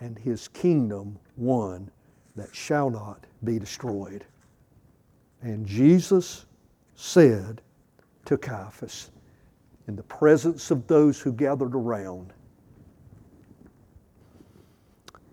and 0.00 0.18
his 0.18 0.48
kingdom 0.48 1.18
one 1.36 1.90
that 2.34 2.54
shall 2.54 2.90
not 2.90 3.24
be 3.44 3.58
destroyed. 3.58 4.26
And 5.42 5.64
Jesus 5.64 6.44
said 6.96 7.62
to 8.26 8.36
Caiaphas, 8.36 9.10
in 9.86 9.96
the 9.96 10.02
presence 10.02 10.70
of 10.70 10.86
those 10.86 11.20
who 11.20 11.32
gathered 11.32 11.74
around, 11.74 12.32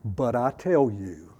But 0.05 0.35
I 0.35 0.51
tell 0.51 0.91
you, 0.91 1.32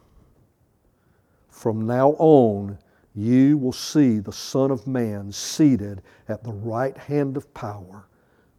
from 1.63 1.87
now 1.87 2.09
on, 2.19 2.77
you 3.15 3.57
will 3.57 3.71
see 3.71 4.19
the 4.19 4.33
Son 4.33 4.69
of 4.69 4.85
Man 4.85 5.31
seated 5.31 6.01
at 6.27 6.43
the 6.43 6.51
right 6.51 6.97
hand 6.97 7.37
of 7.37 7.53
power 7.53 8.05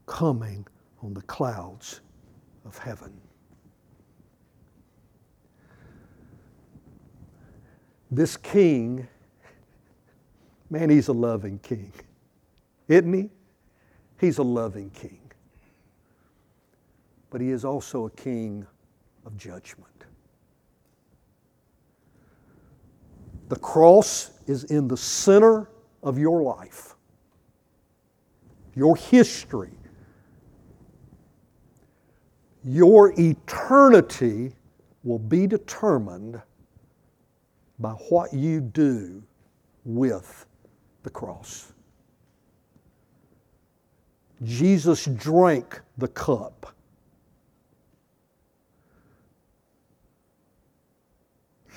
coming 0.06 0.66
on 1.02 1.12
the 1.12 1.20
clouds 1.20 2.00
of 2.64 2.78
heaven. 2.78 3.12
This 8.10 8.38
king, 8.38 9.06
man, 10.70 10.88
he's 10.88 11.08
a 11.08 11.12
loving 11.12 11.58
king, 11.58 11.92
isn't 12.88 13.12
he? 13.12 13.28
He's 14.18 14.38
a 14.38 14.42
loving 14.42 14.88
king. 14.88 15.30
But 17.28 17.42
he 17.42 17.50
is 17.50 17.66
also 17.66 18.06
a 18.06 18.10
king 18.12 18.66
of 19.26 19.36
judgment. 19.36 20.06
The 23.54 23.60
cross 23.60 24.32
is 24.48 24.64
in 24.64 24.88
the 24.88 24.96
center 24.96 25.70
of 26.02 26.18
your 26.18 26.42
life, 26.42 26.96
your 28.74 28.96
history, 28.96 29.70
your 32.64 33.14
eternity 33.16 34.56
will 35.04 35.20
be 35.20 35.46
determined 35.46 36.42
by 37.78 37.92
what 37.92 38.34
you 38.34 38.60
do 38.60 39.22
with 39.84 40.46
the 41.04 41.10
cross. 41.10 41.72
Jesus 44.42 45.04
drank 45.04 45.80
the 45.96 46.08
cup. 46.08 46.74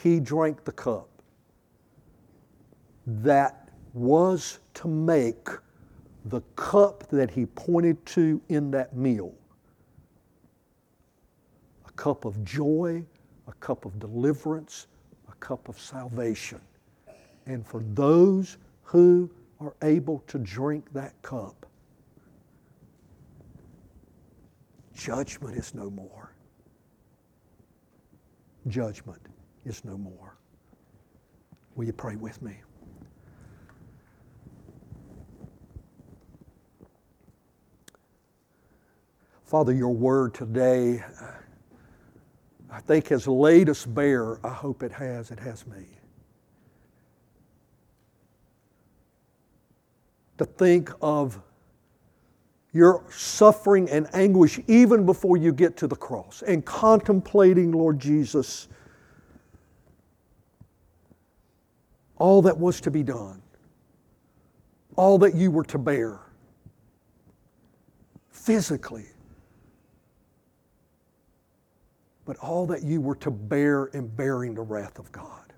He 0.01 0.19
drank 0.19 0.63
the 0.63 0.71
cup 0.71 1.16
that 3.07 3.69
was 3.93 4.59
to 4.75 4.87
make 4.87 5.47
the 6.25 6.41
cup 6.55 7.07
that 7.09 7.31
he 7.31 7.45
pointed 7.45 8.05
to 8.05 8.41
in 8.49 8.69
that 8.71 8.95
meal 8.95 9.33
a 11.87 11.91
cup 11.93 12.25
of 12.25 12.43
joy, 12.43 13.03
a 13.47 13.53
cup 13.53 13.85
of 13.85 13.97
deliverance, 13.97 14.87
a 15.29 15.35
cup 15.35 15.69
of 15.69 15.79
salvation. 15.79 16.59
And 17.45 17.65
for 17.65 17.81
those 17.93 18.57
who 18.83 19.31
are 19.61 19.73
able 19.81 20.19
to 20.27 20.37
drink 20.37 20.91
that 20.93 21.19
cup, 21.21 21.65
judgment 24.93 25.55
is 25.57 25.73
no 25.73 25.89
more. 25.89 26.33
Judgment 28.67 29.21
is 29.65 29.85
no 29.85 29.97
more. 29.97 30.35
Will 31.75 31.85
you 31.85 31.93
pray 31.93 32.17
with 32.17 32.41
me? 32.41 32.57
Father, 39.47 39.71
your 39.71 39.93
word 39.93 40.33
today, 40.33 41.01
I 42.69 42.81
think, 42.81 43.07
has 43.07 43.29
laid 43.29 43.69
us 43.69 43.85
bare. 43.85 44.45
I 44.45 44.49
hope 44.49 44.83
it 44.83 44.91
has. 44.91 45.31
It 45.31 45.39
has 45.39 45.65
me. 45.65 45.85
To 50.39 50.43
think 50.43 50.91
of 51.01 51.39
your 52.73 53.05
suffering 53.09 53.89
and 53.89 54.13
anguish 54.13 54.59
even 54.67 55.05
before 55.05 55.37
you 55.37 55.53
get 55.53 55.77
to 55.77 55.87
the 55.87 55.95
cross 55.95 56.43
and 56.45 56.65
contemplating, 56.65 57.71
Lord 57.71 57.99
Jesus, 57.99 58.67
all 62.17 62.41
that 62.41 62.57
was 62.57 62.81
to 62.81 62.91
be 62.91 63.01
done, 63.01 63.41
all 64.97 65.17
that 65.19 65.35
you 65.35 65.51
were 65.51 65.63
to 65.63 65.77
bear 65.77 66.19
physically, 68.29 69.05
but 72.27 72.35
all 72.39 72.67
that 72.67 72.83
you 72.83 72.99
were 72.99 73.15
to 73.15 73.31
bear 73.31 73.85
in 73.85 74.05
bearing 74.05 74.53
the 74.53 74.61
wrath 74.61 74.99
of 74.99 75.09
God. 75.13 75.53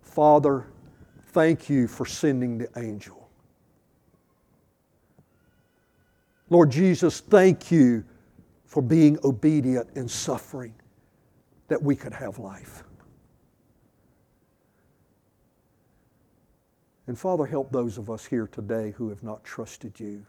Father, 0.00 0.66
thank 1.32 1.68
you 1.68 1.86
for 1.86 2.06
sending 2.06 2.56
the 2.56 2.70
angel. 2.78 3.28
Lord 6.48 6.70
Jesus, 6.70 7.20
thank 7.20 7.70
you 7.70 8.02
for 8.64 8.80
being 8.80 9.18
obedient 9.22 9.86
in 9.94 10.08
suffering 10.08 10.74
that 11.68 11.82
we 11.82 11.94
could 11.94 12.14
have 12.14 12.38
life. 12.38 12.82
And 17.06 17.18
Father, 17.18 17.44
help 17.44 17.70
those 17.70 17.98
of 17.98 18.08
us 18.08 18.24
here 18.24 18.46
today 18.46 18.94
who 18.96 19.10
have 19.10 19.22
not 19.22 19.44
trusted 19.44 20.00
you 20.00 20.24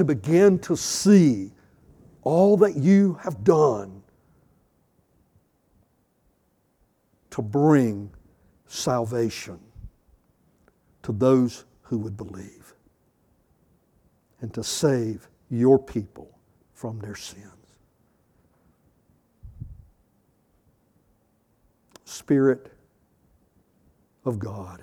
to 0.00 0.04
begin 0.06 0.58
to 0.58 0.74
see 0.74 1.52
all 2.22 2.56
that 2.56 2.74
you 2.74 3.18
have 3.22 3.44
done 3.44 4.02
to 7.28 7.42
bring 7.42 8.10
salvation 8.66 9.60
to 11.02 11.12
those 11.12 11.66
who 11.82 11.98
would 11.98 12.16
believe 12.16 12.72
and 14.40 14.54
to 14.54 14.64
save 14.64 15.28
your 15.50 15.78
people 15.78 16.30
from 16.72 16.98
their 17.00 17.14
sins. 17.14 17.44
Spirit 22.06 22.72
of 24.24 24.38
God. 24.38 24.82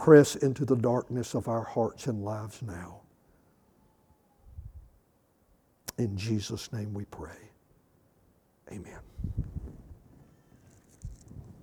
Press 0.00 0.36
into 0.36 0.64
the 0.64 0.76
darkness 0.76 1.34
of 1.34 1.46
our 1.46 1.62
hearts 1.62 2.06
and 2.06 2.24
lives 2.24 2.62
now. 2.62 3.02
In 5.98 6.16
Jesus' 6.16 6.72
name 6.72 6.94
we 6.94 7.04
pray. 7.04 7.50
Amen. 8.72 9.09